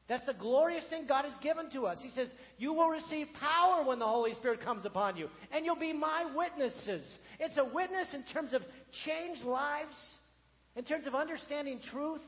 That's 0.09 0.25
the 0.25 0.33
glorious 0.33 0.85
thing 0.89 1.05
God 1.07 1.27
has 1.27 1.35
given 1.43 1.71
to 1.73 1.87
us. 1.87 1.99
He 2.03 2.11
says, 2.11 2.29
You 2.57 2.73
will 2.73 2.89
receive 2.89 3.27
power 3.39 3.85
when 3.85 3.99
the 3.99 4.07
Holy 4.07 4.33
Spirit 4.35 4.65
comes 4.65 4.87
upon 4.87 5.19
you, 5.19 5.29
and 5.53 5.67
you'll 5.67 5.77
be 5.77 5.93
my 5.93 6.25
witnesses. 6.35 7.03
It's 7.39 7.59
a 7.59 7.65
witness 7.65 8.09
in 8.15 8.25
terms 8.33 8.55
of 8.55 8.63
changed 9.05 9.43
lives, 9.43 9.97
in 10.75 10.85
terms 10.85 11.07
of 11.07 11.15
understanding 11.15 11.81
truth, 11.91 12.23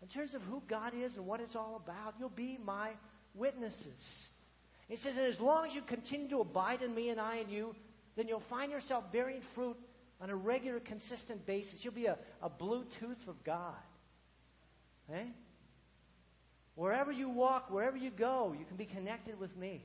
in 0.00 0.08
terms 0.08 0.32
of 0.32 0.40
who 0.42 0.62
God 0.70 0.94
is 0.94 1.16
and 1.16 1.26
what 1.26 1.40
it's 1.40 1.54
all 1.54 1.82
about. 1.84 2.14
You'll 2.18 2.30
be 2.30 2.58
my 2.64 2.92
witnesses. 3.34 4.24
He 4.88 4.96
says, 4.96 5.14
And 5.16 5.32
as 5.32 5.40
long 5.40 5.66
as 5.66 5.74
you 5.74 5.82
continue 5.82 6.28
to 6.30 6.40
abide 6.40 6.82
in 6.82 6.94
me 6.94 7.08
and 7.10 7.20
I 7.20 7.36
in 7.36 7.48
you, 7.48 7.74
then 8.16 8.28
you'll 8.28 8.42
find 8.50 8.70
yourself 8.70 9.04
bearing 9.12 9.40
fruit 9.54 9.76
on 10.20 10.30
a 10.30 10.36
regular, 10.36 10.80
consistent 10.80 11.46
basis. 11.46 11.74
You'll 11.82 11.94
be 11.94 12.06
a, 12.06 12.18
a 12.42 12.50
Bluetooth 12.50 13.26
of 13.26 13.42
God. 13.44 13.74
Eh? 15.12 15.24
Wherever 16.74 17.12
you 17.12 17.28
walk, 17.28 17.70
wherever 17.70 17.96
you 17.96 18.10
go, 18.10 18.54
you 18.58 18.64
can 18.64 18.76
be 18.76 18.86
connected 18.86 19.38
with 19.38 19.54
me. 19.56 19.84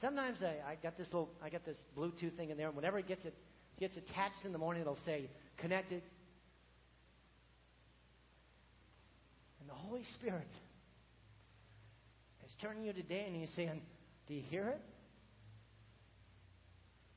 Sometimes 0.00 0.42
I, 0.42 0.70
I 0.70 0.74
got 0.82 0.96
this 0.96 1.06
little, 1.06 1.30
I 1.42 1.48
got 1.48 1.64
this 1.64 1.78
Bluetooth 1.96 2.36
thing 2.36 2.50
in 2.50 2.56
there, 2.56 2.68
and 2.68 2.76
whenever 2.76 2.98
it 2.98 3.08
gets 3.08 3.24
it 3.24 3.34
gets 3.78 3.96
attached 3.96 4.44
in 4.44 4.52
the 4.52 4.58
morning, 4.58 4.82
it'll 4.82 4.98
say 5.04 5.30
connected. 5.58 6.02
And 9.60 9.68
the 9.68 9.74
Holy 9.74 10.04
Spirit 10.18 10.48
is 12.46 12.54
turning 12.60 12.84
you 12.84 12.92
today, 12.92 13.24
and 13.26 13.36
He's 13.36 13.50
saying, 13.50 13.80
"Do 14.28 14.34
you 14.34 14.42
hear 14.42 14.68
it? 14.68 14.80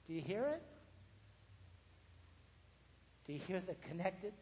Do 0.08 0.14
you 0.14 0.22
hear 0.22 0.46
it? 0.48 0.64
Do 3.28 3.34
you 3.34 3.40
hear 3.40 3.62
the 3.62 3.76
connected? 3.88 4.34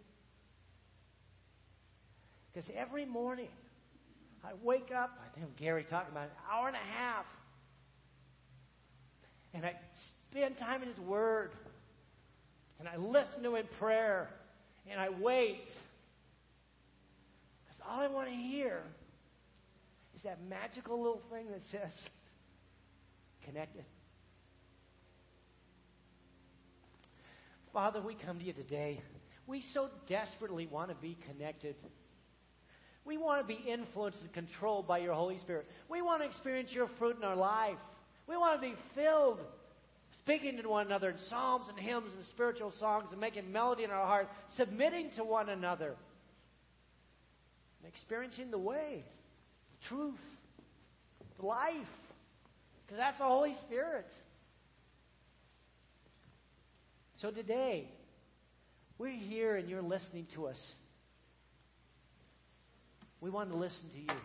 Because 2.53 2.69
every 2.75 3.05
morning 3.05 3.49
I 4.43 4.51
wake 4.63 4.91
up, 4.95 5.19
I 5.25 5.39
think 5.39 5.57
Gary 5.57 5.83
talking 5.83 6.11
about 6.11 6.25
an 6.25 6.35
hour 6.49 6.67
and 6.67 6.77
a 6.77 6.97
half, 6.97 7.25
and 9.53 9.65
I 9.65 9.75
spend 10.31 10.57
time 10.57 10.83
in 10.83 10.87
His 10.87 10.99
Word, 10.99 11.51
and 12.79 12.87
I 12.87 12.95
listen 12.95 13.43
to 13.43 13.49
Him 13.49 13.55
in 13.55 13.67
prayer, 13.77 14.29
and 14.89 15.01
I 15.01 15.09
wait. 15.09 15.65
Because 17.65 17.81
all 17.85 17.99
I 17.99 18.07
want 18.07 18.29
to 18.29 18.35
hear 18.35 18.81
is 20.17 20.23
that 20.23 20.39
magical 20.49 20.97
little 20.97 21.21
thing 21.31 21.45
that 21.51 21.61
says, 21.71 21.91
connected. 23.45 23.85
Father, 27.71 28.01
we 28.01 28.15
come 28.15 28.39
to 28.39 28.43
you 28.43 28.53
today. 28.53 28.99
We 29.45 29.63
so 29.75 29.89
desperately 30.09 30.65
want 30.65 30.89
to 30.89 30.95
be 30.95 31.15
connected. 31.29 31.75
We 33.05 33.17
want 33.17 33.47
to 33.47 33.47
be 33.47 33.61
influenced 33.69 34.19
and 34.21 34.33
controlled 34.33 34.87
by 34.87 34.97
your 34.97 35.13
Holy 35.13 35.37
Spirit. 35.37 35.67
We 35.87 36.01
want 36.01 36.23
to 36.23 36.27
experience 36.27 36.71
your 36.71 36.89
fruit 36.97 37.17
in 37.17 37.23
our 37.23 37.35
life. 37.35 37.77
We 38.27 38.37
want 38.37 38.59
to 38.59 38.67
be 38.67 38.73
filled, 38.95 39.39
speaking 40.17 40.57
to 40.59 40.67
one 40.67 40.87
another 40.87 41.11
in 41.11 41.19
psalms 41.29 41.67
and 41.69 41.77
hymns 41.77 42.11
and 42.17 42.25
spiritual 42.25 42.71
songs 42.79 43.09
and 43.11 43.21
making 43.21 43.51
melody 43.51 43.83
in 43.83 43.91
our 43.91 44.07
heart, 44.07 44.29
submitting 44.55 45.11
to 45.17 45.23
one 45.23 45.49
another, 45.49 45.95
and 47.83 47.93
experiencing 47.93 48.49
the 48.49 48.57
way, 48.57 49.03
the 49.05 49.26
truth, 49.87 50.19
life. 51.39 51.75
Because 52.85 52.99
that's 52.99 53.17
the 53.17 53.25
Holy 53.25 53.53
Spirit. 53.65 54.05
So 57.21 57.31
today, 57.31 57.89
we're 58.97 59.09
here 59.09 59.55
and 59.55 59.69
you're 59.69 59.81
listening 59.81 60.27
to 60.35 60.47
us. 60.47 60.59
We 63.19 63.29
want 63.29 63.49
to 63.51 63.57
listen 63.57 63.89
to 63.91 63.99
you. 63.99 64.19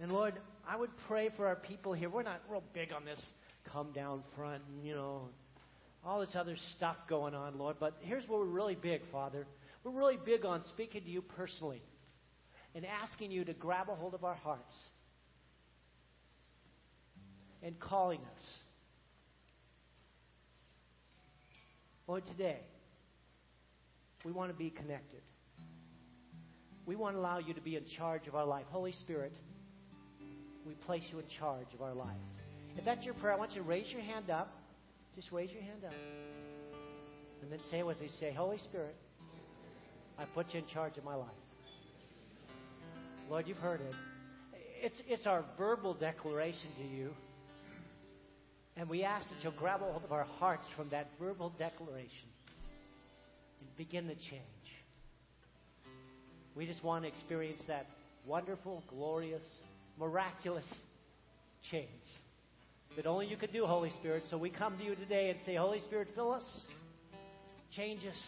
And 0.00 0.12
Lord, 0.12 0.34
I 0.68 0.76
would 0.76 0.90
pray 1.08 1.30
for 1.36 1.46
our 1.46 1.56
people 1.56 1.92
here. 1.92 2.10
We're 2.10 2.22
not 2.22 2.42
real 2.50 2.62
big 2.74 2.92
on 2.92 3.04
this 3.04 3.20
come 3.72 3.92
down 3.92 4.22
front 4.36 4.62
and, 4.68 4.86
you 4.86 4.94
know, 4.94 5.28
all 6.04 6.20
this 6.20 6.36
other 6.36 6.56
stuff 6.76 6.96
going 7.08 7.34
on, 7.34 7.58
Lord. 7.58 7.76
But 7.80 7.96
here's 8.00 8.28
what 8.28 8.40
we're 8.40 8.46
really 8.46 8.74
big, 8.74 9.00
Father. 9.10 9.46
We're 9.84 9.92
really 9.92 10.18
big 10.22 10.44
on 10.44 10.64
speaking 10.64 11.02
to 11.02 11.08
you 11.08 11.22
personally 11.22 11.82
and 12.76 12.84
asking 12.84 13.30
you 13.30 13.42
to 13.42 13.54
grab 13.54 13.88
a 13.88 13.94
hold 13.94 14.12
of 14.12 14.22
our 14.22 14.34
hearts 14.34 14.74
and 17.62 17.80
calling 17.80 18.20
us. 18.20 18.42
Lord, 22.06 22.24
today, 22.26 22.58
we 24.26 24.30
want 24.30 24.52
to 24.52 24.56
be 24.56 24.68
connected. 24.68 25.22
We 26.84 26.96
want 26.96 27.16
to 27.16 27.20
allow 27.20 27.38
you 27.38 27.54
to 27.54 27.62
be 27.62 27.76
in 27.76 27.84
charge 27.96 28.28
of 28.28 28.34
our 28.34 28.44
life. 28.44 28.66
Holy 28.68 28.92
Spirit, 28.92 29.32
we 30.66 30.74
place 30.74 31.02
you 31.10 31.18
in 31.18 31.24
charge 31.40 31.66
of 31.72 31.80
our 31.80 31.94
life. 31.94 32.10
If 32.76 32.84
that's 32.84 33.06
your 33.06 33.14
prayer, 33.14 33.32
I 33.32 33.36
want 33.36 33.52
you 33.52 33.62
to 33.62 33.66
raise 33.68 33.90
your 33.90 34.02
hand 34.02 34.30
up. 34.30 34.52
Just 35.16 35.32
raise 35.32 35.50
your 35.50 35.62
hand 35.62 35.82
up. 35.86 35.94
And 37.40 37.50
then 37.50 37.58
say 37.70 37.82
with 37.82 38.00
me 38.02 38.10
say, 38.20 38.34
Holy 38.34 38.58
Spirit, 38.58 38.94
I 40.18 40.26
put 40.26 40.52
you 40.52 40.60
in 40.60 40.66
charge 40.66 40.98
of 40.98 41.04
my 41.04 41.14
life. 41.14 41.45
Lord, 43.28 43.48
you've 43.48 43.58
heard 43.58 43.80
it. 43.80 43.94
It's, 44.82 44.96
it's 45.08 45.26
our 45.26 45.44
verbal 45.58 45.94
declaration 45.94 46.68
to 46.78 46.84
you. 46.84 47.10
And 48.76 48.88
we 48.88 49.02
ask 49.02 49.28
that 49.28 49.36
you'll 49.42 49.52
grab 49.52 49.80
hold 49.80 50.04
of 50.04 50.12
our 50.12 50.24
hearts 50.24 50.64
from 50.76 50.90
that 50.90 51.08
verbal 51.18 51.52
declaration 51.58 52.28
and 53.60 53.76
begin 53.76 54.06
the 54.06 54.14
change. 54.14 54.42
We 56.54 56.66
just 56.66 56.84
want 56.84 57.04
to 57.04 57.08
experience 57.08 57.60
that 57.68 57.86
wonderful, 58.26 58.84
glorious, 58.88 59.44
miraculous 59.98 60.66
change 61.70 61.88
that 62.96 63.06
only 63.06 63.26
you 63.26 63.36
could 63.36 63.52
do, 63.52 63.66
Holy 63.66 63.90
Spirit. 63.98 64.24
So 64.30 64.38
we 64.38 64.50
come 64.50 64.78
to 64.78 64.84
you 64.84 64.94
today 64.94 65.30
and 65.30 65.38
say, 65.44 65.56
Holy 65.56 65.80
Spirit, 65.80 66.08
fill 66.14 66.32
us, 66.32 66.60
change 67.74 68.00
us, 68.06 68.18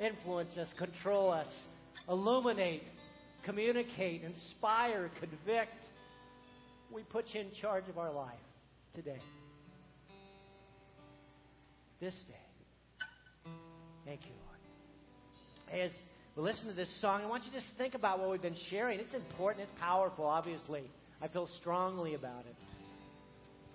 influence 0.00 0.56
us, 0.56 0.68
control 0.78 1.30
us, 1.30 1.48
illuminate, 2.08 2.82
communicate, 3.44 4.22
inspire, 4.22 5.10
convict. 5.20 5.72
We 6.92 7.02
put 7.02 7.26
you 7.32 7.40
in 7.40 7.48
charge 7.60 7.88
of 7.88 7.98
our 7.98 8.12
life 8.12 8.38
today 8.94 9.20
this 12.00 12.14
day. 12.26 13.04
Thank 14.06 14.20
you, 14.24 14.32
Lord. 14.46 15.82
As 15.82 15.90
we 16.34 16.42
listen 16.42 16.66
to 16.68 16.74
this 16.74 16.90
song, 17.00 17.22
I 17.22 17.26
want 17.26 17.44
you 17.44 17.52
to 17.52 17.60
just 17.60 17.70
think 17.76 17.94
about 17.94 18.18
what 18.18 18.30
we've 18.30 18.42
been 18.42 18.56
sharing. 18.70 18.98
It's 18.98 19.14
important, 19.14 19.68
it's 19.68 19.80
powerful, 19.80 20.24
obviously. 20.24 20.82
I 21.20 21.28
feel 21.28 21.48
strongly 21.60 22.14
about 22.14 22.46
it. 22.48 22.56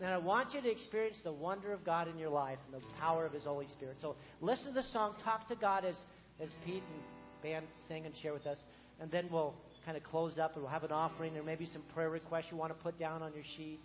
And 0.01 0.09
I 0.09 0.17
want 0.17 0.53
you 0.53 0.61
to 0.61 0.69
experience 0.69 1.17
the 1.23 1.31
wonder 1.31 1.71
of 1.71 1.85
God 1.85 2.09
in 2.09 2.17
your 2.17 2.29
life 2.29 2.57
and 2.65 2.81
the 2.81 2.85
power 2.99 3.25
of 3.25 3.31
His 3.31 3.43
Holy 3.43 3.67
Spirit. 3.69 3.97
So 4.01 4.15
listen 4.41 4.67
to 4.67 4.73
the 4.73 4.87
song, 4.91 5.13
talk 5.23 5.47
to 5.47 5.55
God 5.55 5.85
as, 5.85 5.95
as 6.41 6.49
Pete 6.65 6.83
and 6.83 7.43
band 7.43 7.65
sing 7.87 8.05
and 8.05 8.13
share 8.21 8.33
with 8.33 8.45
us. 8.47 8.57
And 8.99 9.11
then 9.11 9.27
we'll 9.29 9.53
kind 9.85 9.97
of 9.97 10.03
close 10.03 10.37
up 10.39 10.53
and 10.53 10.63
we'll 10.63 10.71
have 10.71 10.83
an 10.83 10.91
offering 10.91 11.37
or 11.37 11.43
maybe 11.43 11.65
some 11.65 11.83
prayer 11.93 12.09
requests 12.09 12.45
you 12.51 12.57
want 12.57 12.75
to 12.75 12.83
put 12.83 12.97
down 12.97 13.21
on 13.21 13.33
your 13.33 13.43
sheet 13.57 13.79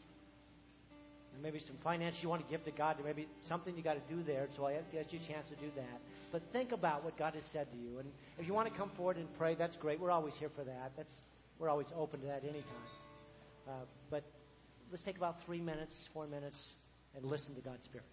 maybe 1.42 1.61
some 1.61 1.76
finance 1.82 2.16
you 2.20 2.28
want 2.28 2.44
to 2.44 2.50
give 2.50 2.64
to 2.64 2.70
God, 2.70 3.00
or 3.00 3.04
maybe 3.04 3.26
something 3.48 3.76
you 3.76 3.82
got 3.82 3.94
to 3.94 4.14
do 4.14 4.22
there. 4.22 4.48
So 4.56 4.66
I 4.66 4.74
get 4.92 5.12
you 5.12 5.18
a 5.24 5.32
chance 5.32 5.48
to 5.48 5.56
do 5.56 5.70
that. 5.76 6.00
But 6.32 6.42
think 6.52 6.72
about 6.72 7.04
what 7.04 7.18
God 7.18 7.34
has 7.34 7.44
said 7.52 7.66
to 7.72 7.78
you, 7.78 7.98
and 7.98 8.08
if 8.38 8.46
you 8.46 8.54
want 8.54 8.70
to 8.70 8.78
come 8.78 8.90
forward 8.96 9.16
and 9.16 9.26
pray, 9.38 9.54
that's 9.54 9.76
great. 9.76 10.00
We're 10.00 10.11
always 10.11 10.34
here 10.38 10.50
for 10.54 10.64
that. 10.64 10.92
That's 10.96 11.12
we're 11.58 11.68
always 11.68 11.88
open 11.96 12.20
to 12.20 12.26
that 12.26 12.42
anytime. 12.42 12.88
Uh, 13.68 13.72
but 14.11 14.24
let's 14.90 15.04
take 15.04 15.16
about 15.16 15.36
three 15.44 15.61
minutes, 15.61 15.94
four 16.12 16.26
minutes, 16.26 16.58
and 17.16 17.24
listen 17.24 17.54
to 17.54 17.61
God's 17.61 17.84
Spirit. 17.84 18.06